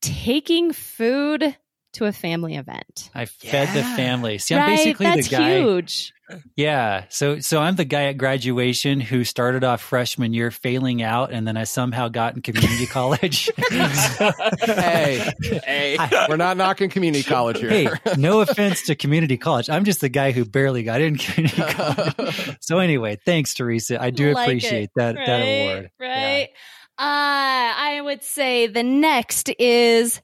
taking 0.00 0.72
food 0.72 1.56
to 1.92 2.06
a 2.06 2.12
family 2.12 2.56
event. 2.56 3.10
I 3.14 3.24
fed 3.26 3.68
yeah. 3.68 3.74
the 3.74 3.82
family. 3.96 4.38
See, 4.38 4.54
I'm 4.54 4.60
right? 4.60 4.76
basically 4.76 5.06
That's 5.06 5.28
the 5.28 5.36
guy. 5.36 5.58
huge. 5.58 6.12
Yeah. 6.56 7.04
So 7.08 7.40
so 7.40 7.60
I'm 7.60 7.76
the 7.76 7.84
guy 7.84 8.04
at 8.04 8.16
graduation 8.16 9.00
who 9.00 9.24
started 9.24 9.64
off 9.64 9.80
freshman 9.80 10.32
year 10.32 10.50
failing 10.50 11.02
out 11.02 11.32
and 11.32 11.46
then 11.46 11.56
I 11.56 11.64
somehow 11.64 12.08
got 12.08 12.36
in 12.36 12.42
community 12.42 12.86
college. 12.90 13.50
hey, 13.68 15.28
hey. 15.64 15.96
We're 16.28 16.36
not 16.36 16.56
knocking 16.56 16.90
community 16.90 17.24
college 17.24 17.58
here. 17.58 17.70
Hey, 17.70 17.88
no 18.16 18.40
offense 18.40 18.86
to 18.86 18.94
community 18.94 19.36
college. 19.36 19.68
I'm 19.68 19.84
just 19.84 20.00
the 20.00 20.08
guy 20.08 20.32
who 20.32 20.44
barely 20.44 20.82
got 20.82 21.00
in 21.00 21.16
community 21.16 21.62
college. 21.68 22.56
so 22.60 22.78
anyway, 22.78 23.18
thanks 23.24 23.54
Theresa. 23.54 24.00
I 24.00 24.10
do 24.10 24.32
like 24.32 24.46
appreciate 24.46 24.84
it. 24.84 24.90
that 24.96 25.16
right, 25.16 25.26
that 25.26 25.40
award. 25.40 25.90
Right. 25.98 26.48
Yeah. 26.50 26.56
Uh 26.98 27.74
I 27.82 28.00
would 28.02 28.22
say 28.22 28.66
the 28.66 28.82
next 28.82 29.50
is 29.58 30.20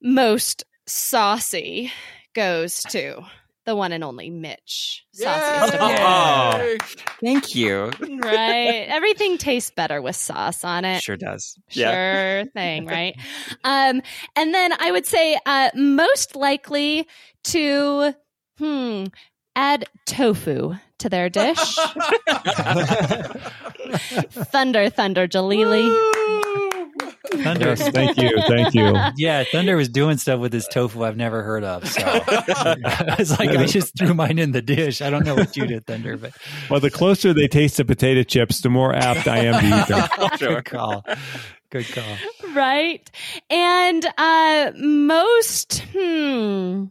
most 0.00 0.64
saucy 0.88 1.92
goes 2.34 2.82
to 2.84 3.22
the 3.64 3.76
one 3.76 3.92
and 3.92 4.02
only 4.02 4.30
Mitch. 4.30 5.04
Saucy 5.12 5.76
oh, 5.78 6.76
thank 7.22 7.54
you. 7.54 7.90
Right. 8.00 8.86
Everything 8.88 9.36
tastes 9.36 9.70
better 9.70 10.00
with 10.00 10.16
sauce 10.16 10.64
on 10.64 10.86
it. 10.86 11.02
Sure 11.02 11.18
does. 11.18 11.54
Sure 11.68 11.84
yeah. 11.84 12.44
thing, 12.54 12.86
right? 12.86 13.14
um, 13.64 14.00
and 14.36 14.54
then 14.54 14.72
I 14.78 14.90
would 14.90 15.04
say 15.04 15.38
uh, 15.44 15.68
most 15.74 16.34
likely 16.34 17.06
to 17.44 18.14
hmm 18.58 19.04
add 19.54 19.84
tofu 20.06 20.74
to 20.98 21.08
their 21.08 21.28
dish. 21.28 21.58
thunder, 24.30 24.88
thunder, 24.88 25.28
Jalili. 25.28 26.37
Thunder. 27.28 27.68
Yes, 27.68 27.88
thank 27.90 28.16
you, 28.16 28.30
thank 28.46 28.74
you. 28.74 28.94
Yeah, 29.16 29.44
Thunder 29.50 29.76
was 29.76 29.88
doing 29.88 30.16
stuff 30.18 30.40
with 30.40 30.52
his 30.52 30.66
tofu 30.68 31.02
I've 31.02 31.16
never 31.16 31.42
heard 31.42 31.64
of. 31.64 31.88
So 31.88 32.02
I 32.04 33.16
was 33.18 33.38
like, 33.38 33.50
I 33.50 33.66
just 33.66 33.96
threw 33.98 34.14
mine 34.14 34.38
in 34.38 34.52
the 34.52 34.62
dish. 34.62 35.00
I 35.02 35.10
don't 35.10 35.24
know 35.24 35.34
what 35.34 35.56
you 35.56 35.66
did, 35.66 35.86
Thunder, 35.86 36.16
but 36.16 36.32
well, 36.70 36.80
the 36.80 36.90
closer 36.90 37.32
they 37.32 37.48
taste 37.48 37.78
the 37.78 37.84
potato 37.84 38.22
chips, 38.22 38.60
the 38.60 38.70
more 38.70 38.94
apt 38.94 39.26
I 39.26 39.38
am 39.38 39.60
to 39.60 39.66
eat 39.66 39.88
them. 39.88 40.28
Good 40.38 40.64
call. 40.64 41.04
Good 41.70 41.86
call. 41.88 42.16
Right, 42.54 43.10
and 43.50 44.06
uh, 44.16 44.72
most 44.76 45.84
hmm 45.92 46.84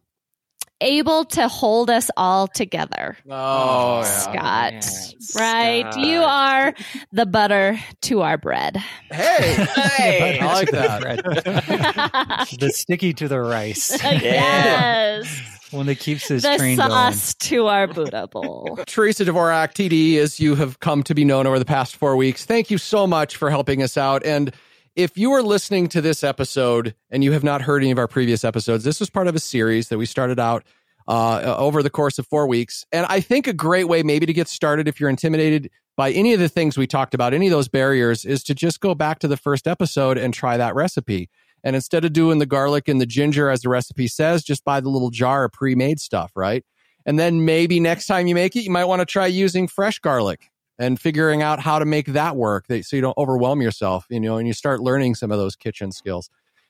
able 0.81 1.25
to 1.25 1.47
hold 1.47 1.89
us 1.89 2.09
all 2.17 2.47
together. 2.47 3.17
Oh, 3.29 4.03
Scott. 4.03 4.73
Oh, 4.73 5.13
yeah. 5.35 5.41
Right? 5.41 5.85
Scott. 5.91 6.05
You 6.05 6.21
are 6.21 6.73
the 7.11 7.25
butter 7.25 7.79
to 8.03 8.21
our 8.21 8.37
bread. 8.37 8.77
Hey, 9.11 9.65
hey, 9.75 10.39
I 10.39 10.53
like 10.53 10.71
that. 10.71 12.47
the 12.59 12.69
sticky 12.71 13.13
to 13.13 13.27
the 13.27 13.39
rice. 13.39 13.91
yes. 14.03 15.53
One 15.71 15.85
that 15.87 15.99
keeps 15.99 16.29
his 16.29 16.43
the 16.43 16.55
train 16.57 16.77
sauce 16.77 17.33
to 17.33 17.67
our 17.67 17.87
Buddha 17.87 18.27
bowl. 18.27 18.79
Theresa 18.87 19.25
Dvorak, 19.25 19.73
TD, 19.73 20.17
as 20.17 20.39
you 20.39 20.55
have 20.55 20.79
come 20.79 21.03
to 21.03 21.13
be 21.13 21.25
known 21.25 21.45
over 21.45 21.59
the 21.59 21.65
past 21.65 21.97
four 21.97 22.15
weeks, 22.15 22.45
thank 22.45 22.71
you 22.71 22.77
so 22.77 23.05
much 23.05 23.35
for 23.35 23.49
helping 23.49 23.83
us 23.83 23.97
out. 23.97 24.25
And 24.25 24.53
if 24.97 25.15
you 25.15 25.31
are 25.33 25.43
listening 25.43 25.87
to 25.89 26.01
this 26.01 26.23
episode 26.23 26.95
and 27.11 27.23
you 27.23 27.31
have 27.31 27.43
not 27.43 27.61
heard 27.61 27.83
any 27.83 27.91
of 27.91 27.99
our 27.99 28.07
previous 28.07 28.43
episodes, 28.43 28.83
this 28.83 28.99
was 28.99 29.11
part 29.11 29.27
of 29.27 29.35
a 29.35 29.39
series 29.39 29.89
that 29.89 29.99
we 29.99 30.07
started 30.07 30.39
out 30.39 30.63
uh, 31.07 31.55
over 31.55 31.83
the 31.83 31.89
course 31.91 32.17
of 32.17 32.25
four 32.25 32.47
weeks. 32.47 32.83
And 32.91 33.05
I 33.07 33.19
think 33.19 33.45
a 33.45 33.53
great 33.53 33.87
way, 33.87 34.01
maybe 34.01 34.25
to 34.25 34.33
get 34.33 34.47
started, 34.47 34.87
if 34.87 34.99
you're 34.99 35.11
intimidated 35.11 35.69
by 35.95 36.11
any 36.11 36.33
of 36.33 36.39
the 36.39 36.49
things 36.49 36.79
we 36.79 36.87
talked 36.87 37.13
about, 37.13 37.35
any 37.35 37.45
of 37.45 37.51
those 37.51 37.67
barriers, 37.67 38.25
is 38.25 38.43
to 38.45 38.55
just 38.55 38.79
go 38.79 38.95
back 38.95 39.19
to 39.19 39.27
the 39.27 39.37
first 39.37 39.67
episode 39.67 40.17
and 40.17 40.33
try 40.33 40.57
that 40.57 40.73
recipe. 40.73 41.29
And 41.63 41.75
instead 41.75 42.03
of 42.03 42.11
doing 42.11 42.39
the 42.39 42.47
garlic 42.47 42.87
and 42.87 42.99
the 42.99 43.05
ginger 43.05 43.51
as 43.51 43.61
the 43.61 43.69
recipe 43.69 44.07
says, 44.07 44.43
just 44.43 44.65
buy 44.65 44.79
the 44.79 44.89
little 44.89 45.11
jar 45.11 45.43
of 45.43 45.51
pre 45.51 45.75
made 45.75 45.99
stuff, 45.99 46.31
right? 46.35 46.65
And 47.05 47.19
then 47.19 47.45
maybe 47.45 47.79
next 47.79 48.07
time 48.07 48.25
you 48.25 48.33
make 48.33 48.55
it, 48.55 48.63
you 48.63 48.71
might 48.71 48.85
want 48.85 49.01
to 49.01 49.05
try 49.05 49.27
using 49.27 49.67
fresh 49.67 49.99
garlic 49.99 50.49
and 50.79 50.99
figuring 50.99 51.41
out 51.41 51.59
how 51.59 51.79
to 51.79 51.85
make 51.85 52.07
that 52.07 52.35
work 52.35 52.65
so 52.67 52.95
you 52.95 53.01
don't 53.01 53.17
overwhelm 53.17 53.61
yourself, 53.61 54.05
you 54.09 54.19
know, 54.19 54.37
and 54.37 54.47
you 54.47 54.53
start 54.53 54.79
learning 54.79 55.15
some 55.15 55.31
of 55.31 55.37
those 55.37 55.55
kitchen 55.55 55.91
skills. 55.91 56.29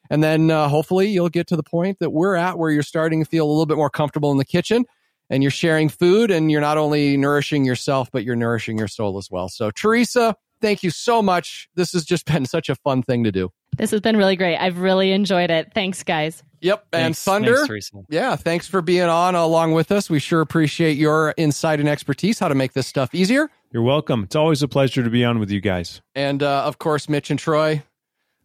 And 0.09 0.23
then 0.23 0.49
uh, 0.49 0.69
hopefully 0.69 1.09
you'll 1.09 1.29
get 1.29 1.47
to 1.47 1.55
the 1.55 1.63
point 1.63 1.99
that 1.99 2.11
we're 2.11 2.35
at 2.35 2.57
where 2.57 2.71
you're 2.71 2.83
starting 2.83 3.23
to 3.23 3.29
feel 3.29 3.45
a 3.45 3.49
little 3.49 3.65
bit 3.65 3.77
more 3.77 3.89
comfortable 3.89 4.31
in 4.31 4.37
the 4.37 4.45
kitchen 4.45 4.85
and 5.29 5.43
you're 5.43 5.51
sharing 5.51 5.89
food 5.89 6.31
and 6.31 6.49
you're 6.51 6.61
not 6.61 6.77
only 6.77 7.17
nourishing 7.17 7.65
yourself, 7.65 8.09
but 8.11 8.23
you're 8.23 8.35
nourishing 8.35 8.77
your 8.77 8.87
soul 8.87 9.17
as 9.17 9.29
well. 9.29 9.49
So, 9.49 9.71
Theresa, 9.71 10.35
thank 10.61 10.83
you 10.83 10.89
so 10.89 11.21
much. 11.21 11.67
This 11.75 11.91
has 11.93 12.05
just 12.05 12.25
been 12.31 12.45
such 12.45 12.69
a 12.69 12.75
fun 12.75 13.03
thing 13.03 13.23
to 13.23 13.31
do. 13.31 13.49
This 13.77 13.91
has 13.91 14.01
been 14.01 14.17
really 14.17 14.35
great. 14.35 14.57
I've 14.57 14.79
really 14.79 15.11
enjoyed 15.11 15.51
it. 15.51 15.71
Thanks, 15.73 16.03
guys. 16.03 16.43
Yep. 16.61 16.87
And 16.93 17.01
thanks, 17.03 17.23
Thunder. 17.23 17.67
Thanks, 17.67 17.91
yeah. 18.09 18.35
Thanks 18.35 18.67
for 18.67 18.81
being 18.81 19.03
on 19.03 19.35
along 19.35 19.73
with 19.73 19.91
us. 19.91 20.09
We 20.09 20.19
sure 20.19 20.41
appreciate 20.41 20.97
your 20.97 21.33
insight 21.37 21.79
and 21.79 21.87
expertise, 21.87 22.39
how 22.39 22.47
to 22.47 22.55
make 22.55 22.73
this 22.73 22.87
stuff 22.87 23.13
easier. 23.13 23.49
You're 23.71 23.83
welcome. 23.83 24.23
It's 24.23 24.35
always 24.35 24.63
a 24.63 24.67
pleasure 24.67 25.03
to 25.03 25.09
be 25.09 25.25
on 25.25 25.39
with 25.39 25.51
you 25.51 25.61
guys. 25.61 26.01
And 26.15 26.41
uh, 26.41 26.63
of 26.63 26.79
course, 26.79 27.09
Mitch 27.09 27.29
and 27.29 27.39
Troy, 27.39 27.83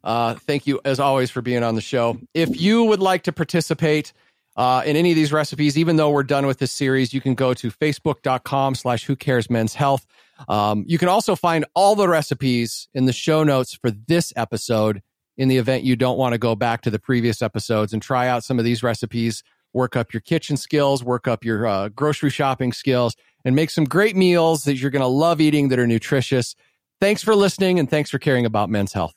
uh, 0.02 0.34
thank 0.34 0.66
you 0.66 0.80
as 0.84 0.98
always 0.98 1.30
for 1.30 1.42
being 1.42 1.62
on 1.62 1.74
the 1.74 1.80
show. 1.80 2.18
If 2.34 2.60
you 2.60 2.84
would 2.84 3.00
like 3.00 3.22
to 3.24 3.32
participate 3.32 4.12
uh, 4.56 4.82
in 4.84 4.96
any 4.96 5.10
of 5.10 5.16
these 5.16 5.32
recipes, 5.32 5.78
even 5.78 5.96
though 5.96 6.10
we're 6.10 6.24
done 6.24 6.46
with 6.46 6.58
this 6.58 6.72
series, 6.72 7.14
you 7.14 7.20
can 7.20 7.34
go 7.34 7.54
to 7.54 7.70
facebook.com 7.70 8.74
slash 8.74 9.04
who 9.04 9.16
cares 9.16 9.48
men's 9.48 9.74
health. 9.74 10.06
Um, 10.48 10.84
you 10.88 10.98
can 10.98 11.08
also 11.08 11.36
find 11.36 11.64
all 11.74 11.94
the 11.94 12.08
recipes 12.08 12.88
in 12.92 13.06
the 13.06 13.12
show 13.12 13.44
notes 13.44 13.74
for 13.74 13.90
this 13.90 14.32
episode 14.36 15.02
in 15.36 15.48
the 15.48 15.56
event 15.56 15.84
you 15.84 15.96
don't 15.96 16.18
want 16.18 16.32
to 16.32 16.38
go 16.38 16.54
back 16.54 16.82
to 16.82 16.90
the 16.90 16.98
previous 16.98 17.40
episodes 17.42 17.92
and 17.92 18.02
try 18.02 18.28
out 18.28 18.44
some 18.44 18.58
of 18.58 18.64
these 18.64 18.82
recipes, 18.82 19.42
work 19.72 19.96
up 19.96 20.12
your 20.12 20.20
kitchen 20.20 20.56
skills, 20.56 21.02
work 21.02 21.26
up 21.26 21.44
your 21.44 21.66
uh, 21.66 21.88
grocery 21.88 22.30
shopping 22.30 22.72
skills 22.72 23.16
and 23.44 23.56
make 23.56 23.70
some 23.70 23.84
great 23.84 24.16
meals 24.16 24.64
that 24.64 24.76
you're 24.76 24.90
going 24.90 25.00
to 25.00 25.06
love 25.06 25.40
eating 25.40 25.68
that 25.68 25.78
are 25.78 25.86
nutritious. 25.86 26.54
Thanks 27.00 27.22
for 27.22 27.34
listening 27.34 27.78
and 27.78 27.90
thanks 27.90 28.10
for 28.10 28.18
caring 28.18 28.46
about 28.46 28.70
men's 28.70 28.92
health. 28.92 29.14